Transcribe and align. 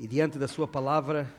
e 0.00 0.06
diante 0.06 0.38
da 0.38 0.48
Sua 0.48 0.66
palavra, 0.66 1.30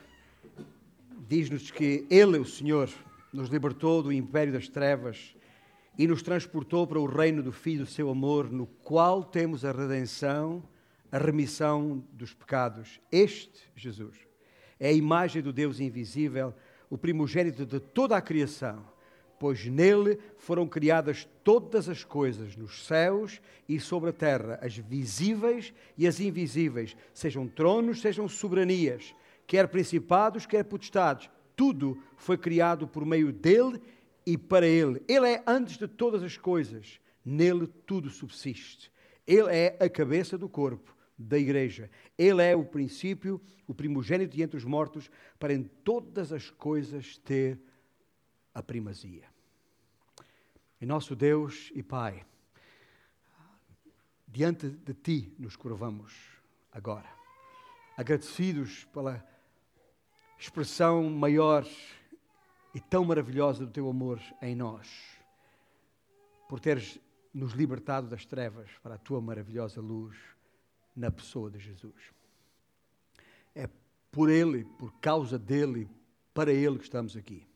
diz-nos 1.28 1.72
que 1.72 2.06
Ele, 2.12 2.38
o 2.38 2.46
Senhor, 2.46 2.92
nos 3.34 3.50
libertou 3.50 4.04
do 4.04 4.14
império 4.14 4.54
das 4.54 4.70
trevas 4.70 5.36
e 5.98 6.06
nos 6.06 6.22
transportou 6.22 6.86
para 6.86 7.00
o 7.00 7.08
reino 7.08 7.42
do 7.42 7.52
Filho 7.52 7.86
do 7.86 7.90
seu 7.90 8.08
amor, 8.08 8.52
no 8.52 8.68
qual 8.68 9.24
temos 9.24 9.66
a 9.66 9.72
redenção, 9.72 10.62
a 11.12 11.18
remissão 11.18 12.04
dos 12.14 12.36
pecados. 12.36 13.02
Este, 13.12 13.68
Jesus, 13.76 14.16
é 14.80 14.90
a 14.90 14.94
imagem 14.94 15.42
do 15.42 15.52
Deus 15.52 15.80
invisível, 15.80 16.54
o 16.88 17.00
primogênito 17.00 17.66
de 17.66 17.80
toda 17.80 18.16
a 18.16 18.22
criação, 18.22 18.86
pois 19.42 19.66
nele 19.66 20.20
foram 20.38 20.68
criadas 20.68 21.28
todas 21.44 21.90
as 21.90 22.04
coisas, 22.04 22.56
nos 22.56 22.86
céus 22.86 23.42
e 23.68 23.80
sobre 23.80 24.12
a 24.12 24.14
terra, 24.14 24.60
as 24.62 24.78
visíveis 24.78 25.74
e 25.98 26.06
as 26.06 26.20
invisíveis, 26.20 26.96
sejam 27.12 27.48
tronos, 27.48 28.02
sejam 28.02 28.30
soberanias, 28.30 29.16
quer 29.48 29.68
principados, 29.68 30.46
quer 30.46 30.64
potestades. 30.64 31.28
Tudo 31.56 31.98
foi 32.16 32.38
criado 32.38 32.88
por 32.88 33.04
meio 33.04 33.34
dele 33.34 33.82
e 34.28 34.38
para 34.38 34.68
ele. 34.68 35.02
Ele 35.08 35.28
é 35.28 35.44
antes 35.48 35.76
de 35.76 35.88
todas 35.88 36.22
as 36.22 36.38
coisas. 36.38 37.00
Nele 37.26 37.66
tudo 37.88 38.12
subsiste. 38.12 38.92
Ele 39.26 39.50
é 39.50 39.76
a 39.80 39.90
cabeça 39.90 40.38
do 40.38 40.48
corpo 40.48 40.96
da 41.18 41.40
igreja. 41.40 41.90
Ele 42.16 42.44
é 42.44 42.56
o 42.56 42.64
princípio, 42.64 43.42
o 43.66 43.74
primogênito 43.74 44.40
entre 44.40 44.56
os 44.56 44.64
mortos, 44.64 45.10
para 45.40 45.52
em 45.52 45.64
todas 45.64 46.32
as 46.32 46.52
coisas 46.52 47.18
ter 47.18 47.60
a 48.54 48.62
primazia. 48.62 49.31
E 50.82 50.86
nosso 50.86 51.16
Deus 51.16 51.72
e 51.76 51.84
Pai, 51.84 52.26
diante 54.28 54.68
de 54.68 54.96
Ti 54.96 55.32
nos 55.38 55.56
curvamos 55.56 56.12
agora, 56.72 57.08
agradecidos 57.96 58.86
pela 58.86 59.24
expressão 60.40 61.08
maior 61.08 61.68
e 62.74 62.80
tão 62.80 63.06
maravilhosa 63.06 63.64
do 63.64 63.72
Teu 63.72 63.88
amor 63.88 64.20
em 64.42 64.56
nós, 64.56 64.90
por 66.50 66.60
teres 66.60 67.00
nos 67.32 67.54
libertado 67.54 68.08
das 68.08 68.26
trevas 68.26 68.72
para 68.82 68.96
a 68.96 68.98
Tua 68.98 69.22
maravilhosa 69.22 69.80
luz 69.80 70.18
na 70.96 71.12
pessoa 71.12 71.52
de 71.52 71.60
Jesus. 71.60 72.12
É 73.54 73.70
por 74.12 74.32
Ele, 74.32 74.66
por 74.80 74.92
causa 75.00 75.38
dele, 75.38 75.88
para 76.34 76.52
Ele 76.52 76.80
que 76.80 76.86
estamos 76.86 77.16
aqui. 77.16 77.51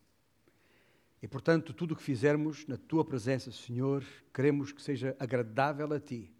E 1.25 1.27
portanto, 1.27 1.73
tudo 1.73 1.95
o 1.95 1.97
que 1.97 2.03
fizermos 2.03 2.67
na 2.67 2.77
Tua 2.77 3.03
presença, 3.03 3.51
Senhor, 3.51 4.05
queremos 4.31 4.71
que 4.71 4.79
seja 4.79 5.15
agradável 5.19 5.91
a 5.91 5.99
Ti 5.99 6.31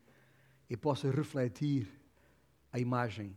e 0.69 0.78
possa 0.78 1.09
refletir 1.09 1.89
a 2.72 2.80
imagem 2.80 3.36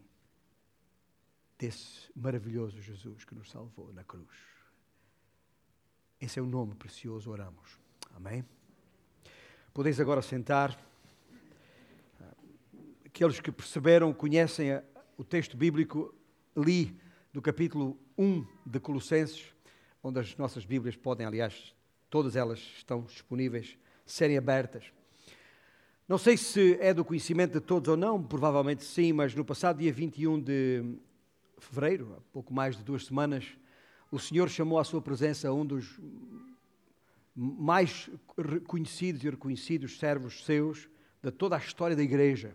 desse 1.58 2.12
maravilhoso 2.14 2.82
Jesus 2.82 3.24
que 3.24 3.34
nos 3.34 3.48
salvou 3.50 3.90
na 3.94 4.04
cruz. 4.04 4.28
Esse 6.20 6.38
é 6.38 6.42
o 6.42 6.46
nome 6.46 6.74
precioso, 6.74 7.30
oramos. 7.30 7.80
Amém? 8.14 8.44
Podeis 9.72 9.98
agora 9.98 10.20
sentar 10.20 10.78
aqueles 13.06 13.40
que 13.40 13.50
perceberam, 13.50 14.12
conhecem 14.12 14.68
o 15.16 15.24
texto 15.24 15.56
bíblico, 15.56 16.14
li 16.54 16.94
do 17.32 17.40
capítulo 17.40 17.98
1 18.18 18.46
de 18.66 18.78
Colossenses, 18.78 19.54
onde 20.02 20.20
as 20.20 20.36
nossas 20.36 20.64
Bíblias 20.64 20.96
podem, 20.96 21.26
aliás, 21.26 21.74
todas 22.10 22.36
elas 22.36 22.58
estão 22.76 23.02
disponíveis, 23.02 23.76
serem 24.06 24.38
abertas. 24.38 24.92
Não 26.08 26.16
sei 26.16 26.36
se 26.36 26.78
é 26.80 26.94
do 26.94 27.04
conhecimento 27.04 27.52
de 27.52 27.60
todos 27.60 27.88
ou 27.88 27.96
não, 27.96 28.22
provavelmente 28.22 28.82
sim, 28.82 29.12
mas 29.12 29.34
no 29.34 29.44
passado 29.44 29.78
dia 29.78 29.92
21 29.92 30.40
de 30.40 30.98
fevereiro, 31.58 32.14
há 32.16 32.20
pouco 32.32 32.52
mais 32.54 32.76
de 32.76 32.82
duas 32.82 33.04
semanas, 33.04 33.44
o 34.10 34.18
Senhor 34.18 34.48
chamou 34.48 34.78
à 34.78 34.84
sua 34.84 35.02
presença 35.02 35.52
um 35.52 35.66
dos 35.66 36.00
mais 37.36 38.10
conhecidos 38.66 39.22
e 39.22 39.30
reconhecidos 39.30 39.98
servos 39.98 40.44
seus 40.44 40.88
de 41.22 41.30
toda 41.30 41.56
a 41.56 41.58
história 41.58 41.94
da 41.94 42.02
igreja. 42.02 42.54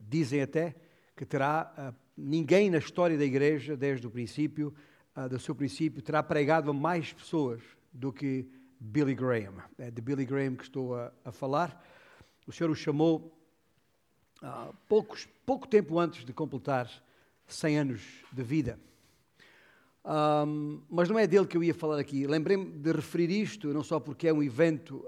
Dizem 0.00 0.40
até 0.40 0.74
que 1.14 1.26
terá 1.26 1.72
uh, 1.76 1.94
ninguém 2.16 2.70
na 2.70 2.78
história 2.78 3.18
da 3.18 3.24
igreja, 3.24 3.76
desde 3.76 4.06
o 4.06 4.10
princípio, 4.10 4.74
uh, 5.18 5.28
do 5.28 5.38
seu 5.38 5.54
princípio, 5.54 6.00
terá 6.00 6.22
pregado 6.22 6.70
a 6.70 6.74
mais 6.74 7.12
pessoas 7.12 7.60
do 7.92 8.12
que 8.12 8.48
Billy 8.78 9.14
Graham. 9.14 9.54
É 9.78 9.90
de 9.90 10.00
Billy 10.00 10.24
Graham 10.24 10.54
que 10.54 10.62
estou 10.62 10.94
a, 10.94 11.12
a 11.24 11.32
falar. 11.32 11.84
O 12.46 12.52
Senhor 12.52 12.70
o 12.70 12.74
chamou 12.74 13.36
uh, 14.42 14.74
poucos, 14.88 15.26
pouco 15.44 15.66
tempo 15.66 15.98
antes 15.98 16.24
de 16.24 16.32
completar 16.32 16.90
100 17.46 17.78
anos 17.78 18.02
de 18.32 18.42
vida. 18.42 18.78
Um, 20.04 20.80
mas 20.88 21.08
não 21.08 21.18
é 21.18 21.26
dele 21.26 21.46
que 21.46 21.56
eu 21.56 21.64
ia 21.64 21.74
falar 21.74 21.98
aqui. 21.98 22.26
Lembrei-me 22.26 22.70
de 22.70 22.92
referir 22.92 23.30
isto, 23.30 23.72
não 23.74 23.82
só 23.82 23.98
porque 23.98 24.28
é 24.28 24.32
um 24.32 24.42
evento 24.42 25.04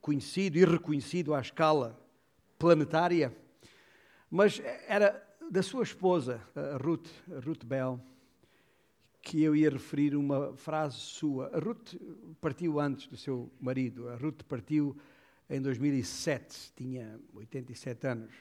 conhecido 0.00 0.56
e 0.56 0.64
reconhecido 0.64 1.34
à 1.34 1.40
escala 1.40 1.98
planetária, 2.58 3.36
mas 4.30 4.60
era 4.86 5.22
da 5.50 5.62
sua 5.62 5.82
esposa, 5.82 6.40
Ruth, 6.82 7.08
Ruth 7.44 7.64
Bell, 7.64 8.00
que 9.22 9.42
eu 9.42 9.54
ia 9.54 9.70
referir 9.70 10.16
uma 10.16 10.54
frase 10.56 10.96
sua. 10.96 11.50
A 11.54 11.58
Ruth 11.58 11.94
partiu 12.40 12.80
antes 12.80 13.06
do 13.06 13.16
seu 13.16 13.50
marido. 13.60 14.08
A 14.08 14.16
Ruth 14.16 14.42
partiu 14.44 14.96
em 15.48 15.60
2007, 15.60 16.72
tinha 16.76 17.18
87 17.34 18.06
anos. 18.06 18.32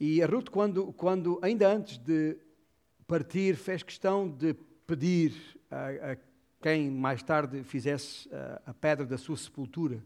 E 0.00 0.22
a 0.22 0.26
Ruth, 0.26 0.48
quando, 0.48 0.92
quando 0.92 1.38
ainda 1.42 1.72
antes 1.72 1.98
de 1.98 2.36
partir, 3.06 3.56
fez 3.56 3.82
questão 3.82 4.28
de 4.28 4.54
pedir 4.86 5.34
a, 5.70 6.12
a 6.12 6.16
quem 6.60 6.90
mais 6.90 7.22
tarde 7.22 7.62
fizesse 7.64 8.28
a, 8.32 8.62
a 8.66 8.74
pedra 8.74 9.04
da 9.04 9.18
sua 9.18 9.36
sepultura 9.36 10.02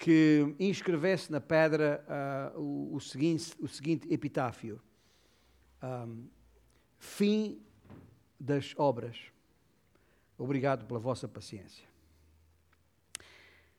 que 0.00 0.54
inscrevesse 0.58 1.30
na 1.30 1.42
pedra 1.42 2.02
uh, 2.56 2.58
o, 2.58 2.94
o, 2.94 3.00
seguinte, 3.00 3.54
o 3.60 3.68
seguinte 3.68 4.08
epitáfio: 4.10 4.80
um, 5.82 6.26
Fim 6.98 7.60
das 8.40 8.74
obras. 8.78 9.16
Obrigado 10.38 10.86
pela 10.86 10.98
vossa 10.98 11.28
paciência. 11.28 11.84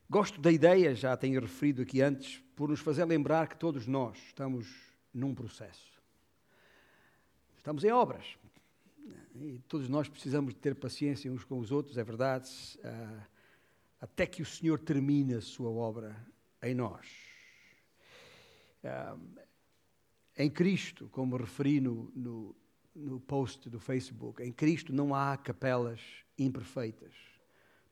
Gosto 0.07 0.39
da 0.39 0.51
ideia, 0.51 0.93
já 0.93 1.17
tenho 1.17 1.41
referido 1.41 1.81
aqui 1.81 2.01
antes, 2.01 2.43
por 2.55 2.69
nos 2.69 2.79
fazer 2.79 3.05
lembrar 3.05 3.47
que 3.47 3.57
todos 3.57 3.87
nós 3.87 4.17
estamos 4.27 4.67
num 5.13 5.33
processo. 5.33 5.91
Estamos 7.57 7.83
em 7.83 7.91
obras. 7.91 8.37
E 9.35 9.59
todos 9.67 9.87
nós 9.89 10.07
precisamos 10.07 10.53
de 10.53 10.59
ter 10.59 10.75
paciência 10.75 11.31
uns 11.31 11.43
com 11.43 11.57
os 11.57 11.71
outros, 11.71 11.97
é 11.97 12.03
verdade. 12.03 12.49
Uh, 12.79 13.21
até 14.01 14.25
que 14.25 14.41
o 14.41 14.45
Senhor 14.45 14.79
termine 14.79 15.35
a 15.35 15.41
sua 15.41 15.69
obra 15.69 16.15
em 16.61 16.75
nós. 16.75 17.07
em 20.37 20.49
Cristo, 20.49 21.07
como 21.09 21.37
referi 21.37 21.79
no, 21.79 22.11
no, 22.15 22.55
no 22.95 23.19
post 23.19 23.69
do 23.69 23.79
Facebook, 23.79 24.43
em 24.43 24.51
Cristo 24.51 24.93
não 24.93 25.15
há 25.15 25.37
capelas 25.37 25.99
imperfeitas. 26.37 27.13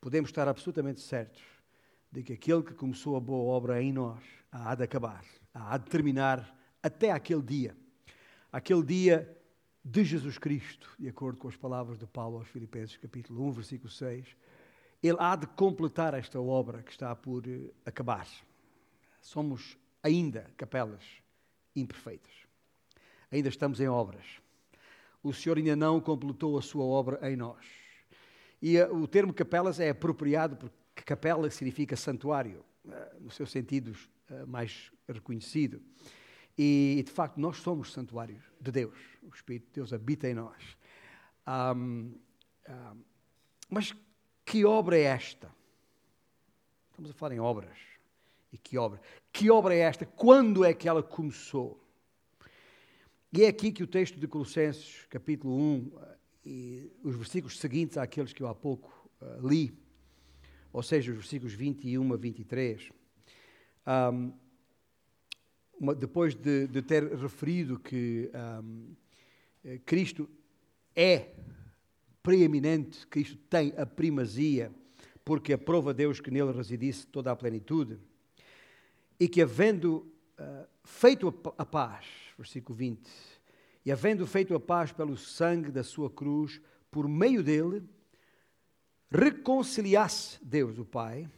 Podemos 0.02 0.30
estar 0.30 0.48
absolutamente 0.48 1.02
certos 1.02 1.42
de 2.12 2.24
que 2.24 2.34
aquele 2.34 2.64
que 2.64 2.74
começou 2.74 3.16
a 3.16 3.20
boa 3.20 3.54
obra 3.56 3.82
em 3.82 3.94
nós 3.94 4.24
há 4.52 4.76
de 4.76 4.84
acabar, 4.84 5.24
há 5.54 5.78
de 5.78 5.90
terminar 5.90 6.56
até 6.82 7.12
aquele 7.12 7.42
dia. 7.42 7.78
Aquele 8.52 8.84
dia 8.84 9.38
de 9.84 10.04
Jesus 10.04 10.38
Cristo, 10.38 10.90
de 10.98 11.08
acordo 11.08 11.40
com 11.40 11.48
as 11.48 11.56
palavras 11.56 11.98
de 12.00 12.08
Paulo 12.08 12.38
aos 12.38 12.48
Filipenses, 12.48 12.98
capítulo 12.98 13.46
1, 13.48 13.52
versículo 13.52 13.90
6 13.90 14.36
ele 15.02 15.18
há 15.20 15.36
de 15.36 15.48
completar 15.48 16.14
esta 16.14 16.40
obra 16.40 16.84
que 16.84 16.92
está 16.92 17.16
por 17.16 17.48
eh, 17.48 17.72
acabar. 17.86 18.28
Somos 19.22 19.78
ainda 20.04 20.52
capelas 20.58 21.04
imperfeitas. 21.76 22.34
Ainda 23.32 23.48
estamos 23.48 23.80
em 23.80 23.88
obras. 23.88 24.26
O 25.22 25.34
Senhor 25.34 25.58
ainda 25.58 25.76
não 25.76 26.00
completou 26.00 26.58
a 26.58 26.62
sua 26.62 26.84
obra 26.84 27.20
em 27.30 27.36
nós. 27.36 27.66
E 28.62 28.80
uh, 28.80 28.96
o 28.96 29.08
termo 29.08 29.34
capelas 29.34 29.80
é 29.80 29.90
apropriado 29.90 30.56
porque 30.56 31.04
capela 31.04 31.50
significa 31.50 31.96
santuário, 31.96 32.64
uh, 32.86 33.20
no 33.20 33.32
seu 33.32 33.46
sentido 33.46 33.92
uh, 34.30 34.48
mais 34.48 34.92
reconhecido. 35.08 35.82
E, 36.58 37.02
de 37.06 37.12
facto, 37.12 37.38
nós 37.40 37.58
somos 37.58 37.94
santuários 37.94 38.44
de 38.60 38.70
Deus. 38.70 38.98
O 39.24 39.34
Espírito 39.34 39.68
de 39.68 39.74
Deus 39.76 39.94
habita 39.94 40.28
em 40.28 40.34
nós. 40.34 40.78
Um, 41.48 42.14
um, 42.68 43.04
mas 43.70 43.96
que 44.44 44.66
obra 44.66 44.98
é 44.98 45.04
esta? 45.04 45.50
Estamos 46.90 47.12
a 47.12 47.14
falar 47.14 47.36
em 47.36 47.40
obras. 47.40 47.78
E 48.52 48.58
que 48.58 48.78
obra? 48.78 49.00
Que 49.32 49.50
obra 49.50 49.74
é 49.74 49.80
esta? 49.80 50.06
Quando 50.06 50.66
é 50.66 50.74
que 50.74 50.90
ela 50.90 51.02
começou? 51.02 51.82
E 53.32 53.44
é 53.44 53.48
aqui 53.48 53.72
que 53.72 53.84
o 53.84 53.88
texto 53.88 54.20
de 54.20 54.28
Colossenses, 54.28 55.06
capítulo 55.08 55.56
1, 55.56 55.92
e 56.44 56.92
os 57.04 57.16
versículos 57.16 57.60
seguintes 57.60 57.96
àqueles 57.96 58.34
que 58.34 58.42
eu 58.42 58.48
há 58.48 58.56
pouco 58.56 59.08
uh, 59.22 59.48
li, 59.48 59.72
ou 60.74 60.82
seja, 60.82 61.12
os 61.12 61.18
versículos 61.20 61.54
21 61.54 62.12
a 62.12 62.18
23, 62.18 62.90
um, 64.12 64.34
uma, 65.80 65.94
depois 65.94 66.34
de, 66.34 66.66
de, 66.70 66.82
ter 66.82 67.04
referido 67.16 67.78
que 67.78 68.32
um, 68.64 68.96
eh, 69.64 69.80
Cristo 69.86 70.28
é 70.96 71.36
preeminente, 72.24 73.06
Cristo 73.06 73.38
tem 73.48 73.74
a 73.78 73.86
primazia, 73.86 74.72
porque 75.24 75.54
aprova 75.54 75.94
Deus 75.94 76.20
que 76.20 76.32
nele 76.32 76.52
residisse 76.52 77.06
toda 77.06 77.32
a 77.32 77.36
plenitude, 77.36 78.00
e 79.20 79.28
que 79.28 79.40
havendo 79.40 80.12
feito 80.84 81.34
a 81.58 81.66
paz, 81.66 82.06
versículo 82.38 82.78
20, 82.78 83.10
e 83.86 83.92
havendo 83.92 84.26
feito 84.28 84.54
a 84.54 84.60
paz 84.60 84.92
pelo 84.92 85.18
sangue 85.18 85.72
da 85.72 85.84
sua 85.84 86.10
cruz, 86.10 86.62
por 86.92 87.08
meio 87.08 87.44
dele, 87.44 87.84
reconciliasse 89.10 90.44
Deus, 90.44 90.78
o 90.78 90.86
Pai, 90.86 91.30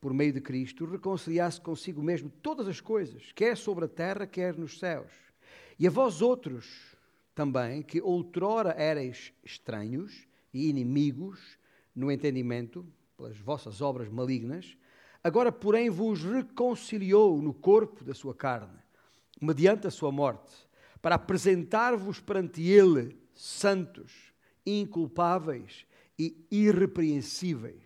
por 0.00 0.12
meio 0.14 0.32
de 0.32 0.40
Cristo, 0.40 0.84
reconciliasse 0.84 1.60
consigo 1.60 2.02
mesmo 2.02 2.30
todas 2.30 2.68
as 2.68 2.80
coisas, 2.80 3.32
quer 3.32 3.56
sobre 3.56 3.86
a 3.86 3.88
terra, 3.88 4.26
quer 4.26 4.56
nos 4.56 4.78
céus. 4.78 5.12
E 5.78 5.86
a 5.86 5.90
vós 5.90 6.22
outros 6.22 6.96
também, 7.34 7.82
que 7.82 8.00
outrora 8.00 8.74
erais 8.80 9.32
estranhos 9.44 10.26
e 10.52 10.68
inimigos 10.68 11.58
no 11.94 12.10
entendimento, 12.10 12.86
pelas 13.16 13.36
vossas 13.38 13.80
obras 13.80 14.08
malignas, 14.08 14.76
agora, 15.26 15.50
porém, 15.50 15.90
vos 15.90 16.22
reconciliou 16.22 17.42
no 17.42 17.52
corpo 17.52 18.04
da 18.04 18.14
sua 18.14 18.34
carne, 18.34 18.78
mediante 19.40 19.86
a 19.86 19.90
sua 19.90 20.12
morte, 20.12 20.54
para 21.02 21.16
apresentar-vos 21.16 22.20
perante 22.20 22.62
Ele 22.62 23.18
santos, 23.34 24.32
inculpáveis 24.64 25.86
e 26.18 26.46
irrepreensíveis, 26.50 27.82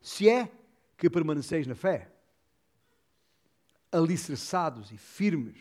se 0.00 0.28
é 0.28 0.50
que 0.96 1.10
permaneceis 1.10 1.66
na 1.66 1.74
fé, 1.74 2.12
alicerçados 3.90 4.92
e 4.92 4.96
firmes, 4.96 5.60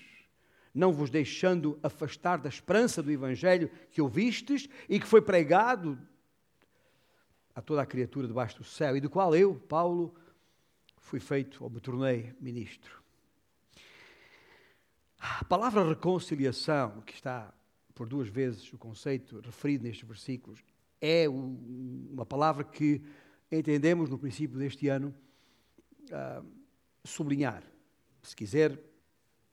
não 0.74 0.94
vos 0.94 1.10
deixando 1.10 1.80
afastar 1.84 2.38
da 2.38 2.48
esperança 2.48 3.02
do 3.02 3.12
Evangelho 3.12 3.70
que 3.92 4.02
ouvistes 4.02 4.70
e 4.88 5.00
que 5.00 5.08
foi 5.08 5.22
pregado 5.22 6.00
a 7.54 7.62
toda 7.62 7.82
a 7.82 7.86
criatura 7.86 8.28
debaixo 8.28 8.58
do 8.58 8.64
céu, 8.64 8.96
e 8.96 9.02
do 9.02 9.10
qual 9.10 9.36
eu, 9.36 9.56
Paulo, 9.56 10.14
fui 11.02 11.20
feito 11.20 11.64
ou 11.64 11.70
me 11.70 11.82
tornei 11.82 12.34
ministro. 12.40 13.02
A 15.20 15.44
palavra 15.44 15.88
reconciliação, 15.88 17.02
que 17.02 17.14
está 17.14 17.54
por 17.94 18.08
duas 18.08 18.30
vezes 18.30 18.72
o 18.74 18.78
conceito 18.78 19.40
referido 19.42 19.84
nestes 19.84 20.08
versículos, 20.08 20.64
é 21.00 21.28
uma 21.28 22.26
palavra 22.26 22.64
que 22.64 23.02
entendemos 23.52 24.10
no 24.10 24.18
princípio 24.18 24.58
deste 24.58 24.88
ano 24.88 25.14
uh, 26.10 26.46
sublinhar, 27.04 27.64
se 28.22 28.36
quiser 28.36 28.80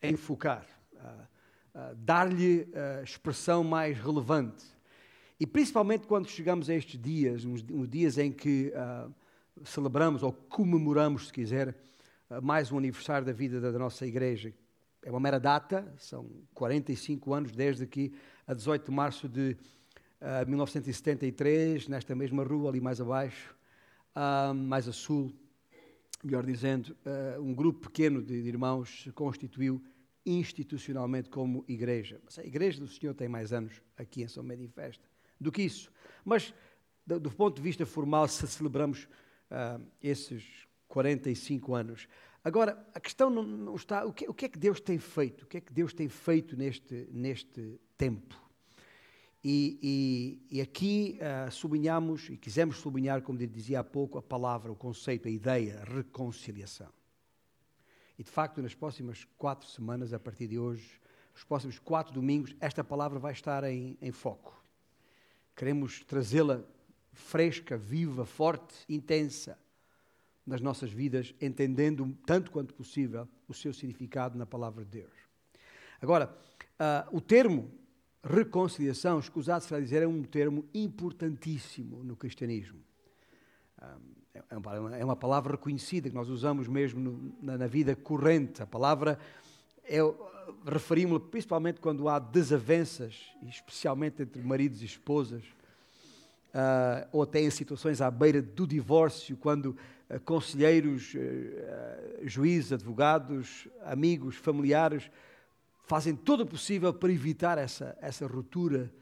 enfocar, 0.02 0.66
uh, 0.94 0.98
uh, 1.74 1.94
dar-lhe 1.96 2.68
expressão 3.02 3.64
mais 3.64 3.98
relevante. 3.98 4.64
E 5.40 5.46
principalmente 5.46 6.06
quando 6.06 6.28
chegamos 6.28 6.70
a 6.70 6.74
estes 6.74 7.00
dias, 7.00 7.44
uns, 7.44 7.64
uns 7.70 7.88
dias 7.88 8.18
em 8.18 8.32
que 8.32 8.72
celebramos 9.64 10.22
ou 10.22 10.32
comemoramos, 10.32 11.26
se 11.26 11.32
quiser, 11.32 11.74
mais 12.42 12.70
um 12.70 12.78
aniversário 12.78 13.26
da 13.26 13.32
vida 13.32 13.60
da, 13.60 13.78
nossa 13.78 14.06
igreja. 14.06 14.52
É 15.02 15.10
uma 15.10 15.20
mera 15.20 15.38
data, 15.38 15.92
são 15.98 16.28
45 16.54 17.32
anos 17.32 17.52
desde 17.52 17.86
que, 17.86 18.12
a 18.46 18.54
18 18.54 18.84
de 18.84 18.90
março 18.90 19.28
de 19.28 19.56
uh, 20.20 20.46
1973, 20.48 21.88
nesta 21.88 22.14
mesma 22.14 22.44
rua, 22.44 22.70
ali 22.70 22.80
mais 22.80 23.00
abaixo, 23.00 23.54
uh, 24.14 24.54
mais 24.54 24.88
a 24.88 24.92
sul, 24.92 25.32
melhor 26.22 26.44
dizendo, 26.44 26.96
uh, 27.06 27.40
um 27.40 27.54
grupo 27.54 27.88
pequeno 27.88 28.22
de, 28.22 28.42
de, 28.42 28.48
irmãos 28.48 29.04
se 29.04 29.12
constituiu 29.12 29.82
institucionalmente 30.26 31.30
como 31.30 31.64
igreja. 31.66 32.20
Mas 32.24 32.38
a 32.38 32.44
igreja 32.44 32.80
do 32.80 32.88
Senhor 32.88 33.14
tem 33.14 33.28
mais 33.28 33.52
anos 33.52 33.80
aqui 33.96 34.22
em 34.22 34.28
São 34.28 34.42
Médio 34.42 34.64
e 34.64 34.68
Festa 34.68 35.08
do 35.40 35.52
que 35.52 35.62
isso. 35.62 35.90
Mas, 36.24 36.52
do, 37.06 37.18
do 37.20 37.30
ponto 37.30 37.56
de 37.56 37.62
vista 37.62 37.86
formal, 37.86 38.26
se 38.28 38.46
celebramos 38.46 39.08
uh, 39.50 39.84
esses 40.02 40.66
45 40.88 41.74
anos. 41.74 42.08
Agora, 42.42 42.86
a 42.94 43.00
questão 43.00 43.28
não, 43.28 43.42
não 43.42 43.74
está. 43.74 44.04
O 44.04 44.12
que, 44.12 44.28
o 44.28 44.34
que, 44.34 44.46
é 44.46 44.48
que 44.48 44.58
Deus 44.58 44.80
tem 44.80 44.98
feito? 44.98 45.44
O 45.44 45.46
que 45.46 45.58
é 45.58 45.60
que 45.60 45.72
Deus 45.72 45.92
tem 45.92 46.08
feito 46.08 46.56
neste, 46.56 47.08
neste 47.12 47.80
tempo? 47.96 48.48
E, 49.42 49.78
e, 50.50 50.56
e 50.58 50.60
aqui 50.60 51.18
uh, 51.20 51.50
sublinhamos, 51.50 52.28
e 52.28 52.36
quisemos 52.36 52.78
sublinhar, 52.78 53.22
como 53.22 53.38
dizia 53.38 53.80
há 53.80 53.84
pouco, 53.84 54.18
a 54.18 54.22
palavra, 54.22 54.72
o 54.72 54.76
conceito, 54.76 55.28
a 55.28 55.30
ideia, 55.30 55.82
reconciliação. 55.84 56.88
E 58.18 58.24
de 58.24 58.30
facto, 58.30 58.60
nas 58.60 58.74
próximas 58.74 59.24
quatro 59.36 59.68
semanas, 59.68 60.12
a 60.12 60.18
partir 60.18 60.48
de 60.48 60.58
hoje, 60.58 61.00
os 61.34 61.44
próximos 61.44 61.78
quatro 61.78 62.12
domingos, 62.12 62.54
esta 62.60 62.82
palavra 62.82 63.18
vai 63.18 63.32
estar 63.32 63.62
em, 63.62 63.96
em 64.02 64.10
foco. 64.10 64.60
Queremos 65.54 66.04
trazê-la 66.04 66.64
fresca, 67.18 67.76
viva, 67.76 68.24
forte, 68.24 68.74
intensa 68.88 69.58
nas 70.46 70.60
nossas 70.60 70.90
vidas, 70.90 71.34
entendendo 71.40 72.16
tanto 72.24 72.50
quanto 72.50 72.72
possível 72.72 73.28
o 73.46 73.52
seu 73.52 73.72
significado 73.72 74.38
na 74.38 74.46
palavra 74.46 74.84
de 74.84 74.90
Deus. 74.90 75.12
Agora, 76.00 76.34
uh, 76.80 77.16
o 77.16 77.20
termo 77.20 77.70
reconciliação, 78.22 79.18
escusado 79.18 79.64
será 79.64 79.80
dizer, 79.80 80.02
é 80.02 80.08
um 80.08 80.22
termo 80.22 80.64
importantíssimo 80.72 82.02
no 82.02 82.16
cristianismo. 82.16 82.80
É, 84.34 85.00
é 85.00 85.04
uma 85.04 85.16
palavra 85.16 85.52
reconhecida 85.52 86.08
que 86.08 86.14
nós 86.14 86.28
usamos 86.28 86.68
mesmo 86.68 87.00
no, 87.00 87.34
na, 87.42 87.58
na, 87.58 87.66
vida 87.66 87.94
corrente. 87.94 88.62
A 88.62 88.66
palavra 88.66 89.18
é, 89.84 89.98
referimos-la 90.64 91.20
principalmente 91.20 91.80
quando 91.80 92.08
há 92.08 92.18
desavenças, 92.18 93.32
especialmente 93.42 94.22
entre 94.22 94.42
maridos 94.42 94.82
e 94.82 94.86
esposas, 94.86 95.44
uh, 96.48 97.08
ou 97.12 97.22
até 97.22 97.40
em 97.40 97.50
situações 97.50 98.00
à 98.00 98.10
beira 98.10 98.40
do 98.40 98.66
divórcio, 98.66 99.36
quando 99.36 99.76
uh, 100.10 100.20
conselheiros, 100.24 101.14
uh, 101.14 101.18
juízes, 102.26 102.72
advogados, 102.72 103.68
amigos, 103.84 104.36
familiares 104.36 105.10
fazem 105.86 106.14
todo 106.14 106.42
o 106.42 106.46
possível 106.46 106.92
para 106.92 107.12
evitar 107.12 107.56
essa, 107.56 107.96
essa 108.00 108.26
ruptura 108.26 108.92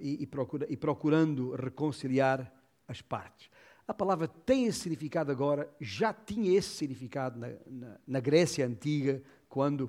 e, 0.00 0.22
e, 0.22 0.26
procura, 0.26 0.66
e 0.68 0.76
procurando 0.76 1.54
reconciliar 1.54 2.52
as 2.88 3.00
partes. 3.00 3.48
A 3.86 3.94
palavra 3.94 4.26
tem 4.26 4.64
esse 4.64 4.80
significado 4.80 5.30
agora, 5.30 5.70
já 5.78 6.12
tinha 6.12 6.58
esse 6.58 6.70
significado 6.70 7.38
na, 7.38 7.48
na, 7.64 7.96
na 8.04 8.18
Grécia 8.20 8.66
Antiga, 8.66 9.22
quando, 9.48 9.88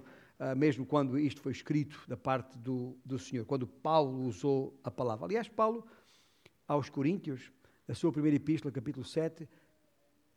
mesmo 0.56 0.86
quando 0.86 1.18
isto 1.18 1.42
foi 1.42 1.54
escrito 1.54 2.00
da 2.08 2.18
parte 2.18 2.56
do, 2.60 2.96
do 3.04 3.18
Senhor, 3.18 3.46
quando 3.46 3.66
Paulo 3.66 4.28
usou 4.28 4.80
a 4.84 4.92
palavra. 4.92 5.26
Aliás, 5.26 5.48
Paulo, 5.48 5.84
aos 6.68 6.90
Coríntios, 6.90 7.52
na 7.88 7.94
sua 7.94 8.12
primeira 8.12 8.36
epístola, 8.36 8.72
capítulo 8.72 9.06
7, 9.06 9.48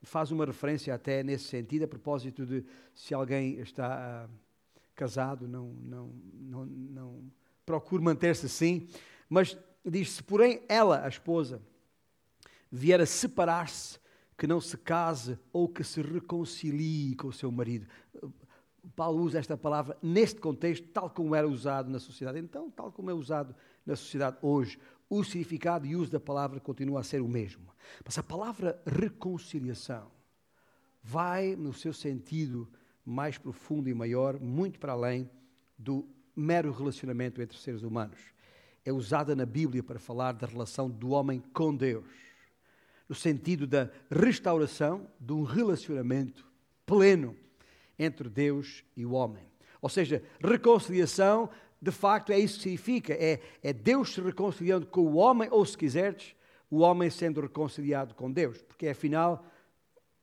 faz 0.03 0.31
uma 0.31 0.45
referência 0.45 0.95
até 0.95 1.23
nesse 1.23 1.45
sentido, 1.45 1.85
a 1.85 1.89
propósito 1.89 2.47
de 2.47 2.65
se 2.95 3.15
alguém 3.15 3.59
está. 3.61 4.29
Uh, 4.29 4.49
casado, 4.99 5.47
não, 5.47 5.69
não, 5.81 6.13
não, 6.35 6.67
não 6.67 7.33
procure 7.65 8.03
manter-se 8.03 8.47
assim, 8.47 8.89
mas 9.29 9.57
diz-se, 9.85 10.21
porém, 10.25 10.61
ela, 10.69 11.05
a 11.05 11.09
esposa, 11.09 11.63
vier 12.69 13.01
a 13.01 13.07
separar-se, 13.07 14.01
que 14.37 14.45
não 14.45 14.61
se 14.61 14.77
case 14.77 15.39
ou 15.53 15.69
que 15.69 15.85
se 15.85 16.03
reconcilie 16.03 17.15
com 17.15 17.29
o 17.29 17.33
seu 17.33 17.51
marido. 17.53 17.87
Paulo 18.97 19.23
usa 19.23 19.39
esta 19.39 19.57
palavra 19.57 19.97
neste 20.03 20.41
contexto, 20.41 20.89
tal 20.89 21.11
como 21.11 21.35
era 21.35 21.47
usado 21.47 21.89
na 21.89 22.01
sociedade. 22.01 22.39
Então, 22.41 22.69
tal 22.69 22.91
como 22.91 23.09
é 23.09 23.15
usado 23.15 23.55
na 23.87 23.95
sociedade 23.95 24.37
hoje, 24.43 24.81
o 25.09 25.25
significado 25.25 25.87
e 25.87 25.97
uso 25.97 26.11
da 26.11 26.21
palavra 26.21 26.61
continua 26.61 27.01
a 27.01 27.05
ser 27.05 27.21
o 27.21 27.29
mesmo. 27.29 27.67
Mas 28.05 28.19
a 28.19 28.23
palavra 28.23 28.81
reconciliação 28.87 30.11
vai, 31.03 31.57
no 31.57 31.73
seu 31.73 31.93
sentido 31.93 32.69
mais 33.05 33.39
profundo 33.39 33.89
e 33.89 33.95
maior, 33.95 34.39
muito 34.39 34.79
para 34.79 34.93
além 34.93 35.31
do 35.79 36.07
mero 36.37 36.71
relacionamento 36.73 37.41
entre 37.41 37.57
seres 37.57 37.83
humanos. 37.83 38.19
É 38.85 38.93
usada 38.93 39.35
na 39.35 39.47
Bíblia 39.47 39.83
para 39.83 39.99
falar 39.99 40.33
da 40.33 40.47
relação 40.47 40.91
do 40.91 41.11
homem 41.11 41.43
com 41.53 41.75
Deus, 41.75 42.07
no 43.09 43.15
sentido 43.15 43.67
da 43.67 43.91
restauração 44.11 45.11
de 45.19 45.33
um 45.33 45.43
relacionamento 45.43 46.47
pleno 46.85 47.35
entre 47.99 48.29
Deus 48.29 48.85
e 48.97 49.07
o 49.07 49.13
homem. 49.13 49.45
Ou 49.81 49.89
seja, 49.89 50.23
reconciliação, 50.43 51.49
de 51.81 51.91
facto, 51.91 52.33
é 52.33 52.39
isso 52.39 52.57
que 52.57 52.63
significa: 52.65 53.13
é, 53.15 53.41
é 53.63 53.73
Deus 53.73 54.15
se 54.15 54.21
reconciliando 54.21 54.87
com 54.87 55.03
o 55.03 55.17
homem, 55.17 55.49
ou 55.51 55.65
se 55.65 55.77
quiseres, 55.77 56.35
o 56.71 56.81
homem 56.81 57.09
sendo 57.09 57.41
reconciliado 57.41 58.15
com 58.15 58.31
Deus, 58.31 58.61
porque 58.63 58.89
afinal 58.89 59.45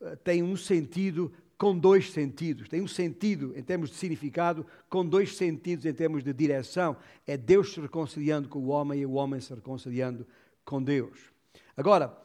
eh, 0.01 0.15
tem 0.17 0.43
um 0.43 0.55
sentido 0.55 1.31
com 1.57 1.77
dois 1.77 2.11
sentidos. 2.11 2.67
Tem 2.67 2.81
um 2.81 2.87
sentido 2.87 3.53
em 3.55 3.63
termos 3.63 3.89
de 3.89 3.95
significado, 3.95 4.65
com 4.89 5.05
dois 5.05 5.35
sentidos 5.35 5.85
em 5.85 5.93
termos 5.93 6.23
de 6.23 6.33
direção. 6.33 6.97
É 7.25 7.37
Deus 7.37 7.73
se 7.73 7.79
reconciliando 7.79 8.49
com 8.49 8.59
o 8.59 8.67
homem 8.67 9.01
e 9.01 9.05
o 9.05 9.13
homem 9.13 9.39
se 9.39 9.53
reconciliando 9.53 10.27
com 10.63 10.83
Deus. 10.83 11.31
Agora, 11.75 12.15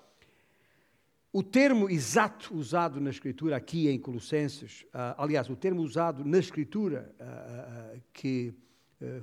o 1.33 1.43
termo 1.43 1.89
exato 1.89 2.55
usado 2.57 3.01
na 3.01 3.11
Escritura 3.11 3.57
aqui 3.57 3.89
em 3.89 4.01
Colossenses, 4.01 4.83
uh, 4.87 5.15
aliás, 5.17 5.49
o 5.49 5.55
termo 5.55 5.81
usado 5.81 6.25
na 6.25 6.39
Escritura 6.39 7.15
uh, 7.21 7.97
uh, 7.97 8.03
que 8.13 8.53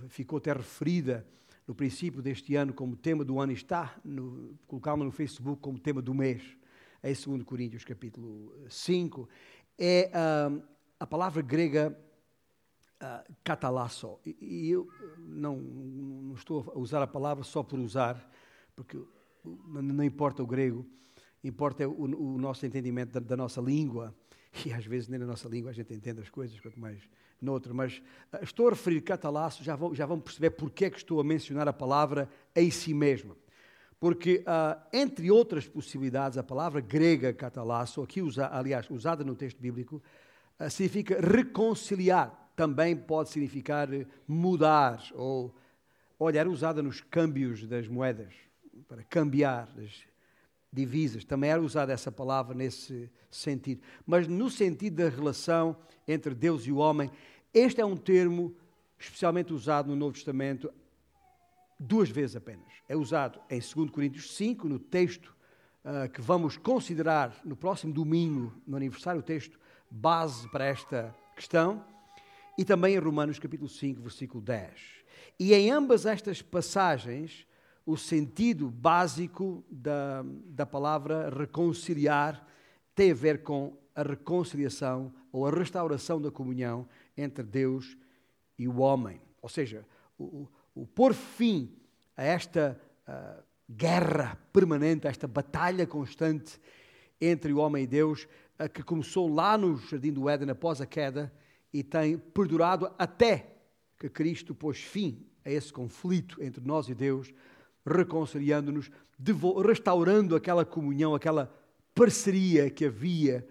ficou 0.09 0.37
até 0.37 0.53
referida 0.53 1.25
no 1.67 1.75
princípio 1.75 2.21
deste 2.21 2.55
ano 2.55 2.73
como 2.73 2.95
tema 2.95 3.25
do 3.25 3.39
ano 3.39 3.51
está, 3.51 3.99
colocámos 4.65 5.05
no 5.05 5.11
Facebook 5.11 5.61
como 5.61 5.77
tema 5.77 6.01
do 6.01 6.13
mês, 6.13 6.41
em 7.03 7.13
2 7.13 7.43
Coríntios 7.43 7.83
capítulo 7.83 8.55
5, 8.69 9.27
é 9.77 10.09
uh, 10.13 10.63
a 10.99 11.05
palavra 11.05 11.41
grega 11.41 11.97
uh, 13.01 13.33
catalasso. 13.43 14.17
E, 14.25 14.37
e 14.41 14.69
eu 14.71 14.87
não, 15.19 15.57
não, 15.57 16.33
estou 16.35 16.71
a 16.73 16.79
usar 16.79 17.01
a 17.01 17.07
palavra 17.07 17.43
só 17.43 17.61
por 17.61 17.79
usar, 17.79 18.31
porque 18.75 18.97
não 19.43 20.03
importa 20.03 20.41
o 20.41 20.47
grego, 20.47 20.85
importa 21.43 21.87
o, 21.87 22.03
o 22.03 22.37
nosso 22.37 22.65
entendimento 22.65 23.11
da, 23.13 23.19
da, 23.19 23.37
nossa 23.37 23.61
língua. 23.61 24.15
E 24.65 24.73
às 24.73 24.85
vezes 24.87 25.07
nem 25.07 25.19
na 25.19 25.25
nossa 25.25 25.47
língua 25.47 25.69
a 25.69 25.73
gente 25.73 25.93
entende 25.93 26.19
as 26.21 26.29
coisas, 26.29 26.59
quanto 26.59 26.79
mais 26.79 27.07
noutra. 27.41 27.73
Mas 27.73 28.01
uh, 28.33 28.43
estou 28.43 28.67
a 28.67 28.71
referir 28.71 29.01
catalasso, 29.01 29.63
já 29.63 29.75
vão, 29.75 29.93
já 29.93 30.05
vão 30.05 30.19
perceber 30.19 30.51
porque 30.51 30.85
é 30.85 30.89
que 30.89 30.97
estou 30.97 31.19
a 31.19 31.23
mencionar 31.23 31.67
a 31.67 31.73
palavra 31.73 32.29
em 32.55 32.69
si 32.71 32.93
mesma. 32.93 33.35
Porque, 33.99 34.43
uh, 34.47 34.79
entre 34.93 35.31
outras 35.31 35.67
possibilidades, 35.67 36.37
a 36.37 36.43
palavra 36.43 36.81
grega 36.81 37.33
catalasso, 37.33 38.01
aqui 38.01 38.21
usa, 38.21 38.47
aliás, 38.51 38.89
usada 38.89 39.23
no 39.23 39.35
texto 39.35 39.59
bíblico, 39.59 40.01
uh, 40.59 40.69
significa 40.69 41.19
reconciliar. 41.19 42.51
Também 42.55 42.95
pode 42.95 43.29
significar 43.29 43.87
mudar, 44.27 45.03
ou, 45.13 45.55
olha, 46.19 46.39
era 46.39 46.49
usada 46.49 46.81
nos 46.81 47.01
câmbios 47.01 47.67
das 47.67 47.87
moedas, 47.87 48.33
para 48.87 49.03
cambiar 49.03 49.69
as 49.77 50.07
divisas. 50.71 51.23
Também 51.23 51.49
era 51.49 51.61
usada 51.61 51.93
essa 51.93 52.11
palavra 52.11 52.55
nesse 52.55 53.09
sentido. 53.29 53.81
Mas 54.05 54.27
no 54.27 54.49
sentido 54.49 54.97
da 55.03 55.09
relação 55.09 55.75
entre 56.07 56.33
Deus 56.33 56.65
e 56.65 56.71
o 56.71 56.77
homem, 56.77 57.11
este 57.53 57.81
é 57.81 57.85
um 57.85 57.97
termo 57.97 58.55
especialmente 58.99 59.53
usado 59.53 59.89
no 59.89 59.95
Novo 59.95 60.13
Testamento 60.13 60.71
duas 61.79 62.09
vezes 62.09 62.35
apenas. 62.35 62.67
É 62.87 62.95
usado 62.95 63.39
em 63.49 63.59
2 63.59 63.91
Coríntios 63.91 64.35
5, 64.35 64.67
no 64.67 64.79
texto 64.79 65.35
uh, 65.83 66.09
que 66.09 66.21
vamos 66.21 66.57
considerar 66.57 67.35
no 67.45 67.55
próximo 67.55 67.93
domingo, 67.93 68.53
no 68.65 68.75
aniversário, 68.75 69.19
o 69.19 69.23
texto 69.23 69.59
base 69.89 70.49
para 70.49 70.65
esta 70.65 71.15
questão, 71.35 71.83
e 72.57 72.65
também 72.65 72.95
em 72.95 72.99
Romanos 72.99 73.37
capítulo 73.37 73.69
5, 73.69 74.01
versículo 74.01 74.41
10. 74.41 74.71
E 75.39 75.53
em 75.53 75.69
ambas 75.69 76.05
estas 76.05 76.41
passagens, 76.41 77.45
o 77.87 77.95
sentido 77.95 78.69
básico 78.69 79.63
da, 79.71 80.21
da 80.47 80.65
palavra 80.65 81.29
reconciliar 81.29 82.45
tem 82.93 83.11
a 83.11 83.15
ver 83.15 83.43
com 83.43 83.77
a 83.95 84.03
reconciliação 84.03 85.13
ou 85.31 85.47
a 85.47 85.51
restauração 85.51 86.21
da 86.21 86.29
comunhão 86.29 86.85
entre 87.15 87.45
Deus 87.45 87.97
e 88.59 88.67
o 88.67 88.79
homem. 88.79 89.21
Ou 89.41 89.47
seja, 89.47 89.85
o, 90.19 90.49
o 90.75 90.85
pôr 90.85 91.13
fim 91.13 91.71
a 92.17 92.25
esta 92.25 92.77
uh, 93.07 93.41
guerra 93.69 94.37
permanente, 94.51 95.07
a 95.07 95.09
esta 95.09 95.25
batalha 95.25 95.87
constante 95.87 96.59
entre 97.21 97.53
o 97.53 97.59
homem 97.59 97.85
e 97.85 97.87
Deus, 97.87 98.27
uh, 98.59 98.67
que 98.69 98.83
começou 98.83 99.33
lá 99.33 99.57
no 99.57 99.77
Jardim 99.77 100.11
do 100.11 100.27
Éden 100.27 100.49
após 100.49 100.81
a 100.81 100.85
queda 100.85 101.31
e 101.71 101.83
tem 101.83 102.17
perdurado 102.17 102.91
até 102.99 103.55
que 103.97 104.09
Cristo 104.09 104.53
pôs 104.53 104.77
fim 104.77 105.25
a 105.45 105.49
esse 105.49 105.71
conflito 105.71 106.43
entre 106.43 106.61
nós 106.61 106.89
e 106.89 106.93
Deus, 106.93 107.33
reconciliando-nos, 107.87 108.91
restaurando 109.65 110.35
aquela 110.35 110.65
comunhão, 110.65 111.15
aquela 111.15 111.53
parceria 111.95 112.69
que 112.69 112.85
havia 112.85 113.47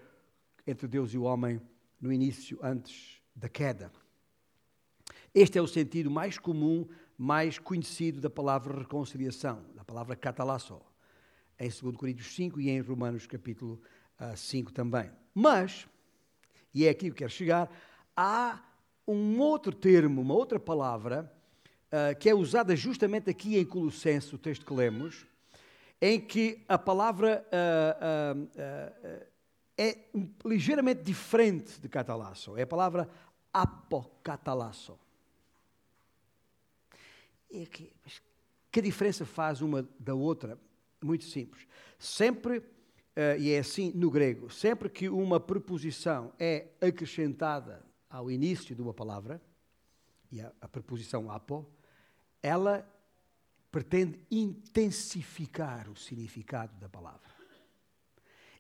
entre 0.67 0.87
Deus 0.87 1.15
e 1.15 1.19
o 1.19 1.23
homem 1.23 1.61
no 2.01 2.13
início, 2.13 2.59
antes 2.63 3.21
da 3.35 3.49
queda. 3.49 3.91
Este 5.35 5.59
é 5.59 5.63
o 5.63 5.67
sentido 5.67 6.11
mais 6.11 6.39
comum 6.39 6.87
mais 7.19 7.59
conhecido 7.59 8.21
da 8.21 8.29
palavra 8.29 8.79
reconciliação, 8.79 9.65
da 9.75 9.85
palavra 9.85 10.15
catalasso, 10.15 10.81
em 11.59 11.69
2 11.69 11.97
Coríntios 11.97 12.35
5 12.35 12.61
e 12.61 12.69
em 12.69 12.81
Romanos 12.81 13.27
capítulo 13.27 13.81
5 14.37 14.71
ah, 14.71 14.75
também. 14.75 15.11
Mas, 15.35 15.89
e 16.75 16.85
é 16.85 16.91
aqui 16.91 17.11
que 17.11 17.17
quero 17.17 17.31
chegar, 17.31 17.71
há 18.15 18.63
um 19.09 19.39
outro 19.41 19.73
termo, 19.73 20.21
uma 20.21 20.35
outra 20.35 20.61
palavra, 20.61 21.33
uh, 21.93 22.17
que 22.19 22.29
é 22.29 22.35
usada 22.35 22.75
justamente 22.75 23.31
aqui 23.31 23.57
em 23.57 23.65
Colossenses, 23.65 24.33
o 24.33 24.39
texto 24.39 24.65
que 24.65 24.73
lemos, 24.73 25.27
em 26.01 26.21
que 26.21 26.65
a 26.69 26.79
palavra 26.79 27.47
uh, 27.47 28.45
uh, 28.45 29.27
é 29.79 29.99
ligeiramente 30.45 31.03
diferente 31.03 31.81
de 31.81 31.89
catalasso. 31.89 32.57
É 32.57 32.63
a 32.63 32.67
palavra 32.67 33.09
apocatalasso. 33.53 34.99
É 37.51 37.65
que, 37.67 37.93
que 38.71 38.83
diferença 38.83 39.25
faz 39.25 39.61
uma 39.61 39.87
da 39.99 40.15
outra? 40.15 40.59
Muito 41.03 41.25
simples. 41.25 41.67
Sempre, 41.99 42.63
e 43.39 43.51
é 43.51 43.59
assim 43.59 43.93
no 43.95 44.11
grego, 44.11 44.51
sempre 44.51 44.89
que 44.89 45.09
uma 45.09 45.39
preposição 45.39 46.33
é 46.39 46.69
acrescentada 46.81 47.85
ao 48.09 48.31
início 48.31 48.75
de 48.75 48.83
uma 48.83 48.93
palavra, 48.93 49.41
e 50.31 50.41
a, 50.41 50.53
a 50.61 50.69
preposição 50.69 51.31
apo, 51.31 51.67
ela 52.47 52.89
pretende 53.73 54.21
intensificar 54.31 55.91
o 55.91 55.97
significado 55.97 56.75
da 56.79 56.89
palavra. 56.89 57.21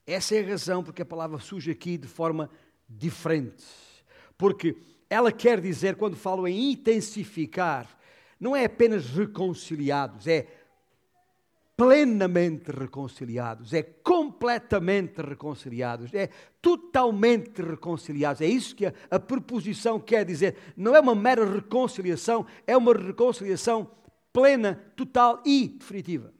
Essa 0.04 0.34
é 0.34 0.40
a 0.40 0.48
razão 0.48 0.82
porque 0.82 1.02
a 1.02 1.06
palavra 1.06 1.38
surge 1.38 1.70
aqui 1.70 1.96
de 1.96 2.08
forma 2.08 2.50
diferente. 2.88 3.64
Porque 4.36 4.76
ela 5.08 5.30
quer 5.30 5.60
dizer, 5.60 5.94
quando 5.96 6.16
falo 6.16 6.46
em 6.48 6.72
intensificar, 6.72 7.88
não 8.38 8.54
é 8.54 8.64
apenas 8.64 9.06
reconciliados, 9.10 10.26
é 10.26 10.46
plenamente 11.76 12.71
reconciliados, 12.71 13.75
é 13.75 13.83
completamente 13.83 15.21
reconciliados, 15.21 16.14
é 16.14 16.30
totalmente 16.62 17.61
reconciliados. 17.61 18.40
É 18.40 18.47
isso 18.47 18.75
que 18.75 18.87
a, 18.87 18.95
a 19.11 20.00
quer 20.00 20.25
dizer. 20.25 20.56
Não 20.76 20.97
é 20.97 21.00
uma 21.00 21.14
mera 21.14 21.45
reconciliação, 21.45 22.47
é 22.66 22.75
uma 22.76 22.95
reconciliação 22.95 23.90
plena, 24.33 24.75
total 24.97 25.42
e 25.45 25.68
definitiva. 25.68 26.33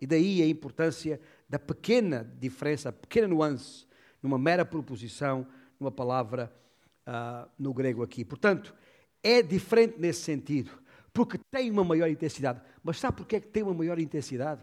E 0.00 0.06
daí 0.06 0.42
a 0.42 0.46
importância 0.46 1.20
da 1.48 1.58
pequena 1.58 2.24
diferença, 2.38 2.88
a 2.88 2.92
pequena 2.92 3.28
nuance, 3.28 3.86
numa 4.22 4.38
mera 4.38 4.64
proposição, 4.64 5.46
numa 5.78 5.92
palavra 5.92 6.52
uh, 7.06 7.48
no 7.58 7.72
grego 7.72 8.02
aqui. 8.02 8.24
Portanto, 8.24 8.74
é 9.22 9.42
diferente 9.42 9.96
nesse 9.98 10.22
sentido, 10.22 10.70
porque 11.16 11.38
tem 11.50 11.70
uma 11.70 11.82
maior 11.82 12.10
intensidade. 12.10 12.60
Mas 12.84 13.00
sabe 13.00 13.16
porquê 13.16 13.36
é 13.36 13.40
que 13.40 13.48
tem 13.48 13.62
uma 13.62 13.72
maior 13.72 13.98
intensidade? 13.98 14.60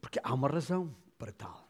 Porque 0.00 0.18
há 0.20 0.34
uma 0.34 0.48
razão 0.48 0.92
para 1.16 1.30
tal. 1.30 1.64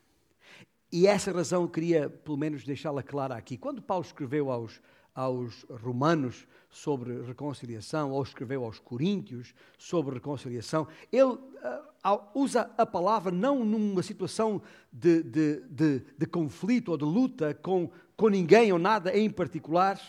E 0.91 1.07
essa 1.07 1.31
razão 1.31 1.63
eu 1.63 1.69
queria, 1.69 2.09
pelo 2.09 2.39
menos, 2.39 2.65
deixá-la 2.65 3.03
clara 3.03 3.37
aqui. 3.37 3.59
Quando 3.59 3.83
Paulo 3.83 4.03
escreveu 4.03 4.51
aos, 4.51 4.81
aos 5.15 5.67
romanos 5.83 6.49
sobre 6.71 7.21
reconciliação, 7.25 8.11
ou 8.11 8.23
escreveu 8.23 8.65
aos 8.65 8.79
coríntios 8.79 9.55
sobre 9.77 10.15
reconciliação, 10.15 10.89
ele 11.13 11.25
uh, 11.25 12.21
usa 12.35 12.71
a 12.79 12.87
palavra 12.87 13.31
não 13.31 13.67
numa 13.67 14.03
situação 14.03 14.63
de, 14.91 15.23
de, 15.23 15.61
de, 15.69 16.03
de 16.17 16.27
conflito 16.27 16.91
ou 16.91 16.97
de 16.97 17.05
luta 17.05 17.53
com, 17.53 17.91
com 18.17 18.29
ninguém 18.31 18.73
ou 18.73 18.79
nada 18.79 19.15
em 19.15 19.29
particular, 19.29 20.01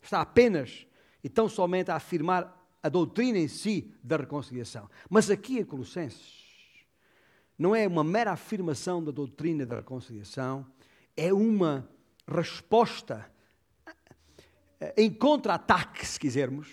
está 0.00 0.22
apenas 0.22 0.86
e 1.22 1.28
tão 1.28 1.50
somente 1.50 1.90
a 1.90 1.96
afirmar 1.96 2.61
a 2.82 2.88
doutrina 2.88 3.38
em 3.38 3.48
si 3.48 3.92
da 4.02 4.16
reconciliação. 4.16 4.90
Mas 5.08 5.30
aqui 5.30 5.58
em 5.58 5.64
Colossenses, 5.64 6.42
não 7.58 7.74
é 7.74 7.86
uma 7.86 8.02
mera 8.02 8.32
afirmação 8.32 9.02
da 9.02 9.12
doutrina 9.12 9.64
da 9.64 9.76
reconciliação, 9.76 10.66
é 11.16 11.32
uma 11.32 11.88
resposta 12.26 13.30
eh, 14.80 14.94
em 14.96 15.12
contra-ataque, 15.12 16.04
se 16.04 16.18
quisermos, 16.18 16.68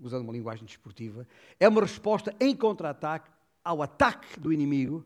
usando 0.00 0.22
uma 0.22 0.32
linguagem 0.32 0.64
desportiva, 0.64 1.26
é 1.60 1.68
uma 1.68 1.82
resposta 1.82 2.34
em 2.40 2.56
contra-ataque 2.56 3.30
ao 3.62 3.82
ataque 3.82 4.40
do 4.40 4.52
inimigo 4.52 5.04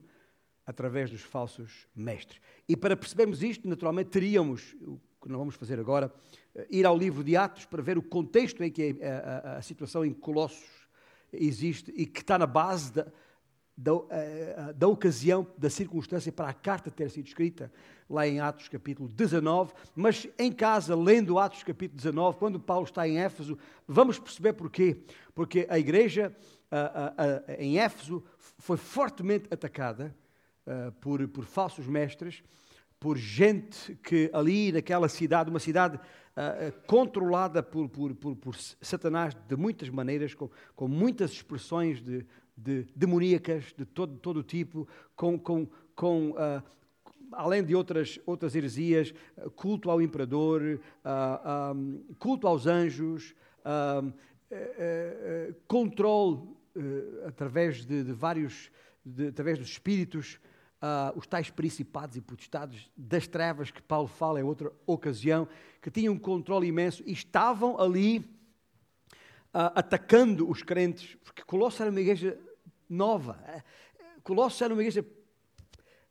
através 0.66 1.10
dos 1.10 1.22
falsos 1.22 1.88
mestres. 1.94 2.40
E 2.68 2.76
para 2.76 2.96
percebermos 2.96 3.42
isto, 3.42 3.68
naturalmente, 3.68 4.10
teríamos, 4.10 4.76
que 5.20 5.28
não 5.28 5.38
vamos 5.38 5.54
fazer 5.54 5.78
agora, 5.78 6.12
eh, 6.54 6.66
ir 6.70 6.86
ao 6.86 6.96
livro 6.96 7.22
de 7.22 7.36
Atos 7.36 7.66
para 7.66 7.82
ver 7.82 7.98
o 7.98 8.02
contexto 8.02 8.64
em 8.64 8.70
que 8.70 8.96
a, 9.02 9.50
a, 9.52 9.58
a 9.58 9.62
situação 9.62 10.04
em 10.04 10.12
Colossos 10.12 10.88
existe 11.32 11.92
e 11.94 12.06
que 12.06 12.20
está 12.20 12.38
na 12.38 12.46
base 12.46 12.92
da, 12.92 13.06
da, 13.76 13.92
eh, 14.10 14.72
da, 14.74 14.88
ocasião, 14.88 15.46
da 15.58 15.68
circunstância 15.68 16.32
para 16.32 16.48
a 16.48 16.54
carta 16.54 16.90
ter 16.90 17.10
sido 17.10 17.26
escrita, 17.26 17.70
lá 18.08 18.26
em 18.26 18.40
Atos 18.40 18.68
capítulo 18.68 19.08
19, 19.08 19.72
mas 19.94 20.26
em 20.38 20.50
casa, 20.50 20.96
lendo 20.96 21.38
Atos 21.38 21.62
capítulo 21.62 21.96
19, 21.96 22.38
quando 22.38 22.58
Paulo 22.58 22.84
está 22.84 23.06
em 23.06 23.20
Éfeso, 23.20 23.58
vamos 23.86 24.18
perceber 24.18 24.54
porquê. 24.54 25.04
Porque 25.34 25.66
a 25.70 25.78
igreja 25.78 26.34
em 27.58 27.78
Éfeso 27.78 28.24
foi 28.58 28.76
fortemente 28.76 29.46
atacada 29.52 30.14
por, 31.00 31.26
por 31.28 31.44
falsos 31.44 31.86
mestres, 31.86 32.42
por 33.00 33.16
gente 33.16 33.94
que 34.02 34.30
ali 34.30 34.70
naquela 34.70 35.08
cidade, 35.08 35.48
uma 35.48 35.58
cidade 35.58 35.96
uh, 35.96 36.86
controlada 36.86 37.62
por, 37.62 37.88
por, 37.88 38.14
por, 38.14 38.36
por, 38.36 38.54
Satanás 38.54 39.34
de 39.48 39.56
muitas 39.56 39.88
maneiras, 39.88 40.34
com, 40.34 40.50
com 40.76 40.86
muitas 40.86 41.32
expressões 41.32 42.02
de, 42.02 42.26
de 42.54 42.86
demoníacas 42.94 43.74
de 43.76 43.86
todo, 43.86 44.18
todo 44.18 44.42
tipo, 44.42 44.86
com, 45.16 45.38
com, 45.38 45.66
com 45.96 46.32
uh, 46.32 46.62
além 47.32 47.64
de 47.64 47.74
outras, 47.74 48.20
outras 48.26 48.54
heresias, 48.54 49.14
culto 49.56 49.90
ao 49.90 50.02
imperador, 50.02 50.60
uh, 50.62 51.74
um, 51.74 52.04
culto 52.18 52.46
aos 52.46 52.66
anjos, 52.66 53.34
controle 55.68 56.40
através 57.26 57.84
de, 57.84 58.02
de 58.02 58.12
vários, 58.12 58.70
de, 59.04 59.28
através 59.28 59.58
dos 59.58 59.68
espíritos, 59.68 60.40
uh, 60.80 61.16
os 61.16 61.26
tais 61.26 61.50
principados 61.50 62.16
e 62.16 62.20
potestades 62.20 62.90
das 62.96 63.26
trevas 63.26 63.70
que 63.70 63.82
Paulo 63.82 64.08
fala 64.08 64.40
em 64.40 64.42
outra 64.42 64.72
ocasião, 64.86 65.46
que 65.80 65.90
tinham 65.90 66.14
um 66.14 66.18
controle 66.18 66.66
imenso 66.66 67.02
e 67.06 67.12
estavam 67.12 67.78
ali 67.78 68.18
uh, 68.18 69.72
atacando 69.74 70.48
os 70.48 70.62
crentes, 70.62 71.16
porque 71.22 71.42
Colossos 71.42 71.80
era 71.80 71.90
uma 71.90 72.00
igreja 72.00 72.38
nova, 72.88 73.38
Colossos 74.22 74.60
era 74.60 74.72
uma 74.72 74.82
igreja 74.82 75.06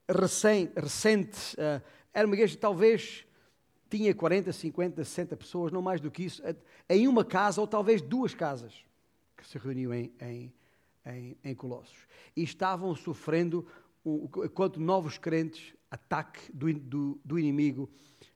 recente, 0.07 1.55
uh, 1.55 1.81
era 2.13 2.25
uma 2.25 2.35
igreja 2.35 2.57
talvez 2.57 3.25
tinha 3.89 4.13
40, 4.13 4.53
50, 4.53 5.03
60 5.03 5.35
pessoas, 5.35 5.71
não 5.71 5.81
mais 5.81 5.99
do 5.99 6.11
que 6.11 6.23
isso, 6.23 6.43
em 6.87 7.07
uma 7.07 7.25
casa 7.25 7.59
ou 7.59 7.65
talvez 7.65 8.01
duas 8.01 8.35
casas 8.35 8.85
que 9.35 9.47
se 9.47 9.57
reuniam 9.57 9.91
em, 9.91 10.13
em, 10.21 10.53
em, 11.05 11.37
em 11.43 11.55
Colossos. 11.55 11.97
E 12.35 12.43
estavam 12.43 12.93
sofrendo 12.95 13.65
quanto 14.53 14.79
novos 14.79 15.17
crentes, 15.17 15.75
ataque 15.89 16.51
do, 16.53 16.73
do, 16.73 17.21
do 17.23 17.39
inimigo, 17.39 17.89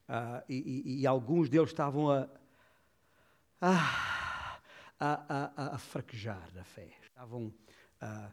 uh, 0.08 0.42
e, 0.48 0.82
e, 0.84 1.00
e, 1.00 1.06
alguns 1.06 1.48
deles 1.48 1.70
estavam 1.70 2.10
a, 2.10 2.28
a, 3.60 4.60
a, 5.00 5.74
a 5.74 5.78
fraquejar 5.78 6.50
na 6.54 6.64
fé, 6.64 6.88
estavam 7.02 7.46
uh, 8.02 8.32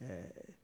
uh, 0.00 0.54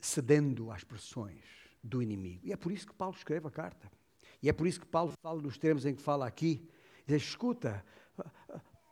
cedendo 0.00 0.70
às 0.70 0.82
pressões 0.82 1.44
do 1.82 2.02
inimigo. 2.02 2.46
E 2.46 2.52
é 2.52 2.56
por 2.56 2.72
isso 2.72 2.86
que 2.86 2.94
Paulo 2.94 3.14
escreve 3.16 3.46
a 3.46 3.50
carta. 3.50 3.90
E 4.42 4.48
é 4.48 4.52
por 4.52 4.66
isso 4.66 4.80
que 4.80 4.86
Paulo 4.86 5.12
fala 5.22 5.40
nos 5.40 5.56
termos 5.56 5.86
em 5.86 5.94
que 5.94 6.02
fala 6.02 6.26
aqui. 6.26 6.68
Diz, 7.06 7.22
escuta, 7.22 7.84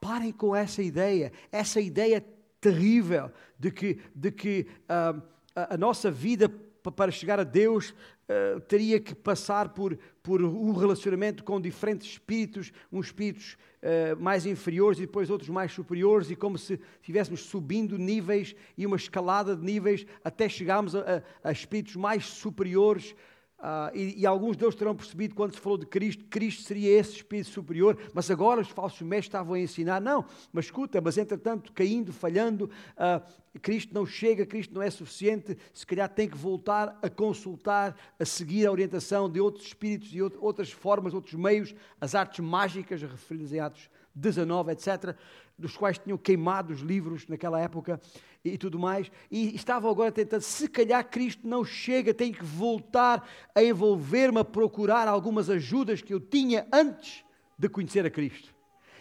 parem 0.00 0.32
com 0.32 0.54
essa 0.54 0.82
ideia, 0.82 1.32
essa 1.50 1.80
ideia 1.80 2.24
terrível 2.60 3.30
de 3.58 3.70
que, 3.70 3.98
de 4.14 4.30
que 4.30 4.66
uh, 4.82 5.22
a, 5.54 5.74
a, 5.74 5.76
nossa 5.76 6.10
vida 6.10 6.48
para 6.96 7.10
chegar 7.10 7.40
a 7.40 7.44
Deus 7.44 7.90
uh, 7.90 8.60
teria 8.60 9.00
que 9.00 9.14
passar 9.14 9.70
por, 9.70 9.98
por 10.22 10.42
um 10.42 10.72
relacionamento 10.72 11.42
com 11.42 11.60
diferentes 11.60 12.08
espíritos, 12.08 12.72
uns 12.92 13.06
espíritos 13.06 13.56
uh, 13.82 14.20
mais 14.20 14.46
inferiores 14.46 14.98
e 14.98 15.02
depois 15.02 15.30
outros 15.30 15.50
mais 15.50 15.72
superiores, 15.72 16.30
e 16.30 16.36
como 16.36 16.58
se 16.58 16.80
estivéssemos 17.00 17.40
subindo 17.40 17.98
níveis 17.98 18.54
e 18.76 18.86
uma 18.86 18.96
escalada 18.96 19.56
de 19.56 19.64
níveis 19.64 20.06
até 20.22 20.48
chegarmos 20.48 20.94
a, 20.94 21.22
a, 21.44 21.48
a 21.50 21.52
espíritos 21.52 21.96
mais 21.96 22.24
superiores. 22.26 23.14
Uh, 23.60 23.94
e, 23.94 24.22
e, 24.22 24.26
alguns 24.26 24.56
deles 24.56 24.74
terão 24.74 24.96
percebido 24.96 25.34
quando 25.34 25.52
se 25.52 25.60
falou 25.60 25.76
de 25.76 25.84
Cristo, 25.84 26.24
Cristo 26.30 26.62
seria 26.62 26.98
esse 26.98 27.16
Espírito 27.16 27.50
superior, 27.50 27.94
mas 28.14 28.30
agora 28.30 28.62
os 28.62 28.70
falsos 28.70 29.02
mestres 29.02 29.26
estavam 29.26 29.52
a 29.52 29.60
ensinar, 29.60 30.00
não, 30.00 30.24
mas 30.50 30.64
escuta, 30.64 30.98
mas 30.98 31.18
entretanto, 31.18 31.70
caindo, 31.74 32.10
falhando, 32.10 32.70
uh, 32.96 33.60
Cristo 33.60 33.92
não 33.92 34.06
chega, 34.06 34.46
Cristo 34.46 34.72
não 34.72 34.80
é 34.80 34.88
suficiente, 34.88 35.58
se 35.74 35.86
calhar 35.86 36.08
tem 36.08 36.26
que 36.26 36.38
voltar 36.38 36.98
a 37.02 37.10
consultar, 37.10 37.94
a 38.18 38.24
seguir 38.24 38.66
a 38.66 38.72
orientação 38.72 39.28
de 39.28 39.38
outros 39.38 39.66
espíritos 39.66 40.08
e 40.14 40.22
outras 40.22 40.70
formas, 40.72 41.12
outros 41.12 41.34
meios, 41.34 41.74
as 42.00 42.14
artes 42.14 42.42
mágicas, 42.42 43.02
referidas 43.02 43.52
em 43.52 43.60
Atos 43.60 43.90
19, 44.14 44.72
etc., 44.72 45.14
dos 45.58 45.76
quais 45.76 45.98
tinham 45.98 46.16
queimado 46.16 46.72
os 46.72 46.80
livros 46.80 47.28
naquela 47.28 47.60
época 47.60 48.00
e 48.44 48.56
tudo 48.56 48.78
mais, 48.78 49.10
e 49.30 49.54
estavam 49.54 49.90
agora 49.90 50.10
tentando, 50.10 50.40
se 50.40 50.68
calhar 50.68 51.08
Cristo 51.08 51.46
não 51.46 51.64
chega, 51.64 52.14
tenho 52.14 52.32
que 52.32 52.44
voltar 52.44 53.28
a 53.54 53.62
envolver-me, 53.62 54.38
a 54.38 54.44
procurar 54.44 55.08
algumas 55.08 55.50
ajudas 55.50 56.00
que 56.00 56.14
eu 56.14 56.20
tinha 56.20 56.66
antes 56.72 57.22
de 57.58 57.68
conhecer 57.68 58.06
a 58.06 58.10
Cristo. 58.10 58.54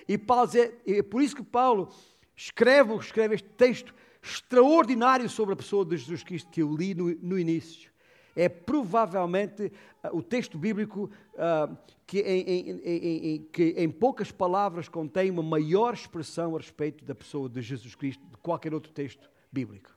E 0.08 0.18
Paulo 0.18 0.50
é 0.86 1.02
por 1.04 1.22
isso 1.22 1.36
que 1.36 1.44
Paulo 1.44 1.90
escreve, 2.36 2.96
escreve 2.96 3.36
este 3.36 3.50
texto 3.50 3.94
extraordinário 4.22 5.30
sobre 5.30 5.54
a 5.54 5.58
pessoa 5.58 5.86
de 5.86 5.96
Jesus 5.96 6.24
Cristo 6.24 6.50
que 6.52 6.62
eu 6.62 6.76
li 6.76 6.94
no, 6.94 7.10
no 7.22 7.40
início. 7.40 7.90
É 8.36 8.48
provavelmente 8.48 9.72
uh, 10.04 10.18
o 10.18 10.22
texto 10.22 10.58
bíblico 10.58 11.10
uh, 11.34 11.76
que, 12.06 12.20
em, 12.22 12.42
em, 12.42 13.36
em, 13.36 13.48
que, 13.52 13.76
em, 13.78 13.90
poucas 13.90 14.32
palavras, 14.32 14.90
contém 14.90 15.30
uma 15.30 15.44
maior 15.44 15.94
expressão 15.94 16.56
a 16.56 16.60
respeito 16.60 17.06
da 17.06 17.14
pessoa 17.14 17.48
de 17.48 17.62
Jesus 17.62 17.96
Cristo 17.96 18.26
de 18.28 18.38
qualquer 18.38 18.74
outro 18.74 18.92
texto 18.92 19.30
bíblico. 19.52 19.92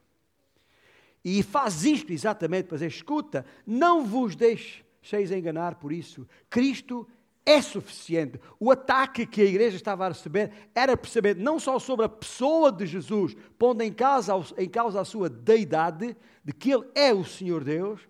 E 1.24 1.42
faz 1.42 1.84
isto 1.84 2.12
exatamente 2.12 2.66
para 2.66 2.76
dizer: 2.76 2.88
escuta, 2.88 3.46
não 3.66 4.04
vos 4.04 4.34
deixeis 4.34 5.30
enganar 5.30 5.76
por 5.76 5.92
isso. 5.92 6.26
Cristo 6.50 7.06
é 7.44 7.60
suficiente. 7.60 8.40
O 8.58 8.70
ataque 8.70 9.26
que 9.26 9.42
a 9.42 9.44
igreja 9.44 9.76
estava 9.76 10.04
a 10.04 10.08
receber 10.08 10.52
era 10.74 10.96
perceber 10.96 11.36
não 11.36 11.58
só 11.58 11.78
sobre 11.78 12.06
a 12.06 12.08
pessoa 12.08 12.70
de 12.70 12.86
Jesus, 12.86 13.36
pondo 13.58 13.82
em 13.82 13.92
causa, 13.92 14.34
em 14.56 14.68
causa 14.68 15.00
a 15.00 15.04
sua 15.04 15.28
deidade, 15.28 16.16
de 16.44 16.52
que 16.52 16.72
Ele 16.72 16.86
é 16.94 17.12
o 17.12 17.24
Senhor 17.24 17.64
Deus, 17.64 18.00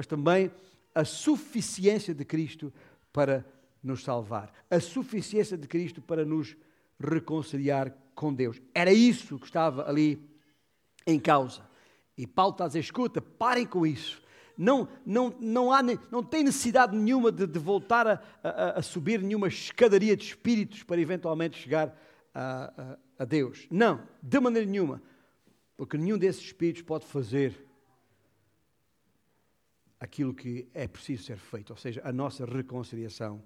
mas 0.00 0.06
também 0.06 0.50
a 0.94 1.04
suficiência 1.04 2.14
de 2.14 2.24
Cristo 2.24 2.72
para 3.12 3.44
nos 3.82 4.02
salvar, 4.02 4.50
a 4.70 4.80
suficiência 4.80 5.58
de 5.58 5.68
Cristo 5.68 6.00
para 6.00 6.24
nos 6.24 6.56
reconciliar 6.98 7.94
com 8.14 8.32
Deus. 8.32 8.62
Era 8.74 8.90
isso 8.94 9.38
que 9.38 9.44
estava 9.44 9.86
ali 9.86 10.26
em 11.06 11.20
causa. 11.20 11.60
E 12.16 12.26
Paulo 12.26 12.52
está 12.52 12.64
a 12.64 12.68
dizer: 12.68 12.78
escuta, 12.78 13.20
parem 13.20 13.66
com 13.66 13.84
isso. 13.84 14.22
Não, 14.56 14.88
não, 15.04 15.34
não, 15.38 15.70
há, 15.70 15.82
não 16.10 16.22
tem 16.22 16.44
necessidade 16.44 16.96
nenhuma 16.96 17.30
de, 17.30 17.46
de 17.46 17.58
voltar 17.58 18.06
a, 18.06 18.22
a, 18.42 18.78
a, 18.78 18.82
subir 18.82 19.20
nenhuma 19.20 19.48
escadaria 19.48 20.16
de 20.16 20.24
espíritos 20.24 20.82
para 20.82 20.98
eventualmente 20.98 21.58
chegar 21.58 21.94
a, 22.34 22.96
a 23.18 23.24
Deus. 23.26 23.66
Não, 23.70 24.00
de 24.22 24.40
maneira 24.40 24.66
nenhuma. 24.66 25.02
Porque 25.76 25.98
nenhum 25.98 26.16
desses 26.16 26.42
espíritos 26.42 26.80
pode 26.80 27.04
fazer 27.04 27.68
aquilo 30.00 30.32
que 30.32 30.66
é 30.72 30.88
preciso 30.88 31.24
ser 31.24 31.36
feito, 31.36 31.70
ou 31.70 31.76
seja, 31.76 32.00
a 32.02 32.10
nossa 32.10 32.46
reconciliação 32.46 33.42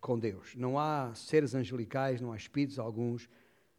com 0.00 0.18
Deus. 0.18 0.54
Não 0.54 0.78
há 0.78 1.12
seres 1.14 1.54
angelicais, 1.54 2.20
não 2.20 2.32
há 2.32 2.36
espíritos 2.36 2.78
alguns 2.78 3.28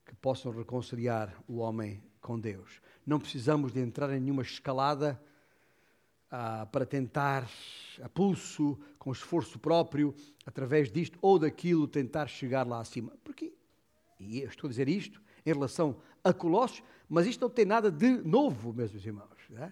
que 0.06 0.14
possam 0.16 0.52
reconciliar 0.52 1.34
o 1.48 1.58
homem 1.58 2.04
com 2.20 2.38
Deus. 2.38 2.82
Não 3.06 3.18
precisamos 3.18 3.72
de 3.72 3.80
entrar 3.80 4.12
em 4.12 4.20
nenhuma 4.20 4.42
escalada 4.42 5.20
ah, 6.30 6.68
para 6.72 6.86
tentar, 6.86 7.50
a 8.02 8.10
pulso, 8.10 8.78
com 9.00 9.12
esforço 9.12 9.58
próprio, 9.58 10.14
através 10.46 10.92
disto 10.92 11.18
ou 11.22 11.40
daquilo, 11.40 11.88
tentar 11.88 12.28
chegar 12.28 12.68
lá 12.68 12.82
acima. 12.82 13.14
Porque, 13.24 13.54
e 14.20 14.42
eu 14.42 14.50
estou 14.50 14.68
a 14.68 14.70
dizer 14.70 14.90
isto 14.90 15.22
em 15.46 15.54
relação 15.54 15.98
a 16.24 16.32
Colossos, 16.32 16.84
mas 17.10 17.26
isto 17.26 17.42
não 17.42 17.50
tem 17.50 17.66
nada 17.66 17.90
de 17.90 18.10
novo, 18.22 18.74
meus 18.74 18.94
irmãos. 18.94 19.30
É? 19.56 19.72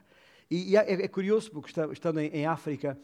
E, 0.50 0.72
e 0.72 0.78
é, 0.78 0.94
é, 0.94 1.08
curioso, 1.08 1.52
porque 1.52 1.72
estando 1.92 2.20
em, 2.20 2.28
em, 2.28 2.46
África, 2.46 3.00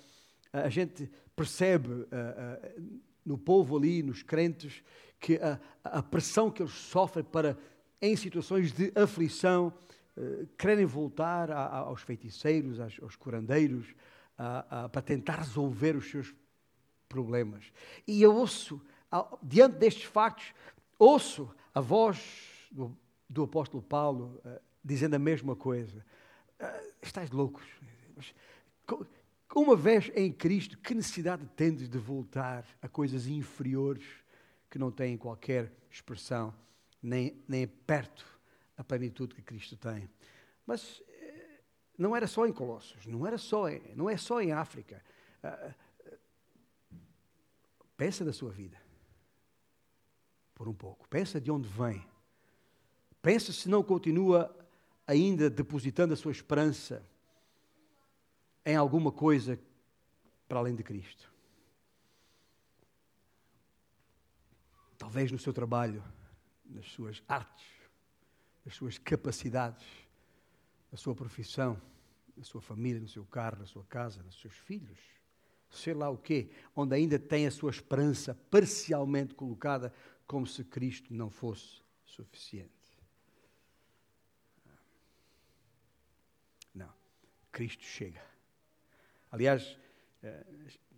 a 0.52 0.70
gente 0.70 1.10
percebe 1.36 1.90
uh, 1.90 2.04
uh, 2.04 3.02
no 3.26 3.38
povo 3.38 3.78
ali, 3.78 4.02
nos 4.02 4.24
crentes, 4.24 4.84
que 5.20 5.36
a, 5.38 5.60
a, 5.84 6.02
pressão 6.02 6.50
que 6.50 6.62
eles 6.62 6.74
sofrem 6.74 7.24
para, 7.24 7.58
em 8.02 8.16
situações 8.16 8.72
de 8.72 8.92
aflição, 8.96 9.74
uh, 10.18 10.48
querem 10.58 10.86
voltar 10.86 11.52
a, 11.52 11.66
a, 11.66 11.78
aos 11.80 12.02
feiticeiros, 12.02 12.80
aos, 12.80 13.00
aos 13.02 13.16
curandeiros, 13.16 13.94
para 14.92 15.02
tentar 15.02 15.38
resolver 15.38 15.96
os 15.96 16.10
seus 16.12 16.36
problemas. 17.08 17.72
E 18.06 18.22
eu 18.22 18.36
ouço, 18.36 18.82
diante 19.42 19.78
destes 19.78 20.04
factos, 20.04 20.54
ouço 21.00 21.50
a 21.74 21.80
voz 21.80 22.20
do, 22.70 22.94
do 23.30 23.44
apóstolo 23.44 23.82
Paulo 23.82 24.42
dizendo 24.84 25.14
a 25.14 25.20
mesma 25.20 25.56
coisa. 25.56 26.06
Estás 27.02 27.30
loucos. 27.32 27.66
Uma 29.56 29.76
vez 29.76 30.12
em 30.16 30.32
Cristo, 30.32 30.78
que 30.78 30.94
necessidade 30.94 31.46
tendes 31.56 31.88
de 31.88 31.98
voltar 31.98 32.66
a 32.82 32.90
coisas 32.90 33.28
inferiores 33.28 34.04
que 34.70 34.78
não 34.78 34.92
têm 34.92 35.18
qualquer 35.18 35.72
expressão, 35.90 36.54
nem, 37.02 37.42
nem 37.48 37.66
perto 37.66 38.26
a 38.78 38.84
plenitude 38.84 39.34
que 39.34 39.42
Cristo 39.42 39.78
tem? 39.78 40.10
Mas 40.66 41.02
eh, 41.08 41.62
não 41.98 42.16
era 42.16 42.28
só 42.28 42.46
em 42.46 42.52
Colossos, 42.52 43.06
não, 43.06 43.26
era 43.26 43.38
só 43.38 43.66
não 43.96 44.10
é 44.10 44.18
só 44.18 44.42
em 44.42 44.52
África. 44.52 45.02
Uh, 45.44 45.74
pensa 47.96 48.26
da 48.26 48.34
sua 48.34 48.52
vida, 48.52 48.78
por 50.54 50.68
um 50.68 50.74
pouco. 50.74 51.08
Pensa 51.08 51.40
de 51.40 51.52
onde 51.52 51.68
vem. 51.70 52.06
Pensa 53.22 53.54
se 53.54 53.70
não 53.70 53.84
continua 53.84 54.54
ainda 55.08 55.50
depositando 55.50 56.14
a 56.14 56.18
sua 56.18 56.32
esperança 56.32 57.06
em 58.66 58.76
alguma 58.76 59.12
coisa 59.12 59.60
para 60.48 60.60
além 60.60 60.76
de 60.76 60.84
Cristo. 60.84 61.32
Talvez 64.98 65.32
no 65.32 65.38
seu 65.38 65.54
trabalho, 65.54 66.04
nas 66.66 66.88
suas 66.92 67.22
artes, 67.28 67.68
nas 68.66 68.76
suas 68.76 68.98
capacidades, 68.98 69.86
na 70.92 70.98
sua 70.98 71.14
profissão, 71.14 71.80
na 72.36 72.44
sua 72.44 72.62
família, 72.62 73.02
no 73.02 73.08
seu 73.08 73.26
carro, 73.26 73.60
na 73.60 73.66
sua 73.66 73.86
casa, 73.86 74.24
nos 74.24 74.40
seus 74.40 74.56
filhos, 74.56 75.00
sei 75.70 75.94
lá 75.94 76.10
o 76.10 76.18
quê, 76.18 76.50
onde 76.76 76.96
ainda 76.96 77.20
tem 77.20 77.46
a 77.46 77.52
sua 77.52 77.70
esperança 77.70 78.34
parcialmente 78.50 79.34
colocada 79.34 79.94
como 80.26 80.48
se 80.48 80.64
Cristo 80.64 81.14
não 81.14 81.30
fosse 81.30 81.82
suficiente. 82.06 82.72
Não, 86.74 86.92
Cristo 87.56 87.86
chega. 87.86 88.22
Aliás, 89.32 89.78
eh, 90.22 90.46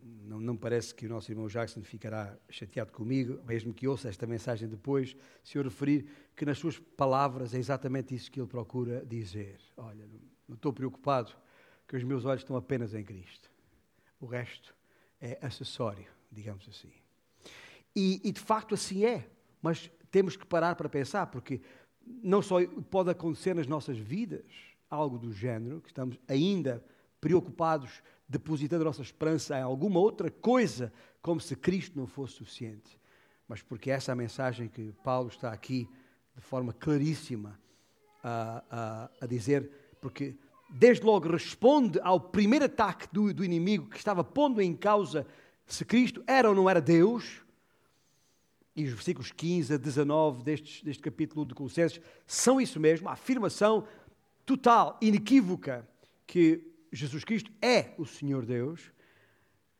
não, 0.02 0.39
não 0.39 0.58
parece 0.58 0.93
que 0.93 1.06
o 1.06 1.10
nosso 1.10 1.32
irmão 1.32 1.48
Jackson 1.48 1.84
ficará 1.84 2.36
chateado 2.50 2.91
comigo, 2.91 3.39
mesmo 3.46 3.72
que 3.72 3.88
ouça 3.88 4.10
esta 4.10 4.26
mensagem 4.26 4.67
depois, 4.67 5.15
se 5.43 5.56
eu 5.56 5.63
referir 5.63 6.10
que 6.36 6.46
nas 6.46 6.58
suas 6.58 6.80
palavras 6.80 7.54
é 7.54 7.60
exatamente 7.60 8.15
isso 8.15 8.32
que 8.32 8.39
ele 8.39 8.48
procura 8.48 9.06
dizer. 9.06 9.60
Olha, 9.78 10.04
não 10.48 10.56
estou 10.56 10.74
preocupado, 10.74 11.32
que 11.88 11.96
os 11.96 12.04
meus 12.04 12.26
olhos 12.26 12.41
estão 12.41 12.56
apenas 12.56 12.96
em 12.96 13.04
Cristo. 13.04 13.52
O 14.20 14.26
resto 14.26 14.76
é 15.22 15.38
acessório, 15.39 16.08
digamos 16.32 16.67
assim. 16.67 16.91
E, 17.96 18.20
e 18.24 18.32
de 18.32 18.41
facto 18.41 18.74
assim 18.74 19.06
é, 19.06 19.30
mas 19.62 19.91
temos 20.10 20.36
que 20.36 20.46
parar 20.46 20.76
para 20.76 20.89
pensar, 20.89 21.28
porque 21.28 21.62
não 22.04 22.41
só 22.41 22.65
pode 22.89 23.12
acontecer 23.12 23.54
nas 23.54 23.67
nossas 23.67 23.98
vidas 24.00 24.76
algo 24.89 25.17
do 25.17 25.32
género, 25.32 25.82
que 25.82 25.89
estamos 25.89 26.19
ainda 26.28 26.84
preocupados, 27.19 28.02
depositando 28.28 28.84
a 28.84 28.86
nossa 28.86 29.02
esperança 29.02 29.58
em 29.58 29.62
alguma 29.62 30.00
outra 30.00 30.30
coisa, 30.30 30.93
como 31.21 31.39
se 31.41 31.56
Cristo 31.56 31.97
não 31.97 32.08
fosse 32.08 32.34
suficiente. 32.34 33.00
Mas 33.47 33.62
porque 33.62 33.89
essa 33.89 34.12
é 34.12 34.13
a 34.13 34.15
mensagem 34.15 34.67
que 34.67 34.91
Paulo 35.04 35.30
está 35.30 35.52
aqui, 35.52 35.89
de 36.36 36.41
forma 36.41 36.73
claríssima, 36.73 37.60
a, 38.23 38.63
a, 38.69 39.10
a 39.21 39.26
dizer, 39.26 39.69
porque 40.02 40.36
desde 40.69 41.06
logo 41.06 41.30
responde 41.30 42.00
ao 42.02 42.19
primeiro 42.19 42.65
ataque 42.65 43.08
do, 43.12 43.34
do 43.34 43.43
inimigo 43.43 43.89
que 43.89 43.97
estava 43.97 44.23
pondo 44.23 44.62
em 44.62 44.76
causa 44.76 45.26
se 45.65 45.84
Cristo 45.84 46.23
era 46.26 46.50
ou 46.50 46.56
não 46.56 46.69
era 46.69 46.82
Deus. 46.82 47.43
E 48.76 48.86
os 48.86 48.91
versículos 48.91 49.32
15 49.32 49.73
a 49.73 49.78
19 49.78 50.43
deste, 50.43 50.86
deste 50.86 51.02
capítulo 51.02 51.45
de 51.45 51.56
Colossenses 51.56 52.00
são 52.28 52.62
isso 52.62 52.80
mesmo, 52.80 53.10
a 53.10 53.13
afirmação 53.13 53.88
total, 54.47 54.97
inequívoca, 55.01 55.86
que 56.25 56.73
Jesus 56.91 57.25
Cristo 57.25 57.51
é 57.62 57.93
o 57.97 58.05
Senhor 58.05 58.45
Deus. 58.45 58.88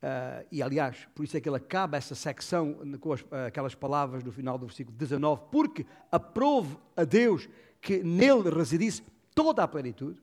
Uh, 0.00 0.46
e 0.52 0.62
aliás, 0.62 1.08
por 1.14 1.24
isso 1.24 1.36
é 1.36 1.40
que 1.40 1.48
ele 1.48 1.56
acaba 1.56 1.96
essa 1.96 2.14
secção 2.14 2.78
com 3.00 3.14
as, 3.14 3.24
aquelas 3.46 3.74
palavras 3.74 4.22
no 4.22 4.30
final 4.30 4.58
do 4.58 4.66
versículo 4.66 4.96
19, 4.96 5.46
porque 5.50 5.86
aprove 6.12 6.76
a 6.94 7.02
Deus 7.02 7.48
que 7.80 8.04
nele 8.04 8.50
residisse 8.50 9.02
toda 9.34 9.64
a 9.64 9.68
plenitude. 9.68 10.20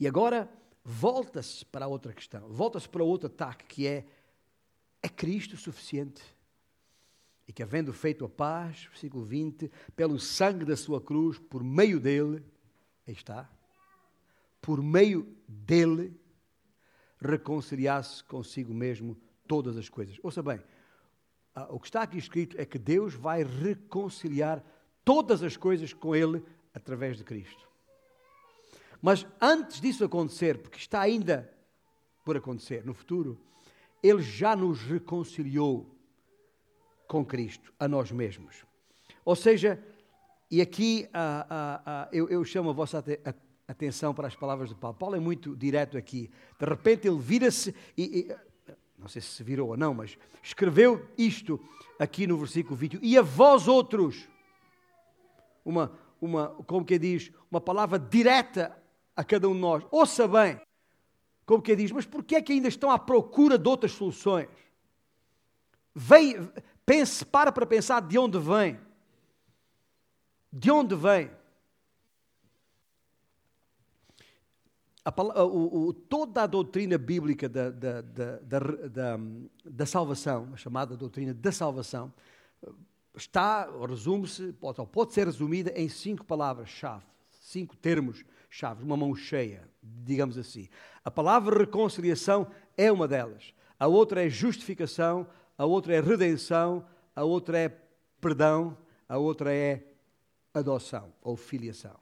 E 0.00 0.08
agora 0.08 0.50
volta-se 0.82 1.64
para 1.66 1.86
outra 1.86 2.14
questão, 2.14 2.48
volta-se 2.48 2.88
para 2.88 3.04
outro 3.04 3.26
ataque 3.26 3.66
que 3.66 3.86
é: 3.86 4.06
é 5.02 5.08
Cristo 5.10 5.58
suficiente? 5.58 6.22
E 7.46 7.52
que, 7.52 7.62
havendo 7.62 7.92
feito 7.92 8.24
a 8.24 8.28
paz, 8.28 8.86
versículo 8.90 9.24
20, 9.24 9.70
pelo 9.94 10.18
sangue 10.18 10.64
da 10.64 10.76
sua 10.76 11.00
cruz, 11.00 11.38
por 11.38 11.62
meio 11.62 12.00
dele, 12.00 12.42
aí 13.10 13.16
está, 13.16 13.48
por 14.60 14.82
meio 14.82 15.36
dele, 15.46 16.18
reconciliasse 17.20 18.24
consigo 18.24 18.72
mesmo 18.72 19.16
todas 19.46 19.76
as 19.76 19.88
coisas. 19.88 20.18
Ouça 20.22 20.42
bem, 20.42 20.60
o 21.68 21.78
que 21.78 21.86
está 21.86 22.02
aqui 22.02 22.18
escrito 22.18 22.58
é 22.58 22.64
que 22.64 22.78
Deus 22.78 23.14
vai 23.14 23.42
reconciliar 23.42 24.64
todas 25.04 25.42
as 25.42 25.56
coisas 25.56 25.92
com 25.92 26.14
ele 26.14 26.42
através 26.72 27.18
de 27.18 27.24
Cristo. 27.24 27.68
Mas 29.02 29.26
antes 29.40 29.80
disso 29.80 30.04
acontecer, 30.04 30.58
porque 30.58 30.78
está 30.78 31.00
ainda 31.00 31.52
por 32.24 32.36
acontecer 32.36 32.84
no 32.84 32.94
futuro, 32.94 33.40
Ele 34.02 34.22
já 34.22 34.54
nos 34.54 34.80
reconciliou 34.82 35.98
com 37.08 37.24
Cristo, 37.24 37.72
a 37.78 37.88
nós 37.88 38.12
mesmos. 38.12 38.64
Ou 39.24 39.34
seja, 39.34 39.82
e 40.50 40.60
aqui 40.60 41.08
ah, 41.14 41.46
ah, 41.48 41.82
ah, 41.86 42.08
eu, 42.12 42.28
eu, 42.28 42.44
chamo 42.44 42.70
a 42.70 42.72
vossa 42.72 43.04
atenção 43.68 44.12
para 44.12 44.26
as 44.26 44.34
palavras 44.34 44.68
de 44.68 44.74
Paulo. 44.74 44.96
Paulo 44.96 45.16
é 45.16 45.20
muito 45.20 45.54
direto 45.54 45.96
aqui. 45.96 46.28
De 46.58 46.66
repente 46.66 47.06
ele 47.06 47.18
vira-se 47.18 47.74
e, 47.96 48.20
e, 48.20 48.36
não 48.98 49.08
sei 49.08 49.22
se 49.22 49.28
se 49.28 49.44
virou 49.44 49.68
ou 49.70 49.76
não, 49.76 49.94
mas 49.94 50.18
escreveu 50.42 51.08
isto 51.16 51.60
aqui 51.98 52.26
no 52.26 52.36
versículo 52.36 52.74
20. 52.74 52.98
E 53.00 53.16
a 53.16 53.22
vós 53.22 53.68
outros, 53.68 54.28
uma, 55.64 55.92
uma, 56.20 56.48
como 56.66 56.84
que 56.84 56.98
diz, 56.98 57.30
uma 57.50 57.60
palavra 57.60 57.98
direta 57.98 58.76
a 59.16 59.22
cada 59.22 59.48
um 59.48 59.54
de 59.54 59.60
nós. 59.60 59.84
Ouça 59.90 60.26
bem, 60.26 60.60
como 61.46 61.62
que 61.62 61.76
diz, 61.76 61.92
mas 61.92 62.06
porquê 62.06 62.36
é 62.36 62.42
que 62.42 62.52
ainda 62.52 62.68
estão 62.68 62.90
à 62.90 62.98
procura 62.98 63.56
de 63.56 63.68
outras 63.68 63.92
soluções? 63.92 64.48
Vem, 65.94 66.50
pense, 66.84 67.24
para 67.24 67.52
para 67.52 67.66
pensar 67.66 68.00
de 68.00 68.18
onde 68.18 68.38
vem. 68.38 68.89
De 70.52 70.70
onde 70.70 70.94
vem? 70.94 71.30
A, 75.04 75.44
o, 75.44 75.92
toda 75.92 76.42
a 76.42 76.46
doutrina 76.46 76.98
bíblica 76.98 77.48
da, 77.48 77.70
da, 77.70 78.02
da, 78.02 79.18
da, 79.64 79.86
salvação, 79.86 80.50
a 80.52 80.56
chamada 80.56 80.96
doutrina 80.96 81.32
da 81.32 81.50
salvação, 81.50 82.12
está, 83.16 83.68
resume-se, 83.88 84.52
pode, 84.52 84.84
pode 84.86 85.14
ser 85.14 85.26
resumida 85.26 85.72
em 85.74 85.88
cinco 85.88 86.24
palavras-chave, 86.24 87.04
cinco 87.30 87.76
termos 87.76 88.24
chaves, 88.50 88.84
uma 88.84 88.96
mão 88.96 89.14
cheia, 89.14 89.66
digamos 89.82 90.36
assim. 90.36 90.68
A 91.04 91.10
palavra 91.10 91.58
reconciliação 91.58 92.48
é 92.76 92.92
uma 92.92 93.08
delas. 93.08 93.54
A 93.78 93.86
outra 93.86 94.26
é 94.26 94.28
justificação, 94.28 95.26
a 95.56 95.64
outra 95.64 95.94
é 95.94 96.00
redenção, 96.00 96.84
a 97.16 97.24
outra 97.24 97.58
é 97.58 97.68
perdão, 98.20 98.76
a 99.08 99.16
outra 99.16 99.52
é 99.54 99.89
adoção 100.52 101.12
ou 101.22 101.36
filiação. 101.36 101.98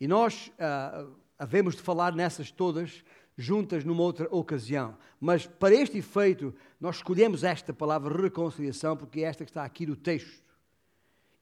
E 0.00 0.06
nós 0.06 0.52
ah, 0.58 1.06
havemos 1.38 1.76
de 1.76 1.82
falar 1.82 2.14
nessas 2.14 2.50
todas 2.50 3.04
juntas 3.36 3.84
numa 3.84 4.02
outra 4.02 4.28
ocasião. 4.30 4.96
Mas 5.20 5.46
para 5.46 5.74
este 5.74 5.98
efeito, 5.98 6.54
nós 6.80 6.96
escolhemos 6.96 7.44
esta 7.44 7.72
palavra 7.72 8.22
reconciliação 8.22 8.96
porque 8.96 9.20
é 9.20 9.24
esta 9.24 9.44
que 9.44 9.50
está 9.50 9.64
aqui 9.64 9.86
no 9.86 9.96
texto. 9.96 10.42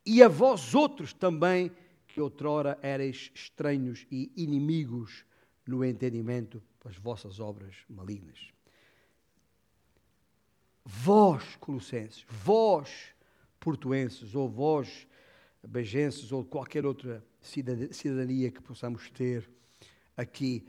E 0.05 0.22
a 0.22 0.29
vós 0.29 0.74
outros 0.74 1.12
também 1.12 1.70
que 2.07 2.20
outrora 2.20 2.79
erais 2.83 3.31
estranhos 3.35 4.07
e 4.11 4.31
inimigos 4.37 5.24
no 5.66 5.85
entendimento 5.85 6.62
das 6.85 6.96
vossas 6.96 7.40
obras 7.40 7.74
malignas. 7.88 8.53
Vós, 10.85 11.57
colossenses, 11.57 12.24
vós, 12.29 13.14
portuenses, 13.59 14.35
ou 14.35 14.48
vós, 14.48 15.07
bejenses, 15.66 16.33
ou 16.33 16.44
qualquer 16.44 16.85
outra 16.87 17.24
cidadania 17.40 18.50
que 18.50 18.62
possamos 18.62 19.11
ter 19.11 19.48
aqui, 20.16 20.66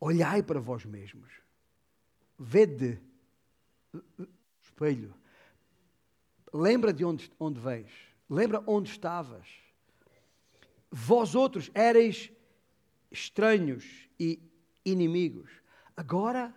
olhai 0.00 0.42
para 0.42 0.60
vós 0.60 0.84
mesmos. 0.84 1.30
Vede 2.38 3.00
espelho. 4.60 5.14
Lembra 6.52 6.92
de 6.92 7.04
onde, 7.04 7.30
onde 7.38 7.60
vens. 7.60 7.90
Lembra 8.28 8.62
onde 8.66 8.90
estavas 8.90 9.62
vós 10.92 11.34
outros 11.34 11.70
erais 11.74 12.30
estranhos 13.10 14.08
e 14.20 14.38
inimigos. 14.84 15.50
Agora 15.96 16.54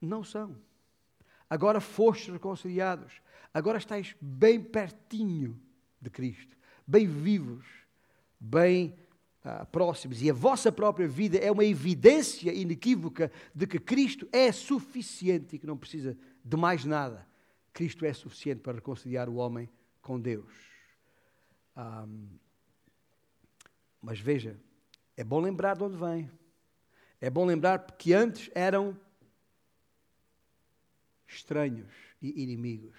não 0.00 0.22
são. 0.22 0.56
Agora 1.48 1.80
fostes 1.80 2.32
reconciliados. 2.32 3.22
Agora 3.54 3.78
estáis 3.78 4.14
bem 4.20 4.62
pertinho 4.62 5.58
de 5.98 6.10
Cristo, 6.10 6.55
bem 6.86 7.06
vivos, 7.06 7.66
bem 8.38 8.96
uh, 9.44 9.66
próximos. 9.66 10.22
E 10.22 10.30
a 10.30 10.34
vossa 10.34 10.70
própria 10.70 11.08
vida 11.08 11.38
é 11.38 11.50
uma 11.50 11.64
evidência 11.64 12.52
inequívoca 12.52 13.30
de 13.54 13.66
que 13.66 13.78
Cristo 13.78 14.28
é 14.32 14.52
suficiente 14.52 15.56
e 15.56 15.58
que 15.58 15.66
não 15.66 15.76
precisa 15.76 16.16
de 16.44 16.56
mais 16.56 16.84
nada. 16.84 17.26
Cristo 17.72 18.04
é 18.04 18.12
suficiente 18.12 18.60
para 18.60 18.74
reconciliar 18.74 19.28
o 19.28 19.34
homem 19.34 19.68
com 20.00 20.20
Deus. 20.20 20.52
Um, 21.76 22.28
mas 24.00 24.20
veja, 24.20 24.58
é 25.16 25.24
bom 25.24 25.40
lembrar 25.40 25.76
de 25.76 25.82
onde 25.82 25.96
vem. 25.96 26.30
É 27.20 27.28
bom 27.28 27.44
lembrar 27.44 27.78
que 27.96 28.12
antes 28.12 28.50
eram 28.54 28.98
estranhos 31.26 31.92
e 32.22 32.42
inimigos. 32.42 32.96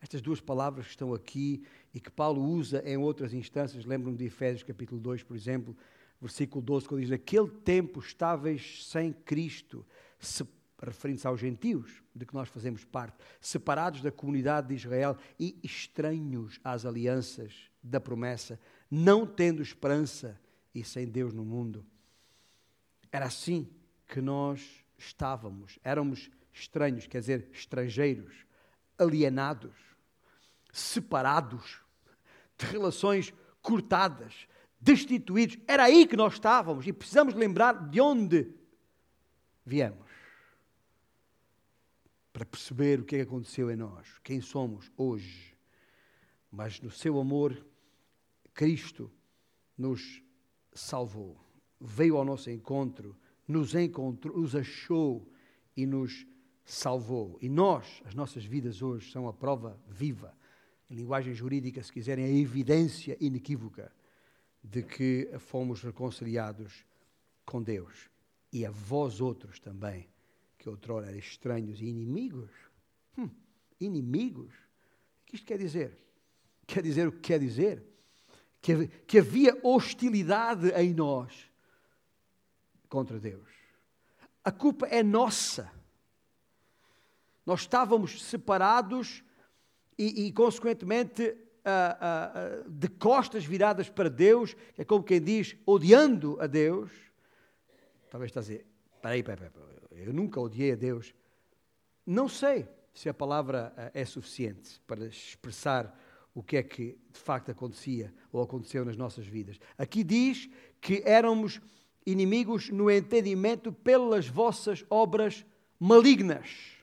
Estas 0.00 0.20
duas 0.20 0.40
palavras 0.40 0.86
que 0.86 0.90
estão 0.90 1.14
aqui 1.14 1.64
e 1.94 2.00
que 2.00 2.10
Paulo 2.10 2.42
usa 2.42 2.82
em 2.86 2.96
outras 2.96 3.34
instâncias, 3.34 3.84
lembram-me 3.84 4.16
de 4.16 4.24
Efésios 4.24 4.62
capítulo 4.62 5.00
2, 5.00 5.22
por 5.22 5.36
exemplo, 5.36 5.76
versículo 6.20 6.64
12, 6.64 6.88
quando 6.88 7.00
diz: 7.00 7.10
Naquele 7.10 7.48
tempo 7.48 8.00
estáveis 8.00 8.86
sem 8.86 9.12
Cristo, 9.12 9.84
se, 10.18 10.46
referindo-se 10.80 11.26
aos 11.26 11.40
gentios, 11.40 12.02
de 12.14 12.24
que 12.24 12.34
nós 12.34 12.48
fazemos 12.48 12.84
parte, 12.84 13.16
separados 13.40 14.00
da 14.00 14.10
comunidade 14.10 14.68
de 14.68 14.74
Israel 14.74 15.16
e 15.38 15.58
estranhos 15.62 16.60
às 16.64 16.86
alianças 16.86 17.70
da 17.82 18.00
promessa, 18.00 18.58
não 18.90 19.26
tendo 19.26 19.62
esperança 19.62 20.40
e 20.74 20.84
sem 20.84 21.06
Deus 21.06 21.32
no 21.32 21.44
mundo. 21.44 21.84
Era 23.10 23.26
assim 23.26 23.68
que 24.08 24.20
nós 24.20 24.84
estávamos, 24.96 25.78
éramos 25.82 26.30
estranhos, 26.52 27.06
quer 27.06 27.20
dizer, 27.20 27.48
estrangeiros, 27.52 28.46
alienados, 28.98 29.74
separados, 30.72 31.81
de 32.62 32.72
relações 32.72 33.32
cortadas, 33.60 34.46
destituídos. 34.80 35.58
Era 35.66 35.84
aí 35.84 36.06
que 36.06 36.16
nós 36.16 36.34
estávamos 36.34 36.86
e 36.86 36.92
precisamos 36.92 37.34
lembrar 37.34 37.88
de 37.88 38.00
onde 38.00 38.50
viemos 39.64 40.10
para 42.32 42.46
perceber 42.46 43.00
o 43.00 43.04
que, 43.04 43.16
é 43.16 43.18
que 43.18 43.28
aconteceu 43.28 43.70
em 43.70 43.76
nós, 43.76 44.18
quem 44.24 44.40
somos 44.40 44.90
hoje. 44.96 45.54
Mas 46.50 46.80
no 46.80 46.90
seu 46.90 47.20
amor, 47.20 47.64
Cristo 48.54 49.10
nos 49.76 50.22
salvou, 50.72 51.38
veio 51.80 52.16
ao 52.16 52.24
nosso 52.24 52.50
encontro, 52.50 53.16
nos 53.46 53.74
encontrou, 53.74 54.38
nos 54.38 54.56
achou 54.56 55.30
e 55.76 55.86
nos 55.86 56.26
salvou. 56.64 57.38
E 57.40 57.48
nós, 57.48 58.02
as 58.04 58.14
nossas 58.14 58.44
vidas 58.44 58.82
hoje, 58.82 59.10
são 59.10 59.28
a 59.28 59.32
prova 59.32 59.78
viva, 59.86 60.34
em 60.92 60.94
linguagem 60.94 61.32
jurídica, 61.32 61.82
se 61.82 61.90
quiserem, 61.90 62.24
a 62.26 62.28
evidência 62.28 63.16
inequívoca 63.18 63.90
de 64.62 64.82
que 64.82 65.30
fomos 65.38 65.82
reconciliados 65.82 66.84
com 67.46 67.62
Deus. 67.62 68.10
E 68.52 68.66
a 68.66 68.70
vós 68.70 69.20
outros 69.20 69.58
também, 69.58 70.06
que 70.58 70.68
outrora 70.68 71.06
eram 71.06 71.18
estranhos 71.18 71.80
e 71.80 71.86
inimigos. 71.86 72.50
Hum, 73.16 73.30
inimigos? 73.80 74.52
O 74.52 75.24
que 75.26 75.36
isto 75.36 75.46
quer 75.46 75.58
dizer? 75.58 75.98
Quer 76.66 76.82
dizer 76.82 77.08
o 77.08 77.12
que 77.12 77.20
quer 77.20 77.40
dizer? 77.40 77.82
Que, 78.60 78.86
que 78.86 79.18
havia 79.18 79.58
hostilidade 79.62 80.68
em 80.72 80.92
nós 80.92 81.50
contra 82.86 83.18
Deus. 83.18 83.48
A 84.44 84.52
culpa 84.52 84.86
é 84.86 85.02
nossa. 85.02 85.72
Nós 87.46 87.60
estávamos 87.60 88.22
separados 88.22 89.24
e, 90.02 90.26
e 90.26 90.32
consequentemente, 90.32 91.36
de 92.68 92.88
costas 92.88 93.44
viradas 93.44 93.88
para 93.88 94.10
Deus, 94.10 94.56
é 94.76 94.84
como 94.84 95.04
quem 95.04 95.20
diz, 95.20 95.56
odiando 95.64 96.36
a 96.40 96.46
Deus. 96.48 96.90
Talvez 98.10 98.30
está 98.30 98.40
a 98.40 98.42
dizer, 98.42 98.66
peraí, 99.00 99.22
peraí, 99.22 99.48
peraí, 99.48 100.06
eu 100.06 100.12
nunca 100.12 100.40
odiei 100.40 100.72
a 100.72 100.76
Deus. 100.76 101.14
Não 102.04 102.28
sei 102.28 102.68
se 102.92 103.08
a 103.08 103.14
palavra 103.14 103.72
é 103.94 104.04
suficiente 104.04 104.80
para 104.86 105.06
expressar 105.06 105.96
o 106.34 106.42
que 106.42 106.56
é 106.56 106.62
que 106.62 106.98
de 107.12 107.20
facto 107.20 107.50
acontecia 107.50 108.12
ou 108.32 108.42
aconteceu 108.42 108.84
nas 108.84 108.96
nossas 108.96 109.26
vidas. 109.26 109.58
Aqui 109.78 110.02
diz 110.02 110.50
que 110.80 111.02
éramos 111.04 111.60
inimigos 112.04 112.70
no 112.70 112.90
entendimento 112.90 113.72
pelas 113.72 114.26
vossas 114.26 114.84
obras 114.90 115.46
malignas. 115.78 116.81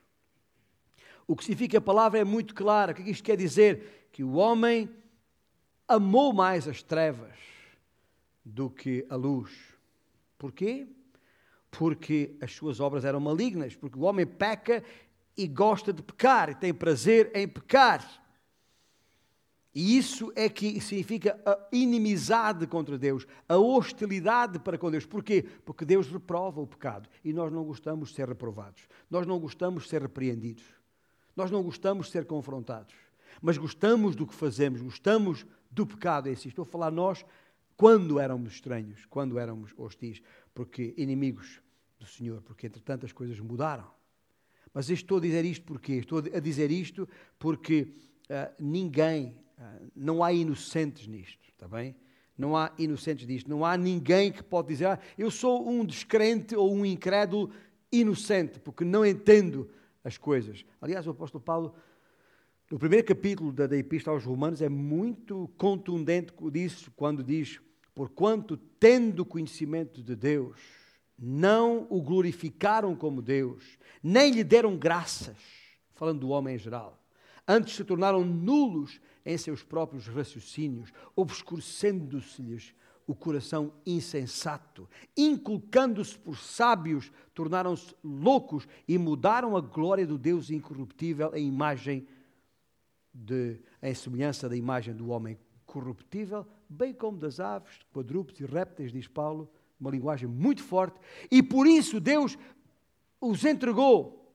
O 1.30 1.36
que 1.36 1.44
significa 1.44 1.78
a 1.78 1.82
palavra 1.82 2.18
é 2.18 2.24
muito 2.24 2.56
clara. 2.56 2.92
O 2.92 2.96
que 2.96 3.04
isto 3.04 3.24
quer 3.24 3.38
dizer? 3.38 4.10
Que 4.12 4.24
o 4.24 4.34
homem 4.34 4.90
amou 5.88 6.34
mais 6.34 6.68
as 6.68 6.82
trevas 6.82 7.38
do 8.44 8.68
que 8.68 9.06
a 9.12 9.16
luz. 9.16 9.52
Porquê? 10.40 10.88
Porque 11.70 12.36
as 12.42 12.52
suas 12.52 12.80
obras 12.80 13.06
eram 13.06 13.20
malignas, 13.20 13.76
porque 13.76 14.00
o 14.00 14.02
homem 14.02 14.26
peca 14.26 14.84
e 15.38 15.48
gosta 15.48 15.94
de 15.94 16.02
pecar, 16.02 16.50
e 16.50 16.56
tem 16.56 16.74
prazer 16.74 17.30
em 17.36 17.48
pecar. 17.48 18.04
E 19.72 20.00
isso 20.00 20.34
é 20.36 20.50
que 20.50 20.82
significa 20.82 21.40
a 21.46 21.60
inimizade 21.72 22.66
contra 22.66 22.98
Deus, 22.98 23.28
a 23.48 23.56
hostilidade 23.56 24.58
para 24.58 24.80
com 24.80 24.90
Deus. 24.90 25.06
Porquê? 25.06 25.46
Porque 25.64 25.86
Deus 25.86 26.08
reprova 26.08 26.60
o 26.60 26.66
pecado 26.66 27.08
e 27.24 27.32
nós 27.32 27.52
não 27.52 27.64
gostamos 27.64 28.10
de 28.10 28.16
ser 28.16 28.28
reprovados, 28.28 28.88
nós 29.12 29.28
não 29.28 29.40
gostamos 29.40 29.84
de 29.84 29.90
ser 29.90 30.02
repreendidos. 30.02 30.79
Nós 31.40 31.50
não 31.50 31.64
gostamos 31.64 32.08
de 32.08 32.12
ser 32.12 32.26
confrontados, 32.26 32.94
mas 33.42 33.58
gostamos 33.58 34.14
do 34.14 34.28
que 34.28 34.36
fazemos, 34.36 34.82
gostamos 34.82 35.46
do 35.72 35.88
pecado 35.88 36.28
em 36.28 36.36
si. 36.36 36.50
Estou 36.50 36.64
a 36.64 36.66
falar 36.66 36.92
nós 36.92 37.26
quando 37.78 38.20
éramos 38.20 38.56
estranhos, 38.56 39.06
quando 39.06 39.40
éramos 39.40 39.74
hostis, 39.78 40.22
porque 40.54 40.94
inimigos 40.98 41.62
do 41.98 42.06
Senhor, 42.06 42.42
porque 42.42 42.68
entretanto 42.68 43.06
as 43.06 43.14
coisas 43.14 43.40
mudaram. 43.40 43.90
Mas 44.74 44.90
estou 44.90 45.18
a 45.18 45.22
dizer 45.22 45.46
isto 45.46 45.64
porque 45.64 45.94
estou 45.94 46.20
a 46.20 46.40
dizer 46.42 46.72
isto 46.72 47.08
porque 47.40 47.94
uh, 48.30 48.54
ninguém, 48.60 49.34
uh, 49.58 49.90
não 49.96 50.22
há 50.22 50.34
inocentes 50.34 51.08
nisto, 51.08 51.48
está 51.48 51.70
bem? 51.70 51.96
Não 52.38 52.58
há 52.58 52.74
inocentes 52.78 53.26
nisto. 53.26 53.50
Não 53.50 53.64
há 53.64 53.78
ninguém 53.78 54.30
que 54.30 54.44
pode 54.44 54.68
dizer, 54.68 54.88
ah, 54.88 55.00
eu 55.18 55.32
sou 55.32 55.70
um 55.70 55.86
descrente 55.86 56.54
ou 56.54 56.74
um 56.74 56.86
incrédulo 56.86 57.50
inocente, 57.90 58.60
porque 58.60 58.84
não 58.84 59.06
entendo 59.06 59.70
as 60.04 60.18
coisas. 60.18 60.66
Aliás, 60.82 61.08
o 61.08 61.12
apóstolo 61.12 61.44
Paulo, 61.44 61.76
no 62.70 62.80
primeiro 62.80 63.06
capítulo 63.06 63.52
da, 63.52 63.76
Epístola 63.76 64.18
aos 64.18 64.26
Romanos, 64.26 64.62
é 64.62 64.70
muito 64.70 65.50
contundente 65.58 66.34
disso, 66.52 66.92
quando 66.96 67.24
diz: 67.24 67.60
Porquanto, 67.94 68.58
tendo 68.80 69.26
conhecimento 69.26 70.02
de 70.02 70.16
Deus, 70.16 70.60
não 71.18 71.86
o 71.90 72.02
glorificaram 72.02 72.96
como 72.96 73.22
Deus, 73.22 73.78
nem 74.02 74.32
lhe 74.32 74.44
deram 74.44 74.78
graças, 74.78 75.38
falando 75.96 76.22
do 76.22 76.30
homem 76.30 76.56
em 76.56 76.60
geral. 76.60 76.98
Antes 77.48 77.76
se 77.76 77.84
tornaram 77.84 78.24
nulos 78.24 79.02
em 79.26 79.38
seus 79.38 79.64
próprios 79.64 80.08
raciocínios, 80.08 80.94
obscurecendo-se-lhes 81.16 82.74
o 83.10 83.16
coração 83.16 83.74
insensato, 83.88 84.88
inculcando-se 85.18 86.16
por 86.16 86.38
sábios, 86.38 87.12
tornaram-se 87.34 87.96
loucos 88.04 88.68
e 88.88 89.00
mudaram 89.00 89.58
a 89.58 89.62
glória 89.62 90.06
do 90.06 90.16
Deus 90.16 90.52
incorruptível 90.52 91.34
em 91.34 91.48
imagem 91.48 92.08
de, 93.12 93.60
em 93.82 93.96
semelhança 93.96 94.48
da 94.48 94.56
imagem 94.56 94.94
do 94.94 95.10
homem 95.10 95.40
corruptível, 95.66 96.46
bem 96.70 96.94
como 96.94 97.18
das 97.18 97.40
aves, 97.40 97.80
quadrúpedes 97.92 98.42
e 98.42 98.46
répteis, 98.46 98.92
diz 98.92 99.08
Paulo, 99.08 99.50
uma 99.80 99.90
linguagem 99.90 100.30
muito 100.30 100.62
forte, 100.62 101.00
e 101.32 101.42
por 101.42 101.66
isso 101.66 102.00
Deus 102.00 102.38
os 103.20 103.44
entregou. 103.44 104.32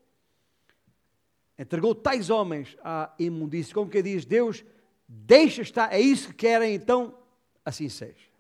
Entregou 1.57 1.95
tais 1.95 2.29
homens 2.29 2.77
à 2.83 3.15
imundícia, 3.21 3.73
como 3.73 3.89
que 3.89 4.03
diz 4.03 4.25
Deus, 4.25 4.65
deixa 5.07 5.63
estar, 5.63 5.93
é 5.93 6.01
isso 6.01 6.31
que 6.31 6.35
querem, 6.35 6.75
então 6.75 7.17
assim 7.65 7.89
seja. 7.89 8.34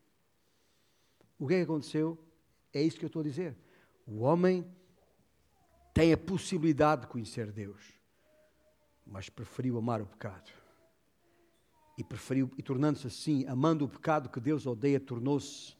O 1.38 1.46
que 1.46 1.54
é 1.54 1.56
que 1.58 1.64
aconteceu? 1.64 2.18
É 2.72 2.82
isso 2.82 2.98
que 2.98 3.04
eu 3.04 3.08
estou 3.08 3.20
a 3.20 3.24
dizer. 3.24 3.56
O 4.06 4.20
homem 4.20 4.66
tem 5.92 6.12
a 6.12 6.18
possibilidade 6.18 7.02
de 7.02 7.06
conhecer 7.06 7.52
Deus, 7.52 7.80
mas 9.06 9.28
preferiu 9.28 9.78
amar 9.78 10.02
o 10.02 10.06
pecado. 10.06 10.50
E 11.96 12.02
preferiu, 12.02 12.50
e 12.58 12.62
tornando-se 12.62 13.06
assim, 13.06 13.46
amando 13.46 13.84
o 13.84 13.88
pecado 13.88 14.28
que 14.28 14.40
Deus 14.40 14.66
odeia, 14.66 14.98
tornou-se 14.98 15.76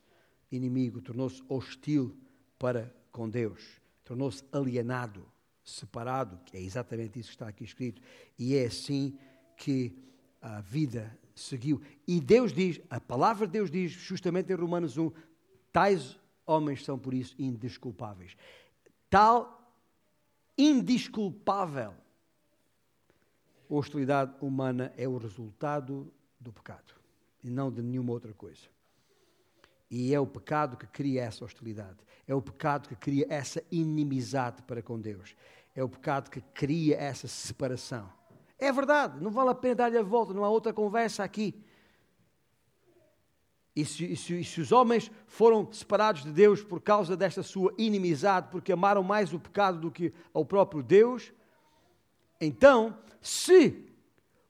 inimigo, 0.50 1.00
tornou-se 1.00 1.42
hostil 1.48 2.16
para 2.58 2.94
com 3.10 3.28
Deus, 3.28 3.80
tornou-se 4.04 4.44
alienado, 4.52 5.26
separado, 5.64 6.38
que 6.44 6.56
é 6.56 6.60
exatamente 6.60 7.18
isso 7.18 7.30
que 7.30 7.34
está 7.34 7.48
aqui 7.48 7.64
escrito. 7.64 8.00
E 8.38 8.54
é 8.54 8.66
assim 8.66 9.18
que 9.56 9.98
a 10.40 10.60
vida 10.60 11.18
seguiu. 11.34 11.80
E 12.06 12.20
Deus 12.20 12.52
diz, 12.52 12.80
a 12.88 13.00
palavra 13.00 13.46
de 13.46 13.54
Deus 13.54 13.70
diz, 13.70 13.90
justamente 13.90 14.52
em 14.52 14.56
Romanos 14.56 14.96
1, 14.96 15.10
Tais 15.74 16.16
homens 16.46 16.84
são, 16.84 16.96
por 16.96 17.12
isso, 17.12 17.34
indesculpáveis. 17.37 18.37
Tal 19.10 19.60
indesculpável 20.56 21.94
hostilidade 23.68 24.32
humana 24.40 24.92
é 24.96 25.08
o 25.08 25.18
resultado 25.18 26.14
do 26.38 26.52
pecado 26.52 26.94
e 27.42 27.50
não 27.50 27.72
de 27.72 27.82
nenhuma 27.82 28.12
outra 28.12 28.32
coisa. 28.32 28.68
E 29.90 30.14
é 30.14 30.20
o 30.20 30.26
pecado 30.28 30.76
que 30.76 30.87
cria 30.87 31.24
essa 31.24 31.44
hostilidade. 31.44 31.98
É 32.24 32.32
o 32.32 32.40
pecado 32.40 32.88
que 32.88 32.94
cria 32.94 33.26
essa 33.28 33.60
inimizade 33.68 34.62
para 34.62 34.80
com 34.80 35.00
Deus. 35.00 35.34
É 35.74 35.82
o 35.82 35.88
pecado 35.88 36.30
que 36.30 36.40
cria 36.40 36.96
essa 36.96 37.26
separação. 37.26 38.08
É 38.60 38.70
verdade, 38.70 39.20
não 39.20 39.32
vale 39.32 39.50
a 39.50 39.54
pena 39.56 39.74
dar-lhe 39.74 39.98
a 39.98 40.02
volta, 40.04 40.32
não 40.32 40.44
há 40.44 40.48
outra 40.48 40.72
conversa 40.72 41.24
aqui. 41.24 41.60
E 43.74 43.84
se, 43.84 44.04
e, 44.04 44.16
se, 44.16 44.40
e 44.40 44.44
se, 44.44 44.60
os 44.60 44.70
homens 44.70 45.10
foram 45.26 45.70
separados 45.72 46.22
de 46.22 46.30
Deus 46.30 46.62
por 46.62 46.80
causa 46.80 47.16
desta 47.16 47.42
sua 47.42 47.74
inimizade, 47.76 48.48
porque 48.50 48.72
amaram 48.72 49.02
mais 49.02 49.32
o 49.32 49.40
pecado 49.40 49.80
do 49.80 49.90
que 49.90 50.12
ao 50.32 50.44
próprio 50.44 50.82
Deus, 50.82 51.32
então, 52.40 52.96
se 53.20 53.87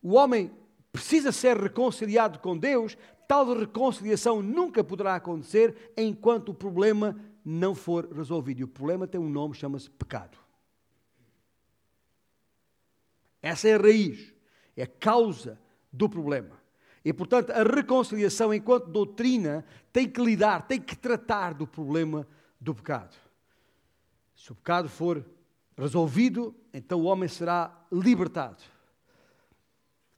o 0.03 0.15
homem 0.15 0.51
precisa 0.93 1.33
ser 1.33 1.57
reconciliado 1.57 2.39
com 2.39 2.57
Deus, 2.57 2.97
tal 3.27 3.55
reconciliação 3.55 4.43
nunca 4.43 4.83
poderá 4.83 5.15
acontecer 5.15 5.93
enquanto 5.97 6.51
o 6.51 6.55
problema 6.55 7.19
não 7.45 7.75
for 7.75 8.13
resolvido. 8.13 8.61
E 8.61 8.65
o 8.65 8.69
problema 8.69 9.07
tem 9.07 9.21
um 9.21 9.29
nome, 9.29 9.55
chama-se 9.55 9.91
pecado. 9.91 10.39
Essa 13.41 13.69
é 13.69 13.75
a 13.75 13.79
raiz, 13.79 14.33
é 14.77 14.85
a 14.85 14.87
causa 14.87 15.61
do 15.93 16.09
problema. 16.09 16.64
E, 17.05 17.13
portanto, 17.13 17.51
a 17.51 17.63
reconciliação, 17.63 18.53
enquanto 18.55 18.87
doutrina, 18.87 19.65
tem 19.93 20.09
que 20.09 20.23
lidar, 20.23 20.67
tem 20.67 20.81
que 20.81 20.97
tratar 20.97 21.53
do 21.53 21.67
problema 21.67 22.27
do 22.59 22.75
pecado. 22.75 23.15
Se 24.35 24.51
o 24.53 24.55
pecado 24.55 24.89
for 24.89 25.25
resolvido, 25.77 26.55
então 26.73 27.01
o 27.01 27.05
homem 27.05 27.29
será 27.29 27.77
libertado. 27.93 28.63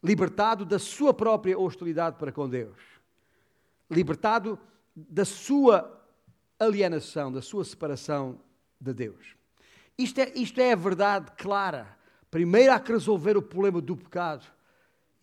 Libertado 0.03 0.65
da 0.65 0.79
sua 0.79 1.13
própria 1.13 1.59
hostilidade 1.59 2.17
para 2.17 2.31
com 2.31 2.49
Deus. 2.49 2.79
Libertado 3.91 4.59
da 4.95 5.25
sua 5.25 6.01
alienação, 6.59 7.33
da 7.33 7.43
sua 7.43 7.65
separação 7.65 8.41
de 8.81 8.95
Deus. 8.95 9.35
Isto 9.99 10.21
é, 10.21 10.33
isto 10.37 10.61
é 10.61 10.73
a 10.73 10.77
verdade 10.77 11.33
clara. 11.37 11.97
Primeiro 12.31 12.73
há 12.73 12.79
que 12.79 12.93
resolver 12.93 13.37
o 13.37 13.43
problema 13.43 13.81
do 13.81 13.97
pecado. 13.97 14.47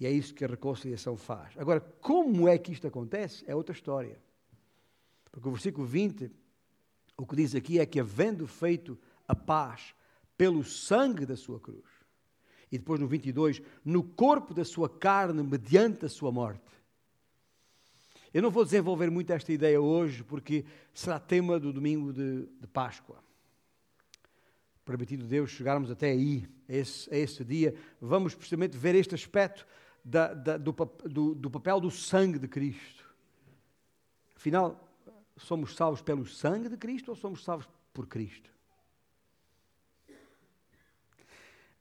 E 0.03 0.05
é 0.05 0.11
isso 0.11 0.33
que 0.33 0.43
a 0.43 0.49
reconciliação 0.49 1.15
faz. 1.15 1.57
Agora, 1.57 1.79
como 1.79 2.45
é 2.45 2.57
que 2.57 2.73
isto 2.73 2.85
acontece? 2.85 3.41
É 3.47 3.55
outra 3.55 3.73
história. 3.73 4.19
Porque 5.31 5.47
o 5.47 5.51
versículo 5.51 5.87
20, 5.87 6.29
o 7.15 7.25
que 7.25 7.37
diz 7.37 7.55
aqui 7.55 7.79
é 7.79 7.85
que, 7.85 8.01
havendo 8.01 8.45
feito 8.45 8.99
a 9.25 9.33
paz 9.33 9.95
pelo 10.37 10.61
sangue 10.61 11.25
da 11.25 11.37
sua 11.37 11.57
cruz, 11.57 11.85
e 12.69 12.77
depois 12.77 12.99
no 12.99 13.07
22, 13.07 13.61
no 13.85 14.03
corpo 14.03 14.53
da 14.53 14.65
sua 14.65 14.89
carne, 14.89 15.41
mediante 15.41 16.05
a 16.05 16.09
sua 16.09 16.33
morte. 16.33 16.73
Eu 18.33 18.41
não 18.41 18.51
vou 18.51 18.65
desenvolver 18.65 19.09
muito 19.09 19.31
esta 19.31 19.53
ideia 19.53 19.79
hoje, 19.79 20.21
porque 20.21 20.65
será 20.93 21.17
tema 21.17 21.57
do 21.57 21.71
domingo 21.71 22.11
de, 22.11 22.45
de 22.59 22.67
Páscoa 22.67 23.23
permitido 24.85 25.25
Deus 25.25 25.51
chegarmos 25.51 25.89
até 25.89 26.11
aí, 26.11 26.47
a 26.67 26.73
esse, 26.73 27.13
a 27.13 27.17
esse 27.17 27.43
dia, 27.43 27.73
vamos 28.01 28.35
precisamente 28.35 28.77
ver 28.77 28.95
este 28.95 29.15
aspecto 29.15 29.65
da, 30.03 30.33
da, 30.33 30.57
do, 30.57 30.73
do, 31.05 31.35
do 31.35 31.49
papel 31.49 31.79
do 31.79 31.89
sangue 31.89 32.37
de 32.37 32.47
Cristo. 32.47 33.03
Afinal, 34.35 34.77
somos 35.37 35.75
salvos 35.75 36.01
pelo 36.01 36.25
sangue 36.25 36.69
de 36.69 36.77
Cristo 36.77 37.09
ou 37.09 37.15
somos 37.15 37.43
salvos 37.43 37.67
por 37.93 38.07
Cristo? 38.07 38.51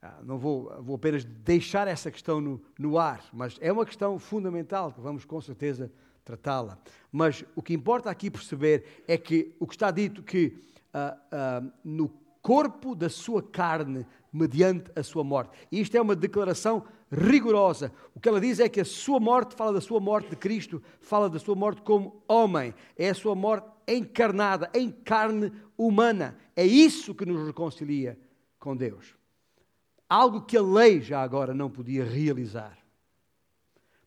Ah, 0.01 0.19
não 0.23 0.37
vou, 0.37 0.81
vou 0.81 0.95
apenas 0.95 1.23
deixar 1.23 1.87
essa 1.87 2.11
questão 2.11 2.41
no, 2.41 2.61
no 2.77 2.97
ar, 2.97 3.23
mas 3.31 3.57
é 3.61 3.71
uma 3.71 3.85
questão 3.85 4.19
fundamental 4.19 4.91
que 4.91 4.99
vamos 4.99 5.23
com 5.23 5.39
certeza 5.39 5.91
tratá-la. 6.25 6.77
Mas 7.11 7.43
o 7.55 7.61
que 7.61 7.73
importa 7.73 8.09
aqui 8.09 8.29
perceber 8.29 9.03
é 9.07 9.17
que 9.17 9.55
o 9.59 9.67
que 9.67 9.75
está 9.75 9.91
dito 9.91 10.21
que 10.21 10.57
ah, 10.93 11.17
ah, 11.31 11.63
no 11.83 12.09
corpo 12.41 12.93
da 12.93 13.09
sua 13.09 13.41
carne 13.41 14.05
mediante 14.31 14.91
a 14.95 15.03
sua 15.03 15.23
morte. 15.23 15.51
Isto 15.71 15.95
é 15.95 16.01
uma 16.01 16.15
declaração 16.15 16.85
rigorosa. 17.13 17.91
O 18.15 18.19
que 18.19 18.27
ela 18.27 18.41
diz 18.41 18.59
é 18.59 18.67
que 18.67 18.81
a 18.81 18.85
sua 18.85 19.19
morte 19.19 19.55
fala 19.55 19.73
da 19.73 19.81
sua 19.81 19.99
morte 19.99 20.31
de 20.31 20.35
Cristo, 20.35 20.81
fala 20.99 21.29
da 21.29 21.39
sua 21.39 21.55
morte 21.55 21.81
como 21.81 22.23
homem. 22.27 22.73
É 22.97 23.09
a 23.09 23.15
sua 23.15 23.35
morte 23.35 23.67
encarnada, 23.87 24.69
em 24.73 24.89
carne 24.89 25.51
humana. 25.77 26.37
É 26.55 26.65
isso 26.65 27.13
que 27.13 27.25
nos 27.25 27.45
reconcilia 27.45 28.17
com 28.59 28.75
Deus. 28.75 29.15
Algo 30.09 30.41
que 30.41 30.57
a 30.57 30.61
lei 30.61 31.01
já 31.01 31.21
agora 31.21 31.53
não 31.53 31.69
podia 31.69 32.03
realizar. 32.03 32.77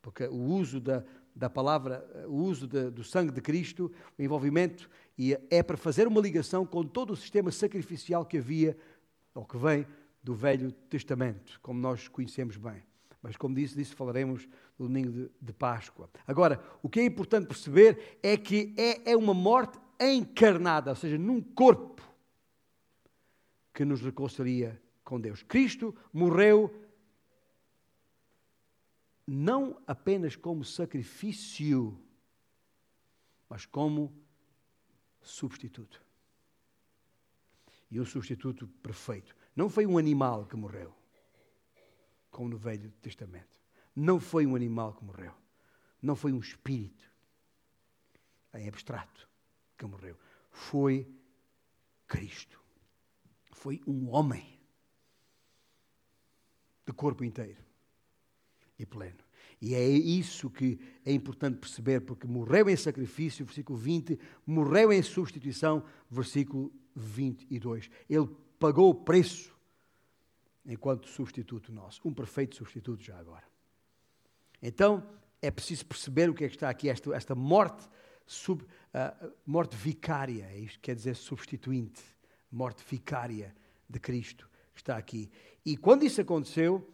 Porque 0.01 0.25
o 0.25 0.37
uso 0.37 0.81
da, 0.81 1.03
da 1.35 1.51
palavra, 1.51 2.07
o 2.29 2.37
uso 2.37 2.67
de, 2.67 2.91
do 2.91 3.03
sangue 3.03 3.33
de 3.33 3.41
Cristo, 3.41 3.91
o 4.19 4.23
envolvimento, 4.23 4.89
e 5.19 5.37
é 5.51 5.63
para 5.63 5.77
fazer 5.77 6.07
uma 6.07 6.21
ligação 6.21 6.65
com 6.65 6.85
todo 6.85 7.13
o 7.13 7.17
sistema 7.17 7.51
sacrificial 7.51 8.25
que 8.25 8.39
havia, 8.39 8.77
ou 9.35 9.45
que 9.45 9.57
vem 9.57 9.87
do 10.23 10.35
Velho 10.35 10.73
Testamento, 10.73 11.59
como 11.63 11.81
nós 11.81 12.09
conhecemos 12.09 12.57
bem. 12.57 12.83
Mas, 13.27 13.37
como 13.37 13.57
disse, 13.57 13.75
disso 13.75 13.97
falaremos 13.97 14.49
no 14.79 14.87
domingo 14.87 15.11
de, 15.11 15.31
de, 15.43 15.53
Páscoa. 15.53 16.09
Agora, 16.29 16.63
o 16.81 16.89
que 16.89 17.01
é 17.01 17.05
importante 17.05 17.49
perceber 17.49 18.21
é 18.23 18.37
que 18.37 18.73
é, 18.77 19.11
é 19.11 19.17
uma 19.17 19.35
morte 19.35 19.81
encarnada, 20.01 20.91
ou 20.91 20.97
seja, 20.97 21.19
num 21.19 21.43
corpo 21.43 22.09
que 23.75 23.85
nos 23.85 24.01
reconcilia 24.01 24.81
com 25.03 25.21
Deus. 25.21 25.43
Cristo 25.43 25.93
morreu 26.13 26.73
não 29.27 29.83
apenas 29.89 30.37
como 30.37 30.63
sacrifício, 30.65 31.99
mas 33.49 33.67
como 33.67 34.17
substituto. 35.21 36.01
E 37.91 38.01
um 38.01 38.05
substituto 38.05 38.69
perfeito. 38.85 39.35
Não 39.57 39.69
foi 39.69 39.85
um 39.85 39.99
animal 39.99 40.47
que 40.47 40.55
morreu, 40.55 40.96
como 42.37 42.51
no 42.51 42.59
Velho 42.59 42.93
Testamento. 43.01 43.59
Não 43.95 44.21
foi 44.21 44.47
um 44.47 44.55
animal 44.55 44.93
que 44.93 45.03
morreu. 45.03 45.33
Não 46.03 46.15
foi 46.15 46.35
um 46.35 46.39
espírito 46.39 47.11
em 48.53 48.69
abstrato 48.69 49.27
que 49.79 49.87
morreu. 49.87 50.19
Foi 50.51 51.09
Cristo. 52.07 52.61
Foi 53.53 53.81
um 53.87 54.11
homem 54.11 54.61
de 56.85 56.93
corpo 56.93 57.25
inteiro 57.25 57.65
e 58.79 58.85
pleno. 58.85 59.25
E 59.59 59.75
é 59.75 59.89
isso 59.89 60.51
que 60.51 60.79
é 61.07 61.13
importante 61.13 61.57
perceber, 61.57 62.03
porque 62.03 62.27
morreu 62.27 62.69
em 62.69 62.77
sacrifício, 62.77 63.47
versículo 63.47 63.79
20, 63.79 64.21
morreu 64.47 64.93
em 64.93 65.03
substituição, 65.03 65.83
versículo 66.11 66.71
22. 66.95 67.89
Ele 68.11 68.29
pagou 68.59 68.91
o 68.91 68.95
preço 68.95 69.56
enquanto 70.67 71.09
substituto 71.09 71.73
nosso, 71.73 72.01
um 72.05 72.13
perfeito 72.13 72.57
substituto 72.57 73.03
já 73.03 73.19
agora. 73.19 73.45
Então, 74.61 75.07
é 75.41 75.51
preciso 75.51 75.87
perceber 75.87 76.29
o 76.31 76.35
que 76.35 76.45
é 76.45 76.49
que 76.49 76.57
está 76.57 76.69
aqui, 76.69 76.89
esta, 76.89 77.15
esta 77.15 77.35
morte, 77.35 77.89
sub, 78.27 78.63
uh, 78.63 79.33
morte 79.47 79.77
vicária, 79.77 80.45
é 80.51 80.59
isto 80.59 80.75
que 80.75 80.91
quer 80.91 80.95
dizer 80.95 81.15
substituinte, 81.15 82.03
morte 82.51 82.85
vicária 82.89 83.55
de 83.89 84.01
Cristo, 84.01 84.49
está 84.75 84.97
aqui. 84.97 85.31
E 85.65 85.77
quando 85.77 86.05
isso 86.05 86.21
aconteceu, 86.21 86.89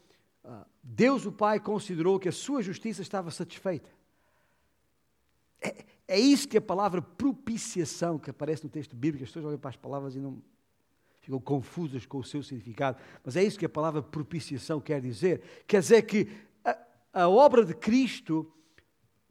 ah, 0.45 0.67
Deus, 0.83 1.25
o 1.25 1.33
Pai, 1.33 1.61
considerou 1.61 2.19
que 2.19 2.29
a 2.29 2.33
sua 2.33 2.63
justiça 2.63 3.03
estava 3.03 3.31
satisfeita. 3.31 3.89
É, 5.61 5.85
é 6.09 6.19
isso 6.19 6.49
que 6.49 6.59
a 6.59 6.61
palavra 6.61 7.01
propiciação, 7.01 8.19
que 8.19 8.31
aparece 8.31 8.65
no 8.65 8.71
texto 8.71 8.97
bíblico, 8.97 9.25
as 9.25 9.31
pessoas 9.31 9.47
olham 9.47 9.59
para 9.59 9.71
as 9.71 9.77
palavras 9.77 10.17
e 10.17 10.21
não 10.21 10.43
ficam 11.23 11.41
confusas 11.41 12.05
com 12.05 12.19
o 12.19 12.25
seu 12.25 12.43
significado, 12.43 12.99
mas 13.25 13.37
é 13.37 13.45
isso 13.45 13.59
que 13.59 13.65
a 13.65 13.71
palavra 13.71 14.03
propiciação 14.03 14.81
quer 14.81 15.01
dizer. 15.01 15.41
Quer 15.67 15.81
dizer 15.81 16.03
que 16.03 16.29
a, 16.65 16.77
a 17.13 17.29
obra 17.29 17.65
de 17.65 17.75
Cristo 17.75 18.53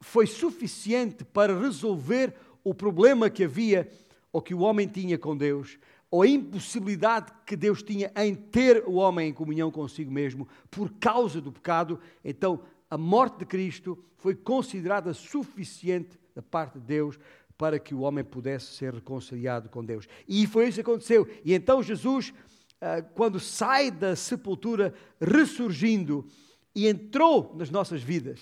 foi 0.00 0.26
suficiente 0.26 1.22
para 1.22 1.58
resolver 1.58 2.34
o 2.64 2.74
problema 2.74 3.30
que 3.30 3.44
havia 3.44 3.88
ou 4.32 4.40
que 4.40 4.54
o 4.54 4.60
homem 4.60 4.88
tinha 4.88 5.18
com 5.18 5.36
Deus, 5.36 5.78
ou 6.10 6.22
a 6.22 6.26
impossibilidade 6.26 7.30
que 7.44 7.54
Deus 7.54 7.82
tinha 7.82 8.10
em 8.16 8.34
ter 8.34 8.82
o 8.86 8.94
homem 8.94 9.28
em 9.28 9.32
comunhão 9.32 9.70
consigo 9.70 10.10
mesmo 10.10 10.48
por 10.70 10.90
causa 10.94 11.40
do 11.40 11.52
pecado, 11.52 12.00
então 12.24 12.62
a 12.88 12.96
morte 12.96 13.40
de 13.40 13.46
Cristo 13.46 14.02
foi 14.16 14.34
considerada 14.34 15.12
suficiente 15.12 16.18
da 16.34 16.42
parte 16.42 16.78
de 16.78 16.86
Deus 16.86 17.18
para 17.62 17.78
que 17.78 17.94
o 17.94 18.00
homem 18.00 18.24
pudesse 18.24 18.74
ser 18.74 18.92
reconciliado 18.92 19.68
com 19.68 19.84
Deus. 19.84 20.08
E 20.26 20.48
foi 20.48 20.66
isso 20.66 20.74
que 20.74 20.80
aconteceu. 20.80 21.28
E 21.44 21.54
então 21.54 21.80
Jesus, 21.80 22.34
ah, 22.80 23.00
quando 23.00 23.38
sai 23.38 23.88
da 23.88 24.16
sepultura, 24.16 24.92
ressurgindo 25.20 26.26
e 26.74 26.88
entrou 26.88 27.54
nas 27.54 27.70
nossas 27.70 28.02
vidas, 28.02 28.40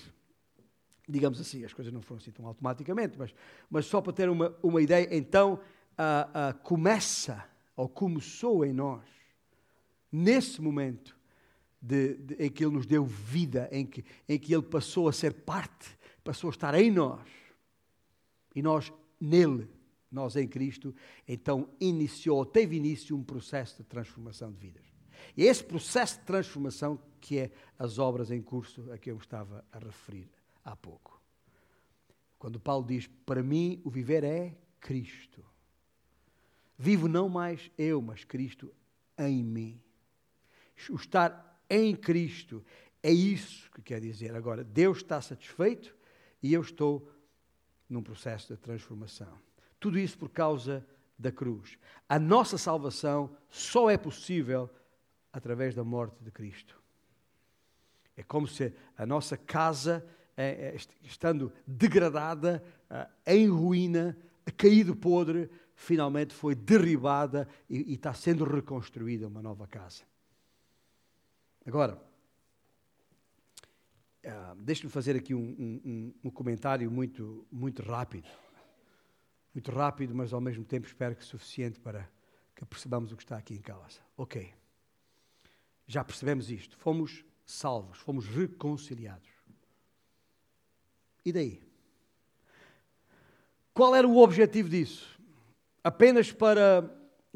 digamos 1.07 1.39
assim, 1.39 1.63
as 1.67 1.75
coisas 1.75 1.93
não 1.93 2.01
foram 2.01 2.19
assim 2.19 2.31
tão 2.31 2.47
automaticamente, 2.47 3.19
mas, 3.19 3.35
mas 3.69 3.85
só 3.85 4.01
para 4.01 4.15
ter 4.15 4.31
uma, 4.31 4.57
uma 4.63 4.81
ideia, 4.81 5.07
então 5.15 5.61
uh, 5.99 6.57
uh, 6.57 6.59
começa 6.63 7.45
ou 7.77 7.91
começou 7.91 8.65
em 8.65 8.73
nós, 8.73 9.05
nesse 10.11 10.63
momento 10.63 11.15
de, 11.79 12.15
de, 12.15 12.35
em 12.43 12.51
que 12.51 12.65
Ele 12.65 12.73
nos 12.73 12.87
deu 12.87 13.05
vida, 13.05 13.69
em 13.71 13.85
que, 13.85 14.03
em 14.27 14.39
que 14.39 14.55
Ele 14.55 14.63
passou 14.63 15.11
a 15.11 15.13
ser 15.13 15.35
parte, 15.35 15.99
passou 16.25 16.49
a 16.49 16.53
estar 16.53 16.75
em 16.75 16.91
nós, 16.91 17.21
e 18.55 18.63
nós 18.63 18.91
nele, 19.21 19.69
nós 20.11 20.35
em 20.37 20.49
Cristo, 20.49 20.95
então 21.29 21.69
iniciou, 21.79 22.45
teve 22.45 22.77
início 22.77 23.17
um 23.17 23.23
processo 23.23 23.79
de 23.79 23.85
transformação 23.85 24.51
de 24.51 24.59
vidas. 24.59 24.85
E 25.37 25.45
esse 25.45 25.63
processo 25.63 26.19
de 26.19 26.25
transformação 26.25 27.01
que 27.21 27.39
é 27.39 27.51
as 27.79 27.99
obras 27.99 28.31
em 28.31 28.41
curso 28.41 28.91
a 28.91 28.99
que 28.99 29.11
eu 29.11 29.17
estava 29.19 29.65
a 29.71 29.79
referir 29.79 30.29
há 30.65 30.75
pouco. 30.75 31.21
Quando 32.39 32.59
Paulo 32.59 32.87
diz: 32.87 33.07
Para 33.27 33.43
mim 33.43 33.81
o 33.85 33.91
viver 33.91 34.25
é 34.25 34.57
Cristo 34.81 35.45
Vivo 36.83 37.09
não 37.09 37.29
mais 37.29 37.71
eu, 37.77 38.01
mas 38.01 38.25
Cristo 38.25 38.73
em 39.19 39.45
mim. 39.45 39.79
O 40.89 40.95
estar 40.95 41.63
em 41.69 41.95
Cristo 41.95 42.65
é 43.03 43.13
isso 43.13 43.71
que 43.73 43.83
quer 43.83 44.01
dizer. 44.01 44.35
Agora, 44.35 44.65
Deus 44.65 44.97
está 44.97 45.21
satisfeito 45.21 45.95
e 46.43 46.55
eu 46.55 46.63
estou 46.63 47.07
num 47.91 48.03
processo 48.03 48.55
de 48.55 48.57
transformação. 48.59 49.39
Tudo 49.79 49.99
isso 49.99 50.17
por 50.17 50.31
causa 50.31 50.87
da 51.19 51.31
cruz. 51.31 51.77
A 52.09 52.19
nossa 52.19 52.57
salvação 52.57 53.37
só 53.51 53.91
é 53.91 53.99
possível 53.99 54.71
através 55.33 55.75
da 55.75 55.85
morte 55.85 56.23
de 56.23 56.31
Cristo. 56.31 56.81
É 58.17 58.23
como 58.23 58.47
se 58.47 58.73
a 58.97 59.05
nossa 59.05 59.37
casa, 59.37 60.07
é, 60.37 60.75
é, 60.75 60.77
estando 61.03 61.53
degradada, 61.67 62.63
em 63.27 63.49
ruína, 63.49 64.17
caído 64.57 64.97
podre, 64.97 65.51
finalmente 65.75 66.35
foi 66.35 66.55
derribada 66.55 67.49
e 67.69 67.95
está 67.95 68.13
sendo 68.13 68.45
reconstruída 68.45 69.29
uma 69.29 69.41
nova 69.41 69.67
casa. 69.67 70.03
Agora, 71.65 72.03
uh, 74.25 74.55
deixe-me 74.57 74.91
fazer 74.91 75.17
aqui 75.17 75.35
um, 75.35 75.41
um, 75.85 76.15
um, 76.25 76.31
comentário 76.31 76.91
muito, 76.91 77.47
muito 77.51 77.83
rápido. 77.83 78.29
Muito 79.55 79.71
rápido, 79.71 80.15
mas 80.15 80.33
ao 80.33 80.41
mesmo 80.41 80.65
tempo 80.65 80.87
espero 80.87 81.17
que 81.17 81.25
suficiente 81.25 81.81
para 81.81 82.09
que 82.55 82.65
percebamos 82.65 83.13
o 83.13 83.17
que 83.17 83.23
está 83.23 83.37
aqui 83.37 83.55
em 83.55 83.61
causa. 83.61 84.01
Ok. 84.17 84.53
Já 85.87 86.05
percebemos 86.05 86.51
isto. 86.51 86.77
Fomos 86.77 87.25
salvos, 87.45 87.99
fomos 87.99 88.27
reconciliados. 88.27 89.29
E 91.25 91.33
daí? 91.33 91.63
Qual 93.75 93.95
era 93.95 94.07
o 94.07 94.19
objetivo 94.19 94.69
disso? 94.69 95.19
Apenas 95.83 96.31
para 96.31 96.83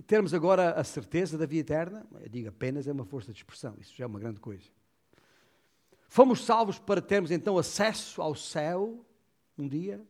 termos 0.06 0.34
agora 0.34 0.72
a 0.72 0.84
certeza 0.84 1.38
da 1.38 1.46
vida 1.46 1.60
eterna? 1.60 2.06
Eu 2.20 2.28
digo 2.28 2.48
apenas, 2.48 2.86
é 2.86 2.92
uma 2.92 3.04
força 3.04 3.32
de 3.32 3.38
expressão, 3.38 3.74
isso 3.78 3.94
já 3.96 4.04
é 4.04 4.06
uma 4.06 4.20
grande 4.20 4.40
coisa. 4.40 4.68
Fomos 6.14 6.44
salvos 6.44 6.78
para 6.78 7.02
termos 7.02 7.32
então 7.32 7.58
acesso 7.58 8.22
ao 8.22 8.36
céu 8.36 9.04
um 9.58 9.66
dia? 9.66 10.00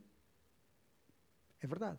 É 1.62 1.66
verdade. 1.66 1.98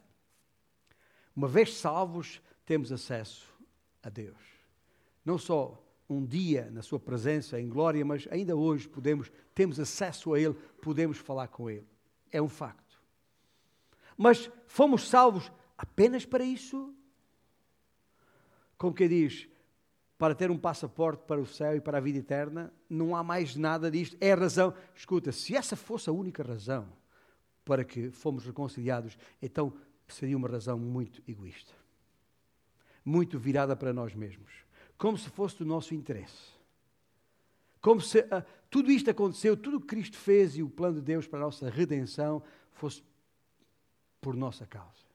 Uma 1.36 1.48
vez 1.48 1.76
salvos, 1.76 2.40
temos 2.68 2.92
acesso 2.92 3.52
a 4.04 4.10
Deus. 4.10 4.38
Não 5.26 5.40
só 5.40 5.84
um 6.08 6.24
dia 6.24 6.70
na 6.70 6.84
sua 6.84 7.00
presença 7.00 7.60
em 7.60 7.68
glória, 7.68 8.06
mas 8.06 8.28
ainda 8.30 8.56
hoje 8.56 8.88
podemos, 8.88 9.32
temos 9.56 9.80
acesso 9.80 10.36
a 10.36 10.40
Ele, 10.40 10.54
podemos 10.84 11.18
falar 11.18 11.48
com 11.48 11.68
Ele. 11.68 11.90
É 12.32 12.40
um 12.40 12.48
facto. 12.48 13.02
Mas 14.16 14.52
fomos 14.68 15.10
salvos 15.10 15.52
apenas 15.76 16.28
para 16.28 16.44
isso? 16.44 16.94
Como 18.78 18.94
que 18.94 19.08
diz, 19.08 19.50
para 20.18 20.34
ter 20.34 20.50
um 20.50 20.58
passaporte 20.58 21.24
para 21.26 21.42
o 21.42 21.46
céu 21.46 21.76
e 21.76 21.82
para 21.82 21.98
a 21.98 22.02
vida 22.02 22.20
eterna, 22.20 22.72
não 22.90 23.16
há 23.16 23.24
mais 23.24 23.56
nada 23.56 23.92
disto. 23.92 24.16
É 24.22 24.32
a 24.32 24.36
razão. 24.36 24.74
Escuta, 24.96 25.32
se 25.32 25.56
essa 25.56 25.76
fosse 25.76 26.10
a 26.10 26.14
única 26.14 26.42
razão 26.42 26.88
para 27.66 27.84
que 27.84 28.12
fomos 28.12 28.46
reconciliados, 28.46 29.18
então 29.42 29.74
seria 30.08 30.38
uma 30.38 30.48
razão 30.48 30.80
muito 30.80 31.22
egoísta. 31.28 31.74
Muito 33.04 33.38
virada 33.38 33.76
para 33.76 33.92
nós 33.92 34.16
mesmos. 34.16 34.52
Como 34.98 35.18
se 35.18 35.30
fosse 35.30 35.58
do 35.58 35.66
nosso 35.66 35.94
interesse. 35.94 36.56
Como 37.82 38.00
se 38.00 38.20
uh, 38.20 38.44
tudo 38.70 38.92
isto 38.92 39.12
aconteceu, 39.12 39.56
tudo 39.58 39.78
o 39.78 39.82
que 39.82 39.88
Cristo 39.88 40.18
fez 40.18 40.58
e 40.58 40.64
o 40.64 40.70
plano 40.70 40.96
de 40.96 41.02
Deus 41.02 41.28
para 41.28 41.40
a 41.40 41.44
nossa 41.44 41.70
redenção 41.70 42.42
fosse 42.72 43.04
por 44.22 44.36
nossa 44.36 44.66
causa. 44.66 45.06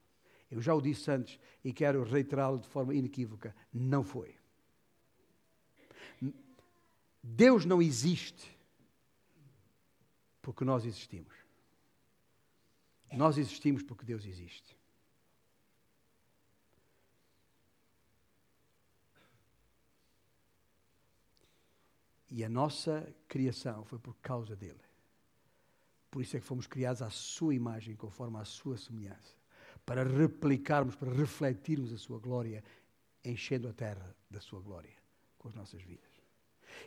Eu 0.51 0.61
já 0.61 0.75
o 0.75 0.81
disse 0.81 1.11
antes 1.11 1.39
e 1.65 1.73
quero 1.73 2.05
reiterá-lo 2.05 2.59
de 2.59 2.69
forma 2.69 2.95
inequívoca: 2.95 3.55
não 3.73 4.05
foi. 4.05 4.39
Deus 7.23 7.64
não 7.64 7.81
existe 7.81 8.57
porque 10.41 10.64
nós 10.64 10.85
existimos. 10.85 11.35
Nós 13.12 13.37
existimos 13.39 13.83
porque 13.83 14.05
Deus 14.05 14.25
existe. 14.25 14.77
E 22.29 22.45
a 22.45 22.49
nossa 22.49 23.12
criação 23.27 23.85
foi 23.85 23.99
por 23.99 24.14
causa 24.18 24.55
dele. 24.55 24.81
Por 26.11 26.23
isso 26.23 26.37
é 26.37 26.41
que 26.41 26.47
fomos 26.47 26.66
criados 26.66 27.03
à 27.03 27.11
sua 27.11 27.55
imagem, 27.55 27.97
conforme 27.97 28.39
à 28.39 28.45
sua 28.45 28.77
semelhança 28.77 29.41
para 29.85 30.05
replicarmos, 30.05 30.95
para 30.95 31.12
refletirmos 31.12 31.93
a 31.93 31.99
sua 31.99 32.18
glória, 32.18 32.62
enchendo 33.25 33.68
a 33.68 33.73
terra 33.73 34.14
da 34.31 34.41
sua 34.41 34.61
glória 34.61 34.95
com 35.39 35.49
as 35.49 35.55
nossas 35.55 35.83
vidas. 35.83 36.10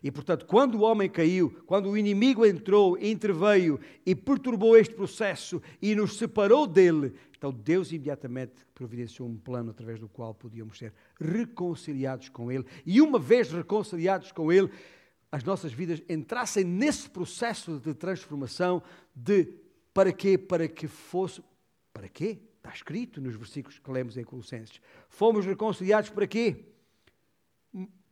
E 0.01 0.11
portanto, 0.11 0.45
quando 0.45 0.75
o 0.75 0.81
homem 0.81 1.09
caiu, 1.09 1.49
quando 1.65 1.89
o 1.89 1.97
inimigo 1.97 2.45
entrou, 2.45 2.97
interveio 2.97 3.79
e 4.05 4.13
perturbou 4.13 4.77
este 4.77 4.93
processo 4.93 5.61
e 5.81 5.95
nos 5.95 6.17
separou 6.17 6.67
dele, 6.67 7.13
então 7.37 7.51
Deus 7.51 7.91
imediatamente 7.91 8.53
providenciou 8.73 9.27
um 9.27 9.37
plano 9.37 9.71
através 9.71 9.99
do 9.99 10.07
qual 10.07 10.33
podíamos 10.33 10.77
ser 10.77 10.93
reconciliados 11.19 12.29
com 12.29 12.51
ele. 12.51 12.65
E 12.85 13.01
uma 13.01 13.19
vez 13.19 13.51
reconciliados 13.51 14.31
com 14.31 14.51
ele, 14.51 14.69
as 15.31 15.43
nossas 15.43 15.73
vidas 15.73 16.01
entrassem 16.07 16.63
nesse 16.63 17.09
processo 17.09 17.79
de 17.79 17.93
transformação 17.93 18.83
de 19.15 19.53
para 19.93 20.11
quê? 20.11 20.37
Para 20.37 20.67
que 20.67 20.87
fosse 20.87 21.43
para 21.93 22.07
quê? 22.07 22.39
Está 22.57 22.71
escrito 22.71 23.19
nos 23.19 23.35
versículos 23.35 23.77
que 23.77 23.91
lemos 23.91 24.15
em 24.15 24.23
Colossenses. 24.23 24.79
Fomos 25.09 25.45
reconciliados 25.45 26.09
para 26.09 26.25
quê? 26.25 26.65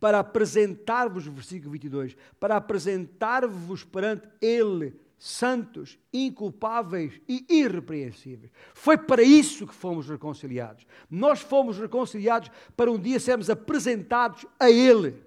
Para 0.01 0.19
apresentar-vos, 0.19 1.27
versículo 1.27 1.71
22, 1.71 2.17
para 2.39 2.57
apresentar-vos 2.57 3.85
perante 3.85 4.27
Ele, 4.41 4.99
santos, 5.17 5.99
inculpáveis 6.11 7.21
e 7.29 7.45
irrepreensíveis. 7.47 8.51
Foi 8.73 8.97
para 8.97 9.21
isso 9.21 9.67
que 9.67 9.73
fomos 9.73 10.09
reconciliados. 10.09 10.87
Nós 11.09 11.39
fomos 11.39 11.77
reconciliados 11.77 12.49
para 12.75 12.91
um 12.91 12.99
dia 12.99 13.19
sermos 13.19 13.49
apresentados 13.49 14.45
a 14.59 14.69
Ele 14.69 15.23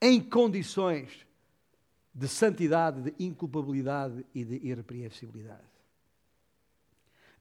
em 0.00 0.20
condições 0.20 1.26
de 2.14 2.26
santidade, 2.26 3.02
de 3.02 3.24
inculpabilidade 3.24 4.24
e 4.34 4.44
de 4.44 4.66
irrepreensibilidade. 4.66 5.74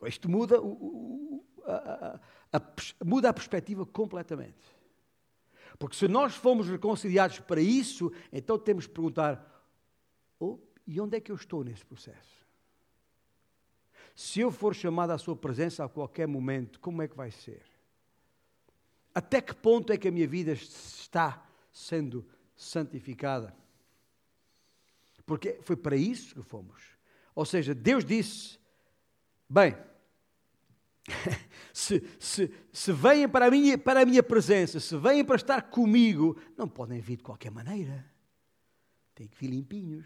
Isto 0.05 0.29
muda, 0.29 0.59
o, 0.61 0.67
o, 0.67 1.45
a, 1.65 2.19
a, 2.51 2.57
a, 2.57 3.05
muda 3.05 3.29
a 3.29 3.33
perspectiva 3.33 3.85
completamente. 3.85 4.82
Porque 5.77 5.95
se 5.95 6.07
nós 6.07 6.35
fomos 6.35 6.67
reconciliados 6.67 7.39
para 7.39 7.61
isso, 7.61 8.11
então 8.31 8.57
temos 8.57 8.87
que 8.87 8.93
perguntar: 8.93 9.65
oh, 10.39 10.59
e 10.85 10.99
onde 10.99 11.17
é 11.17 11.19
que 11.19 11.31
eu 11.31 11.35
estou 11.35 11.63
nesse 11.63 11.85
processo? 11.85 12.43
Se 14.15 14.41
eu 14.41 14.51
for 14.51 14.75
chamado 14.75 15.11
à 15.11 15.17
Sua 15.17 15.35
presença 15.35 15.83
a 15.83 15.89
qualquer 15.89 16.27
momento, 16.27 16.79
como 16.79 17.01
é 17.01 17.07
que 17.07 17.15
vai 17.15 17.31
ser? 17.31 17.63
Até 19.13 19.41
que 19.41 19.53
ponto 19.53 19.91
é 19.91 19.97
que 19.97 20.07
a 20.07 20.11
minha 20.11 20.27
vida 20.27 20.51
está 20.51 21.45
sendo 21.71 22.25
santificada? 22.55 23.55
Porque 25.25 25.59
foi 25.61 25.75
para 25.75 25.95
isso 25.95 26.35
que 26.35 26.41
fomos. 26.41 26.81
Ou 27.33 27.45
seja, 27.45 27.73
Deus 27.73 28.03
disse: 28.03 28.59
bem, 29.49 29.75
se, 31.73 32.03
se, 32.19 32.53
se 32.71 32.91
vêm 32.91 33.27
para 33.27 33.47
a, 33.47 33.51
minha, 33.51 33.75
para 33.79 34.01
a 34.01 34.05
minha 34.05 34.21
presença, 34.21 34.79
se 34.79 34.95
vêm 34.95 35.25
para 35.25 35.35
estar 35.35 35.63
comigo, 35.63 36.39
não 36.55 36.67
podem 36.67 37.01
vir 37.01 37.17
de 37.17 37.23
qualquer 37.23 37.49
maneira. 37.49 38.05
Têm 39.15 39.27
que 39.27 39.35
vir 39.35 39.47
limpinhos, 39.47 40.05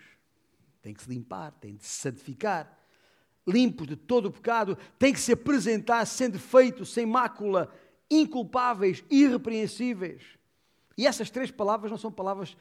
têm 0.82 0.93
que 0.93 1.03
se 1.03 1.09
limpar, 1.09 1.51
têm 1.51 1.76
de 1.76 1.84
se 1.84 1.99
santificar, 1.99 2.74
limpos 3.45 3.86
de 3.86 3.97
todo 3.97 4.28
o 4.28 4.32
pecado, 4.32 4.78
têm 4.97 5.11
que 5.11 5.20
se 5.20 5.34
apresentar 5.34 6.05
sendo 6.05 6.39
feitos 6.39 6.93
sem 6.93 7.05
mácula, 7.05 7.70
inculpáveis, 8.09 9.03
irrepreensíveis. 9.09 10.24
E 10.97 11.05
essas 11.05 11.30
três 11.30 11.51
palavras 11.51 11.91
não 11.91 11.97
são 11.97 12.11
palavras 12.11 12.55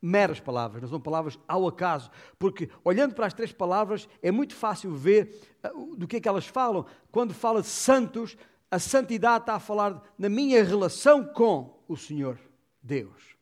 meras 0.00 0.40
palavras, 0.40 0.82
não 0.82 0.88
são 0.88 1.00
palavras 1.00 1.38
ao 1.46 1.66
acaso, 1.66 2.10
porque 2.38 2.70
olhando 2.82 3.14
para 3.14 3.26
as 3.26 3.34
três 3.34 3.52
palavras 3.52 4.08
é 4.22 4.30
muito 4.30 4.54
fácil 4.54 4.94
ver 4.94 5.38
uh, 5.74 5.94
do 5.96 6.08
que 6.08 6.16
é 6.16 6.20
que 6.20 6.28
elas 6.28 6.46
falam. 6.46 6.86
Quando 7.10 7.34
fala 7.34 7.60
de 7.60 7.68
santos, 7.68 8.36
a 8.70 8.78
santidade 8.78 9.42
está 9.42 9.54
a 9.56 9.60
falar 9.60 10.02
na 10.18 10.28
minha 10.28 10.62
relação 10.64 11.24
com 11.24 11.82
o 11.86 11.96
Senhor 11.96 12.38
Deus. 12.82 13.36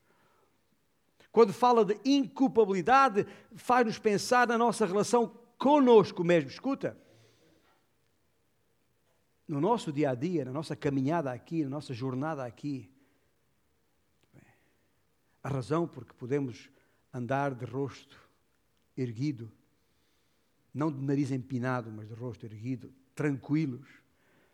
Quando 1.31 1.53
fala 1.53 1.85
de 1.85 2.01
inculpabilidade, 2.05 3.27
faz-nos 3.55 3.99
pensar 3.99 4.49
na 4.49 4.59
nossa 4.59 4.87
relação 4.87 5.33
conosco 5.59 6.25
mesmo. 6.25 6.51
Escuta. 6.51 6.97
No 9.47 9.61
nosso 9.61 9.93
dia 9.93 10.11
a 10.11 10.15
dia, 10.15 10.45
na 10.45 10.53
nossa 10.53 10.75
caminhada 10.75 11.31
aqui, 11.31 11.63
na 11.63 11.71
nossa 11.71 11.95
jornada 11.95 12.45
aqui, 12.45 12.91
a 15.43 15.49
razão 15.49 15.87
porque 15.87 16.13
podemos 16.13 16.69
andar 17.13 17.55
de 17.55 17.65
rosto 17.65 18.19
erguido, 18.97 19.51
não 20.75 20.93
de 20.93 21.01
nariz 21.01 21.31
empinado, 21.31 21.91
mas 21.91 22.09
de 22.09 22.15
rosto 22.15 22.45
erguido, 22.45 22.93
tranquilos. 23.15 23.89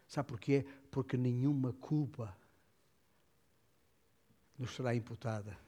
Sabe 0.06 0.28
porquê? 0.28 0.64
Porque 0.90 1.16
nenhuma 1.16 1.72
culpa 1.72 2.36
nos 4.58 4.74
será 4.74 4.94
imputada. 4.94 5.58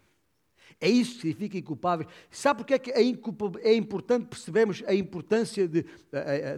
É 0.81 0.89
isso 0.89 1.15
que 1.15 1.21
significa 1.23 1.59
inculpáveis. 1.59 2.09
Sabe 2.31 2.59
porque 2.59 2.75
é 2.75 2.79
que 2.79 2.91
é 2.91 3.75
importante 3.75 4.27
percebermos 4.27 4.83
a 4.87 4.95
importância 4.95 5.67
de, 5.67 5.85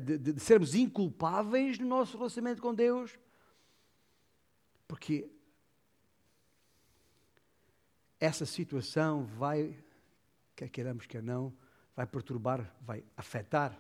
de, 0.05 0.33
de 0.33 0.41
sermos 0.41 0.75
inculpáveis 0.75 1.79
no 1.79 1.87
nosso 1.87 2.17
relacionamento 2.17 2.61
com 2.61 2.75
Deus? 2.75 3.19
Porque 4.87 5.31
essa 8.21 8.45
situação 8.45 9.25
vai, 9.25 9.77
quer 10.57 10.69
queiramos, 10.69 11.07
quer 11.07 11.23
não, 11.23 11.53
vai 11.95 12.07
perturbar, 12.07 12.75
vai 12.81 13.05
afetar 13.17 13.79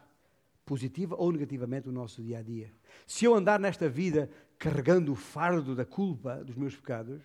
positiva 0.64 1.16
ou 1.18 1.32
negativamente 1.32 1.88
o 1.88 1.92
nosso 1.92 2.22
dia 2.22 2.38
a 2.38 2.42
dia. 2.42 2.72
Se 3.06 3.24
eu 3.24 3.34
andar 3.34 3.58
nesta 3.58 3.88
vida 3.88 4.30
carregando 4.58 5.12
o 5.12 5.16
fardo 5.16 5.74
da 5.74 5.84
culpa 5.84 6.44
dos 6.44 6.56
meus 6.56 6.76
pecados, 6.76 7.22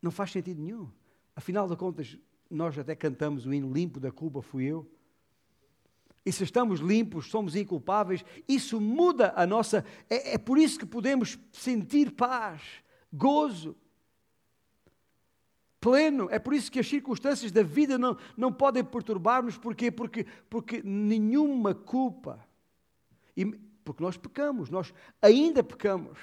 não 0.00 0.10
faz 0.10 0.32
sentido 0.32 0.60
nenhum. 0.60 0.90
Afinal 1.36 1.68
de 1.68 1.76
contas, 1.76 2.18
nós 2.50 2.76
até 2.78 2.96
cantamos 2.96 3.46
o 3.46 3.54
hino 3.54 3.72
limpo 3.72 4.00
da 4.00 4.10
culpa 4.10 4.42
fui 4.42 4.64
eu. 4.64 4.90
E 6.24 6.32
se 6.32 6.44
estamos 6.44 6.80
limpos, 6.80 7.28
somos 7.30 7.56
inculpáveis, 7.56 8.24
isso 8.48 8.80
muda 8.80 9.32
a 9.36 9.46
nossa. 9.46 9.84
É, 10.08 10.34
é 10.34 10.38
por 10.38 10.58
isso 10.58 10.78
que 10.78 10.86
podemos 10.86 11.38
sentir 11.52 12.12
paz, 12.12 12.62
gozo, 13.12 13.76
pleno. 15.82 16.28
É 16.30 16.38
por 16.38 16.54
isso 16.54 16.70
que 16.70 16.78
as 16.78 16.88
circunstâncias 16.88 17.50
da 17.50 17.64
vida 17.64 17.98
não, 17.98 18.16
não 18.36 18.52
podem 18.52 18.84
perturbar-nos. 18.84 19.58
Porquê? 19.58 19.90
Porque, 19.90 20.24
porque 20.48 20.80
nenhuma 20.82 21.74
culpa. 21.74 22.38
E, 23.36 23.44
porque 23.84 24.02
nós 24.02 24.16
pecamos, 24.16 24.70
nós 24.70 24.94
ainda 25.20 25.62
pecamos. 25.62 26.18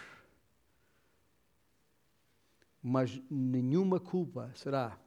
Mas 2.82 3.22
nenhuma 3.30 4.00
culpa 4.00 4.50
será 4.56 4.98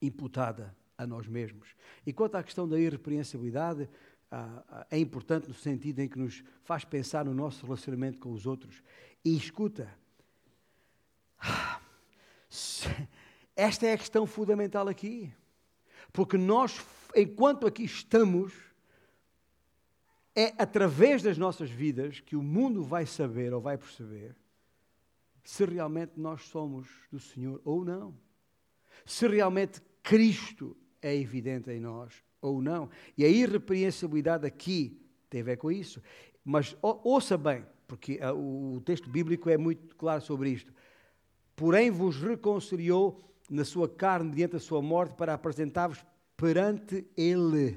imputada 0.00 0.74
a 0.96 1.06
nós 1.06 1.28
mesmos. 1.28 1.76
E 2.06 2.14
quanto 2.14 2.36
à 2.36 2.42
questão 2.42 2.66
da 2.66 2.80
irrepreensibilidade, 2.80 3.86
ah, 4.30 4.64
ah, 4.70 4.86
é 4.90 4.98
importante 4.98 5.48
no 5.48 5.54
sentido 5.54 5.98
em 5.98 6.08
que 6.08 6.18
nos 6.18 6.42
faz 6.62 6.82
pensar 6.82 7.26
no 7.26 7.34
nosso 7.34 7.66
relacionamento 7.66 8.18
com 8.18 8.32
os 8.32 8.46
outros. 8.46 8.82
E 9.22 9.36
escuta, 9.36 9.94
esta 13.60 13.86
é 13.86 13.92
a 13.92 13.98
questão 13.98 14.26
fundamental 14.26 14.88
aqui. 14.88 15.30
Porque 16.14 16.38
nós, 16.38 16.80
enquanto 17.14 17.66
aqui 17.66 17.84
estamos, 17.84 18.54
é 20.34 20.54
através 20.56 21.22
das 21.22 21.36
nossas 21.36 21.68
vidas 21.68 22.20
que 22.20 22.36
o 22.36 22.42
mundo 22.42 22.82
vai 22.82 23.04
saber 23.04 23.52
ou 23.52 23.60
vai 23.60 23.76
perceber 23.76 24.34
se 25.44 25.64
realmente 25.66 26.12
nós 26.16 26.44
somos 26.44 26.88
do 27.12 27.20
Senhor 27.20 27.60
ou 27.62 27.84
não. 27.84 28.14
Se 29.04 29.28
realmente 29.28 29.82
Cristo 30.02 30.74
é 31.02 31.14
evidente 31.14 31.70
em 31.70 31.80
nós 31.80 32.14
ou 32.40 32.62
não. 32.62 32.88
E 33.16 33.24
a 33.24 33.28
irrepreensibilidade 33.28 34.46
aqui 34.46 34.98
tem 35.28 35.42
a 35.42 35.44
ver 35.44 35.58
com 35.58 35.70
isso. 35.70 36.02
Mas 36.42 36.74
ouça 36.80 37.36
bem, 37.36 37.66
porque 37.86 38.18
o 38.34 38.80
texto 38.84 39.10
bíblico 39.10 39.50
é 39.50 39.58
muito 39.58 39.94
claro 39.96 40.22
sobre 40.22 40.48
isto. 40.50 40.72
Porém 41.54 41.90
vos 41.90 42.16
reconciliou 42.16 43.29
na 43.50 43.64
sua 43.64 43.88
carne 43.88 44.30
diante 44.30 44.52
da 44.52 44.60
sua 44.60 44.80
morte 44.80 45.16
para 45.16 45.34
apresentar-vos 45.34 46.06
perante 46.36 47.04
Ele. 47.16 47.76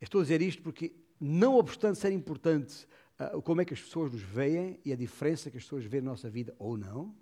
Estou 0.00 0.20
a 0.20 0.24
dizer 0.24 0.42
isto 0.42 0.60
porque, 0.60 0.92
não 1.20 1.54
obstante 1.54 2.00
ser 2.00 2.10
importante 2.10 2.86
uh, 3.18 3.40
como 3.40 3.60
é 3.60 3.64
que 3.64 3.72
as 3.72 3.80
pessoas 3.80 4.12
nos 4.12 4.20
veem 4.20 4.80
e 4.84 4.92
a 4.92 4.96
diferença 4.96 5.50
que 5.50 5.56
as 5.56 5.62
pessoas 5.62 5.84
veem 5.84 6.02
na 6.02 6.10
nossa 6.10 6.28
vida 6.28 6.54
ou 6.58 6.76
não, 6.76 7.14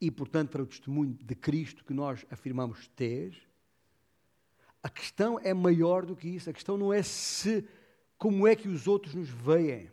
e 0.00 0.10
portanto 0.10 0.50
para 0.50 0.62
o 0.62 0.66
testemunho 0.66 1.18
de 1.20 1.34
Cristo 1.34 1.84
que 1.84 1.92
nós 1.92 2.24
afirmamos 2.30 2.88
ter, 2.88 3.36
a 4.82 4.88
questão 4.88 5.38
é 5.40 5.52
maior 5.52 6.06
do 6.06 6.16
que 6.16 6.28
isso. 6.28 6.48
A 6.48 6.52
questão 6.54 6.78
não 6.78 6.92
é 6.92 7.02
se, 7.02 7.68
como 8.16 8.46
é 8.46 8.56
que 8.56 8.68
os 8.68 8.86
outros 8.86 9.14
nos 9.14 9.28
veem 9.28 9.90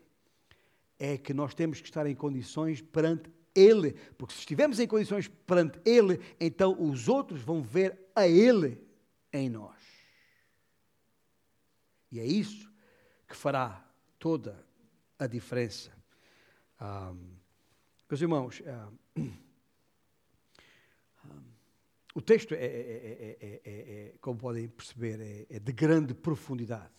é 0.99 1.17
que 1.17 1.33
nós 1.33 1.53
temos 1.53 1.79
que 1.79 1.87
estar 1.87 2.05
em 2.07 2.15
condições 2.15 2.81
perante 2.81 3.31
Ele, 3.53 3.93
porque 4.17 4.33
se 4.33 4.39
estivermos 4.39 4.79
em 4.79 4.87
condições 4.87 5.27
perante 5.27 5.79
Ele, 5.85 6.19
então 6.39 6.75
os 6.79 7.07
outros 7.07 7.41
vão 7.41 7.61
ver 7.61 7.99
a 8.15 8.27
Ele 8.27 8.81
em 9.31 9.49
nós. 9.49 9.77
E 12.11 12.19
é 12.19 12.25
isso 12.25 12.71
que 13.27 13.35
fará 13.35 13.85
toda 14.17 14.65
a 15.19 15.27
diferença. 15.27 15.91
Um, 16.81 17.37
meus 18.09 18.21
irmãos, 18.21 18.61
um, 19.17 19.21
um, 19.21 19.33
o 22.15 22.21
texto 22.21 22.53
é, 22.53 22.65
é, 22.65 23.37
é, 23.39 23.61
é, 23.65 24.13
como 24.21 24.39
podem 24.39 24.67
perceber, 24.67 25.45
é 25.49 25.59
de 25.59 25.71
grande 25.71 26.13
profundidade. 26.13 26.93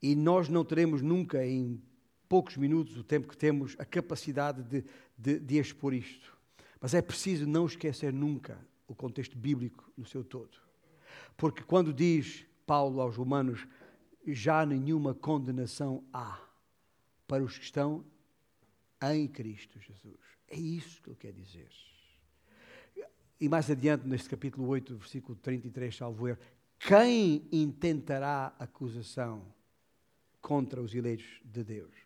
E 0.00 0.14
nós 0.14 0.48
não 0.48 0.64
teremos 0.64 1.02
nunca 1.02 1.44
em 1.44 1.82
poucos 2.28 2.56
minutos, 2.56 2.96
o 2.96 3.04
tempo 3.04 3.28
que 3.28 3.36
temos, 3.36 3.74
a 3.78 3.84
capacidade 3.84 4.62
de, 4.62 4.84
de, 5.16 5.38
de 5.38 5.58
expor 5.58 5.94
isto. 5.94 6.36
Mas 6.80 6.94
é 6.94 7.02
preciso 7.02 7.46
não 7.46 7.66
esquecer 7.66 8.12
nunca 8.12 8.58
o 8.86 8.94
contexto 8.94 9.36
bíblico 9.36 9.90
no 9.96 10.04
seu 10.04 10.22
todo. 10.22 10.58
Porque 11.36 11.62
quando 11.62 11.92
diz 11.92 12.46
Paulo 12.66 13.00
aos 13.00 13.16
Romanos, 13.16 13.66
já 14.26 14.64
nenhuma 14.66 15.14
condenação 15.14 16.04
há 16.12 16.40
para 17.26 17.42
os 17.42 17.58
que 17.58 17.64
estão 17.64 18.04
em 19.02 19.26
Cristo 19.28 19.78
Jesus. 19.80 20.20
É 20.48 20.56
isso 20.56 21.02
que 21.02 21.10
ele 21.10 21.16
quer 21.16 21.32
dizer. 21.32 21.68
E 23.38 23.48
mais 23.48 23.70
adiante, 23.70 24.06
neste 24.06 24.28
capítulo 24.28 24.66
8, 24.68 24.96
versículo 24.96 25.36
33, 25.36 25.94
salvo 25.94 26.26
erro, 26.28 26.38
quem 26.78 27.46
intentará 27.52 28.54
acusação 28.58 29.42
contra 30.40 30.80
os 30.80 30.94
eleitos 30.94 31.40
de 31.44 31.62
Deus? 31.62 32.05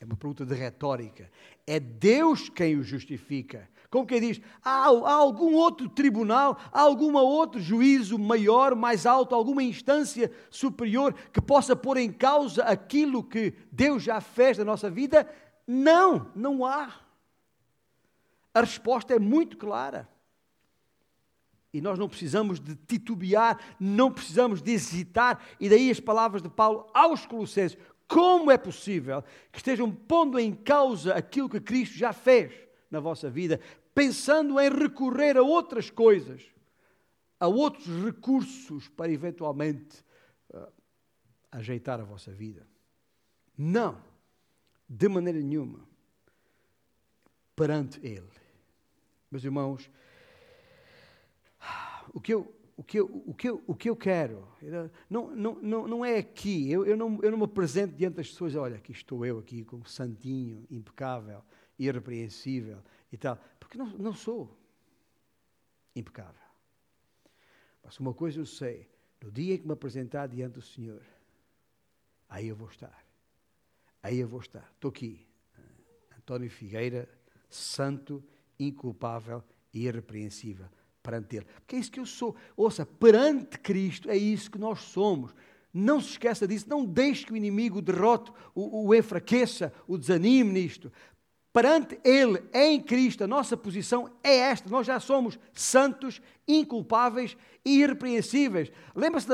É 0.00 0.04
uma 0.04 0.16
pergunta 0.16 0.44
de 0.44 0.54
retórica. 0.54 1.30
É 1.66 1.80
Deus 1.80 2.48
quem 2.48 2.76
o 2.76 2.82
justifica. 2.82 3.68
Como 3.90 4.06
quem 4.06 4.20
diz, 4.20 4.40
há, 4.62 4.88
há 4.88 5.14
algum 5.14 5.54
outro 5.54 5.88
tribunal, 5.88 6.58
há 6.72 6.80
algum 6.80 7.16
outro 7.16 7.60
juízo 7.60 8.18
maior, 8.18 8.74
mais 8.74 9.06
alto, 9.06 9.34
alguma 9.34 9.62
instância 9.62 10.30
superior 10.50 11.14
que 11.32 11.40
possa 11.40 11.74
pôr 11.74 11.96
em 11.96 12.12
causa 12.12 12.62
aquilo 12.64 13.22
que 13.24 13.54
Deus 13.72 14.02
já 14.02 14.20
fez 14.20 14.58
na 14.58 14.64
nossa 14.64 14.90
vida? 14.90 15.28
Não, 15.66 16.30
não 16.34 16.64
há. 16.64 16.92
A 18.52 18.60
resposta 18.60 19.14
é 19.14 19.18
muito 19.18 19.56
clara. 19.56 20.08
E 21.72 21.80
nós 21.80 21.98
não 21.98 22.08
precisamos 22.08 22.58
de 22.58 22.74
titubear, 22.74 23.58
não 23.78 24.10
precisamos 24.10 24.62
de 24.62 24.72
hesitar. 24.72 25.42
E 25.60 25.68
daí 25.68 25.90
as 25.90 26.00
palavras 26.00 26.40
de 26.42 26.48
Paulo 26.48 26.86
aos 26.94 27.26
Colossenses: 27.26 27.76
como 28.08 28.50
é 28.50 28.56
possível 28.56 29.22
que 29.50 29.58
estejam 29.58 29.90
pondo 29.90 30.38
em 30.38 30.54
causa 30.54 31.14
aquilo 31.14 31.48
que 31.48 31.60
Cristo 31.60 31.96
já 31.96 32.12
fez 32.12 32.52
na 32.90 33.00
vossa 33.00 33.28
vida, 33.28 33.60
pensando 33.94 34.60
em 34.60 34.70
recorrer 34.70 35.36
a 35.36 35.42
outras 35.42 35.90
coisas, 35.90 36.42
a 37.40 37.48
outros 37.48 37.86
recursos 38.04 38.88
para 38.88 39.10
eventualmente 39.10 40.04
uh, 40.50 40.72
ajeitar 41.50 42.00
a 42.00 42.04
vossa 42.04 42.30
vida? 42.30 42.66
Não, 43.56 44.00
de 44.88 45.08
maneira 45.08 45.40
nenhuma. 45.40 45.80
Perante 47.54 47.98
Ele. 48.06 48.28
Meus 49.30 49.42
irmãos, 49.42 49.90
o 52.12 52.20
que 52.20 52.32
eu 52.32 52.55
o 52.76 52.84
que 52.84 53.00
eu, 53.00 53.06
o 53.26 53.34
que 53.34 53.48
eu, 53.48 53.64
o 53.66 53.74
que 53.74 53.88
eu 53.88 53.96
quero. 53.96 54.46
Não, 55.08 55.34
não, 55.34 55.54
não, 55.54 55.88
não 55.88 56.04
é 56.04 56.18
aqui. 56.18 56.70
Eu, 56.70 56.84
eu, 56.84 56.96
não, 56.96 57.18
eu 57.22 57.30
não 57.30 57.38
me 57.38 57.44
apresento 57.44 57.94
diante 57.96 58.16
das 58.16 58.28
pessoas, 58.28 58.54
olha, 58.54 58.76
aqui 58.76 58.92
estou 58.92 59.24
eu, 59.24 59.38
aqui 59.38 59.64
como 59.64 59.88
santinho, 59.88 60.66
impecável, 60.70 61.42
irrepreensível 61.78 62.82
e 63.10 63.16
tal. 63.16 63.38
Porque 63.58 63.78
não, 63.78 63.86
não 63.86 64.12
sou 64.12 64.54
impecável. 65.94 66.34
Mas 67.82 67.98
uma 67.98 68.12
coisa 68.12 68.40
eu 68.40 68.46
sei, 68.46 68.88
no 69.22 69.30
dia 69.30 69.54
em 69.54 69.58
que 69.58 69.66
me 69.66 69.72
apresentar 69.72 70.26
diante 70.26 70.54
do 70.54 70.62
Senhor, 70.62 71.02
aí 72.28 72.48
eu 72.48 72.56
vou 72.56 72.68
estar. 72.68 73.06
Aí 74.02 74.18
eu 74.18 74.28
vou 74.28 74.40
estar. 74.40 74.70
Estou 74.74 74.90
aqui. 74.90 75.26
António 76.18 76.50
Figueira, 76.50 77.08
santo, 77.48 78.22
inculpável 78.58 79.42
e 79.72 79.86
irrepreensível 79.86 80.68
perante 81.06 81.36
Ele. 81.36 81.46
Porque 81.60 81.76
é 81.76 81.78
isso 81.78 81.92
que 81.92 82.00
eu 82.00 82.06
sou. 82.06 82.34
Ouça, 82.56 82.84
perante 82.84 83.58
Cristo 83.58 84.10
é 84.10 84.16
isso 84.16 84.50
que 84.50 84.58
nós 84.58 84.80
somos. 84.80 85.32
Não 85.72 86.00
se 86.00 86.10
esqueça 86.10 86.48
disso. 86.48 86.66
Não 86.68 86.84
deixe 86.84 87.24
que 87.24 87.32
o 87.32 87.36
inimigo 87.36 87.80
derrote, 87.80 88.32
o, 88.54 88.88
o 88.88 88.94
enfraqueça, 88.94 89.72
o 89.86 89.96
desanime 89.96 90.52
nisto. 90.52 90.90
Perante 91.52 91.98
Ele, 92.04 92.42
em 92.52 92.82
Cristo, 92.82 93.24
a 93.24 93.26
nossa 93.26 93.56
posição 93.56 94.10
é 94.22 94.36
esta. 94.36 94.68
Nós 94.68 94.86
já 94.86 94.98
somos 94.98 95.38
santos, 95.54 96.20
inculpáveis 96.46 97.36
e 97.64 97.80
irrepreensíveis. 97.80 98.70
Lembra-se 98.94 99.28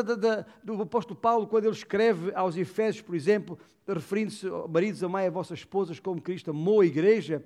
do 0.63 0.83
apóstolo 0.83 1.19
Paulo, 1.19 1.47
quando 1.47 1.65
ele 1.65 1.75
escreve 1.75 2.33
aos 2.35 2.57
Efésios, 2.57 3.03
por 3.03 3.17
exemplo, 3.17 3.59
referindo-se, 3.89 4.47
maridos, 4.69 5.03
amai 5.03 5.27
a 5.27 5.31
vossas 5.31 5.61
esposas 5.61 5.99
como 5.99 6.21
Cristo 6.21 6.51
amou 6.51 6.83
a 6.83 6.87
igreja. 6.87 7.43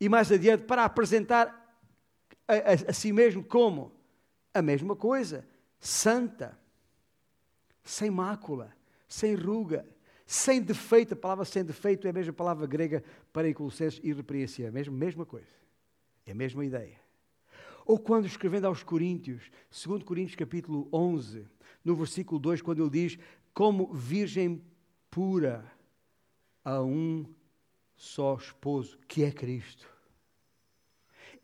e 0.00 0.08
mais 0.08 0.30
adiante 0.30 0.64
para 0.64 0.84
apresentar 0.84 1.65
a, 2.48 2.54
a, 2.54 2.90
a 2.90 2.92
si 2.92 3.12
mesmo 3.12 3.42
como 3.42 3.92
a 4.52 4.62
mesma 4.62 4.96
coisa, 4.96 5.46
santa, 5.78 6.58
sem 7.84 8.10
mácula, 8.10 8.74
sem 9.08 9.34
ruga, 9.34 9.86
sem 10.26 10.60
defeito. 10.60 11.14
A 11.14 11.16
palavra 11.16 11.44
sem 11.44 11.64
defeito 11.64 12.06
é 12.06 12.10
a 12.10 12.12
mesma 12.12 12.32
palavra 12.32 12.66
grega 12.66 13.04
para 13.32 13.48
em 13.48 13.54
Colossenses 13.54 14.00
irrepreensível, 14.02 14.66
é 14.66 14.68
a 14.68 14.72
mesma, 14.72 14.96
mesma 14.96 15.26
coisa, 15.26 15.54
é 16.24 16.32
a 16.32 16.34
mesma 16.34 16.64
ideia. 16.64 16.98
Ou 17.84 17.98
quando 17.98 18.26
escrevendo 18.26 18.66
aos 18.66 18.82
Coríntios, 18.82 19.50
2 19.70 20.02
Coríntios 20.02 20.34
capítulo 20.34 20.88
11, 20.92 21.46
no 21.84 21.94
versículo 21.94 22.40
2, 22.40 22.60
quando 22.60 22.82
ele 22.82 22.90
diz, 22.90 23.18
como 23.54 23.92
virgem 23.94 24.60
pura 25.08 25.64
a 26.64 26.82
um 26.82 27.24
só 27.94 28.34
esposo, 28.34 28.98
que 29.06 29.22
é 29.22 29.30
Cristo. 29.30 29.95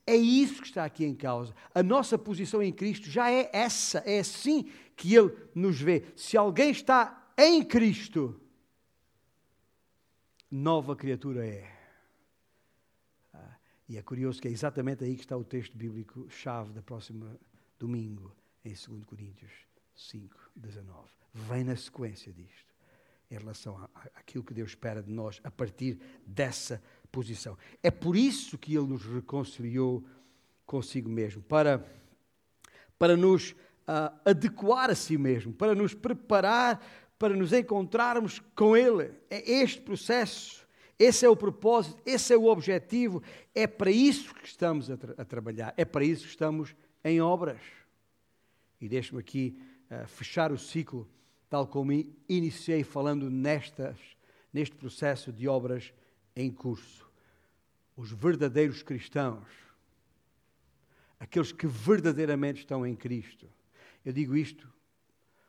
É 0.06 0.16
isso 0.16 0.60
que 0.60 0.68
está 0.68 0.84
aqui 0.84 1.04
em 1.04 1.14
causa. 1.14 1.54
A 1.74 1.82
nossa 1.82 2.18
posição 2.18 2.62
em 2.62 2.72
Cristo 2.72 3.08
já 3.08 3.30
é 3.30 3.48
essa, 3.52 3.98
é 3.98 4.18
assim 4.18 4.68
que 4.96 5.14
Ele 5.14 5.32
nos 5.54 5.80
vê. 5.80 6.04
Se 6.16 6.36
alguém 6.36 6.70
está 6.70 7.32
em 7.38 7.64
Cristo, 7.64 8.40
nova 10.50 10.96
criatura 10.96 11.46
é. 11.46 11.72
E 13.88 13.96
é 13.96 14.02
curioso 14.02 14.40
que 14.40 14.48
é 14.48 14.50
exatamente 14.50 15.04
aí 15.04 15.14
que 15.14 15.22
está 15.22 15.36
o 15.36 15.44
texto 15.44 15.76
bíblico 15.76 16.26
chave 16.30 16.72
da 16.72 16.82
próxima 16.82 17.38
domingo, 17.78 18.34
em 18.64 18.72
2 18.72 19.04
Coríntios 19.04 19.52
5, 19.94 20.34
19. 20.56 21.10
Vem 21.34 21.64
na 21.64 21.76
sequência 21.76 22.32
disto, 22.32 22.74
em 23.30 23.36
relação 23.36 23.88
àquilo 24.14 24.44
que 24.44 24.54
Deus 24.54 24.70
espera 24.70 25.02
de 25.02 25.10
nós 25.10 25.40
a 25.44 25.50
partir 25.50 25.98
dessa 26.26 26.82
posição. 27.12 27.56
É 27.82 27.90
por 27.90 28.16
isso 28.16 28.58
que 28.58 28.74
Ele 28.74 28.86
nos 28.86 29.04
reconciliou 29.04 30.02
consigo 30.66 31.08
mesmo, 31.08 31.42
para, 31.42 31.84
para 32.98 33.16
nos 33.16 33.50
uh, 33.50 34.18
adequar 34.24 34.90
a 34.90 34.94
si 34.94 35.18
mesmo, 35.18 35.52
para 35.52 35.74
nos 35.74 35.94
preparar, 35.94 36.84
para 37.18 37.36
nos 37.36 37.52
encontrarmos 37.52 38.40
com 38.56 38.76
Ele. 38.76 39.12
É 39.30 39.48
este 39.50 39.80
processo 39.80 40.62
esse 41.02 41.26
é 41.26 41.28
o 41.28 41.34
propósito, 41.34 42.00
esse 42.06 42.32
é 42.32 42.36
o 42.36 42.44
objetivo, 42.44 43.20
é 43.52 43.66
para 43.66 43.90
isso 43.90 44.32
que 44.32 44.46
estamos 44.46 44.88
a, 44.88 44.96
tra 44.96 45.14
a 45.18 45.24
trabalhar, 45.24 45.74
é 45.76 45.84
para 45.84 46.04
isso 46.04 46.22
que 46.22 46.30
estamos 46.30 46.76
em 47.02 47.20
obras. 47.20 47.60
E 48.80 48.88
deixe-me 48.88 49.18
aqui 49.18 49.60
uh, 49.90 50.06
fechar 50.06 50.52
o 50.52 50.58
ciclo, 50.58 51.08
tal 51.50 51.66
como 51.66 51.90
iniciei 52.28 52.84
falando 52.84 53.28
nestas, 53.28 53.98
neste 54.52 54.76
processo 54.76 55.32
de 55.32 55.48
obras 55.48 55.92
em 56.36 56.52
curso. 56.52 57.01
Os 57.96 58.10
verdadeiros 58.10 58.82
cristãos, 58.82 59.46
aqueles 61.18 61.52
que 61.52 61.66
verdadeiramente 61.66 62.60
estão 62.60 62.86
em 62.86 62.96
Cristo. 62.96 63.48
Eu 64.04 64.12
digo 64.12 64.36
isto 64.36 64.72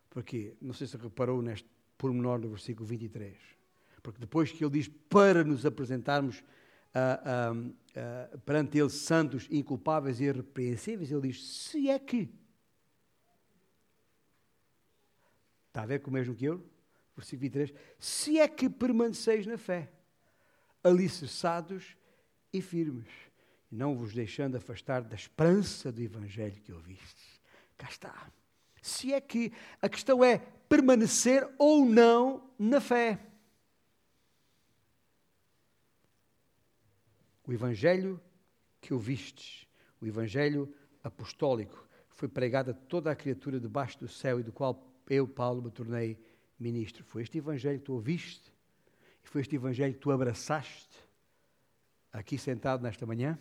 porque, 0.10 0.56
não 0.62 0.74
sei 0.74 0.86
se 0.86 0.98
reparou 0.98 1.42
neste 1.42 1.68
pormenor 1.98 2.40
do 2.40 2.50
versículo 2.50 2.86
23 2.86 3.54
porque 4.04 4.20
depois 4.20 4.52
que 4.52 4.64
ele 4.64 4.74
diz 4.74 4.90
para 5.10 5.46
nos 5.46 5.66
apresentarmos 5.66 6.40
uh, 6.40 7.54
uh, 7.54 7.70
uh, 7.70 8.40
perante 8.40 8.78
ele 8.78 8.90
santos, 8.90 9.48
inculpáveis 9.50 10.20
e 10.20 10.26
irrepreensíveis, 10.26 11.10
ele 11.10 11.30
diz: 11.30 11.42
se 11.42 11.90
é 11.90 11.98
que. 11.98 12.30
Está 15.70 15.84
a 15.84 15.86
ver 15.86 16.02
com 16.02 16.12
o 16.12 16.14
mesmo 16.14 16.36
que 16.36 16.46
eu? 16.46 16.64
Versículo 17.16 17.42
23. 17.50 17.74
Se 17.98 18.38
é 18.38 18.48
que 18.48 18.70
permaneceis 18.70 19.48
na 19.48 19.58
fé, 19.58 19.90
alicerçados 20.84 21.96
e 22.54 22.62
firmes, 22.62 23.10
não 23.70 23.96
vos 23.96 24.14
deixando 24.14 24.56
afastar 24.56 25.02
da 25.02 25.16
esperança 25.16 25.92
do 25.92 26.02
Evangelho 26.02 26.62
que 26.62 26.72
ouvistes. 26.72 27.42
Cá 27.76 27.88
está. 27.90 28.32
Se 28.82 29.12
é 29.12 29.20
que 29.20 29.52
a 29.82 29.90
questão 29.90 30.24
é 30.24 30.38
permanecer 30.70 31.48
ou 31.58 31.86
não 31.86 32.50
na 32.58 32.80
fé. 32.80 33.20
O 37.46 37.52
Evangelho 37.52 38.22
que 38.80 38.94
ouvistes, 38.94 39.68
o 40.00 40.06
Evangelho 40.06 40.74
apostólico, 41.04 41.88
foi 42.10 42.28
pregado 42.28 42.72
a 42.72 42.74
toda 42.74 43.12
a 43.12 43.16
criatura 43.16 43.60
debaixo 43.60 44.00
do 44.00 44.08
céu 44.08 44.40
e 44.40 44.44
do 44.44 44.52
qual 44.52 44.88
eu, 45.10 45.28
Paulo, 45.28 45.62
me 45.62 45.72
tornei 45.72 46.18
ministro. 46.60 47.04
Foi 47.04 47.24
este 47.24 47.40
Evangelho 47.40 47.80
que 47.80 47.86
tu 47.86 47.94
ouviste 47.94 48.54
e 49.24 49.28
foi 49.28 49.42
este 49.42 49.56
Evangelho 49.56 49.94
que 49.94 50.00
tu 50.00 50.12
abraçaste 50.12 51.04
aqui 52.14 52.38
sentado 52.38 52.84
nesta 52.84 53.06
manhã? 53.06 53.38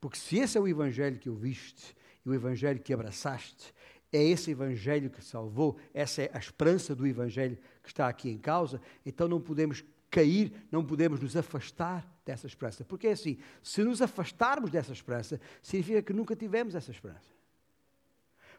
Porque 0.00 0.18
se 0.18 0.38
esse 0.38 0.58
é 0.58 0.60
o 0.60 0.66
Evangelho 0.66 1.18
que 1.18 1.30
ouviste 1.30 1.96
e 2.26 2.28
o 2.28 2.34
Evangelho 2.34 2.80
que 2.80 2.92
abraçaste, 2.92 3.72
é 4.12 4.22
esse 4.22 4.50
Evangelho 4.50 5.08
que 5.08 5.22
salvou, 5.22 5.78
essa 5.94 6.22
é 6.22 6.30
a 6.34 6.38
esperança 6.38 6.94
do 6.94 7.06
Evangelho 7.06 7.56
que 7.82 7.88
está 7.88 8.08
aqui 8.08 8.28
em 8.28 8.38
causa, 8.38 8.80
então 9.06 9.28
não 9.28 9.40
podemos 9.40 9.84
cair, 10.10 10.52
não 10.70 10.84
podemos 10.84 11.20
nos 11.20 11.36
afastar 11.36 12.06
dessa 12.26 12.46
esperança. 12.46 12.84
Porque 12.84 13.06
é 13.06 13.12
assim: 13.12 13.38
se 13.62 13.82
nos 13.84 14.02
afastarmos 14.02 14.70
dessa 14.70 14.92
esperança, 14.92 15.40
significa 15.62 16.02
que 16.02 16.12
nunca 16.12 16.34
tivemos 16.34 16.74
essa 16.74 16.90
esperança. 16.90 17.30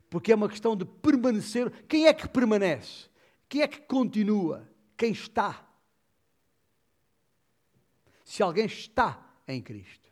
Porque 0.10 0.32
é 0.32 0.36
uma 0.36 0.50
questão 0.50 0.76
de 0.76 0.86
permanecer. 0.86 1.70
Quem 1.88 2.08
é 2.08 2.14
que 2.14 2.28
permanece? 2.28 3.10
Quem 3.48 3.62
é 3.62 3.68
que 3.68 3.82
continua? 3.82 4.68
Quem 4.96 5.12
está? 5.12 5.68
Se 8.32 8.42
alguém 8.42 8.66
está 8.66 9.22
em 9.48 9.62
Cristo, 9.62 10.10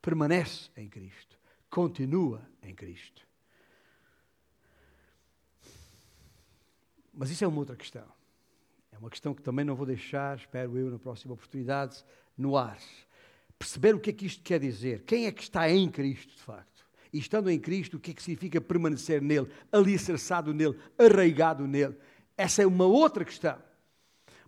permanece 0.00 0.70
em 0.76 0.88
Cristo, 0.88 1.38
continua 1.70 2.42
em 2.62 2.74
Cristo. 2.74 3.26
Mas 7.14 7.30
isso 7.30 7.44
é 7.44 7.48
uma 7.48 7.58
outra 7.58 7.76
questão 7.76 8.06
uma 9.02 9.10
questão 9.10 9.34
que 9.34 9.42
também 9.42 9.64
não 9.64 9.74
vou 9.74 9.84
deixar, 9.84 10.36
espero 10.36 10.78
eu, 10.78 10.88
na 10.88 10.96
próxima 10.96 11.34
oportunidade, 11.34 12.04
no 12.38 12.56
ar. 12.56 12.78
Perceber 13.58 13.96
o 13.96 13.98
que 13.98 14.10
é 14.10 14.12
que 14.12 14.26
isto 14.26 14.44
quer 14.44 14.60
dizer. 14.60 15.02
Quem 15.02 15.26
é 15.26 15.32
que 15.32 15.42
está 15.42 15.68
em 15.68 15.90
Cristo, 15.90 16.36
de 16.36 16.40
facto? 16.40 16.86
E 17.12 17.18
estando 17.18 17.50
em 17.50 17.58
Cristo, 17.58 17.96
o 17.96 18.00
que 18.00 18.12
é 18.12 18.14
que 18.14 18.22
significa 18.22 18.60
permanecer 18.60 19.20
nele, 19.20 19.50
alicerçado 19.72 20.54
nele, 20.54 20.78
arraigado 20.96 21.66
nele? 21.66 21.96
Essa 22.36 22.62
é 22.62 22.66
uma 22.66 22.84
outra 22.84 23.24
questão. 23.24 23.58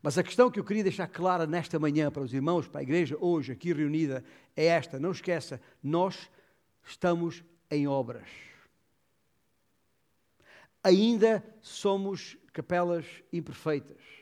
Mas 0.04 0.18
a 0.18 0.22
questão 0.22 0.50
que 0.50 0.60
eu 0.60 0.64
queria 0.64 0.82
deixar 0.82 1.06
clara 1.06 1.46
nesta 1.46 1.78
manhã 1.78 2.10
para 2.10 2.22
os 2.22 2.34
irmãos, 2.34 2.68
para 2.68 2.80
a 2.80 2.82
igreja 2.82 3.16
hoje 3.18 3.52
aqui 3.52 3.72
reunida, 3.72 4.22
é 4.54 4.66
esta: 4.66 5.00
não 5.00 5.12
esqueça, 5.12 5.58
nós 5.82 6.30
estamos 6.84 7.42
em 7.70 7.88
obras. 7.88 8.28
Ainda 10.82 11.42
somos 11.62 12.36
capelas 12.52 13.06
imperfeitas 13.32 14.14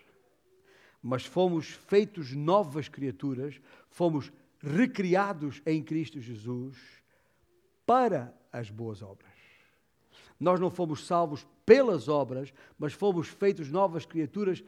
mas 1.02 1.26
fomos 1.26 1.66
feitos 1.66 2.32
novas 2.32 2.88
criaturas, 2.88 3.60
fomos 3.90 4.32
recriados 4.60 5.60
em 5.66 5.82
Cristo 5.82 6.20
Jesus 6.20 6.78
para 7.84 8.32
as 8.52 8.70
boas 8.70 9.02
obras. 9.02 9.32
Nós 10.38 10.60
não 10.60 10.70
fomos 10.70 11.04
salvos 11.04 11.44
pelas 11.66 12.06
obras, 12.06 12.54
mas 12.78 12.92
fomos 12.92 13.26
feitos 13.26 13.68
novas 13.68 14.06
criaturas 14.06 14.62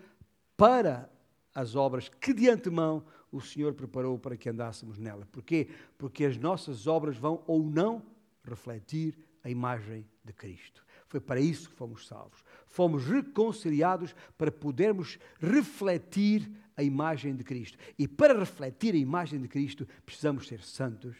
para 0.57 1.11
as 1.55 1.75
obras 1.75 2.09
que 2.09 2.33
de 2.33 2.49
antemão 2.49 3.05
o 3.31 3.41
Senhor 3.41 3.75
preparou 3.75 4.19
para 4.19 4.37
que 4.37 4.49
andássemos 4.49 4.99
nela. 4.99 5.27
Porquê? 5.31 5.69
Porque 5.99 6.25
as 6.25 6.37
nossas 6.37 6.87
obras 6.87 7.17
vão 7.17 7.43
ou 7.47 7.63
não 7.63 8.03
refletir 8.45 9.19
a 9.43 9.51
imagem 9.51 10.07
de 10.25 10.33
Cristo. 10.33 10.85
Foi 11.07 11.21
para 11.21 11.41
isso 11.41 11.69
que 11.69 11.77
fomos 11.77 12.07
salvos. 12.07 12.45
Fomos 12.67 13.07
reconciliados 13.07 14.15
para 14.37 14.51
podermos 14.51 15.19
refletir 15.39 16.51
a 16.77 16.83
imagem 16.83 17.37
de 17.37 17.45
Cristo. 17.45 17.79
E 17.99 18.09
para 18.09 18.39
refletir 18.39 18.95
a 18.95 18.99
imagem 18.99 19.41
de 19.41 19.49
Cristo, 19.49 19.87
precisamos 20.05 20.49
ser 20.49 20.61
santos, 20.63 21.17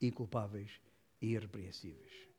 inculpáveis 0.00 0.80
e 1.20 1.32
irrepreensíveis. 1.32 2.29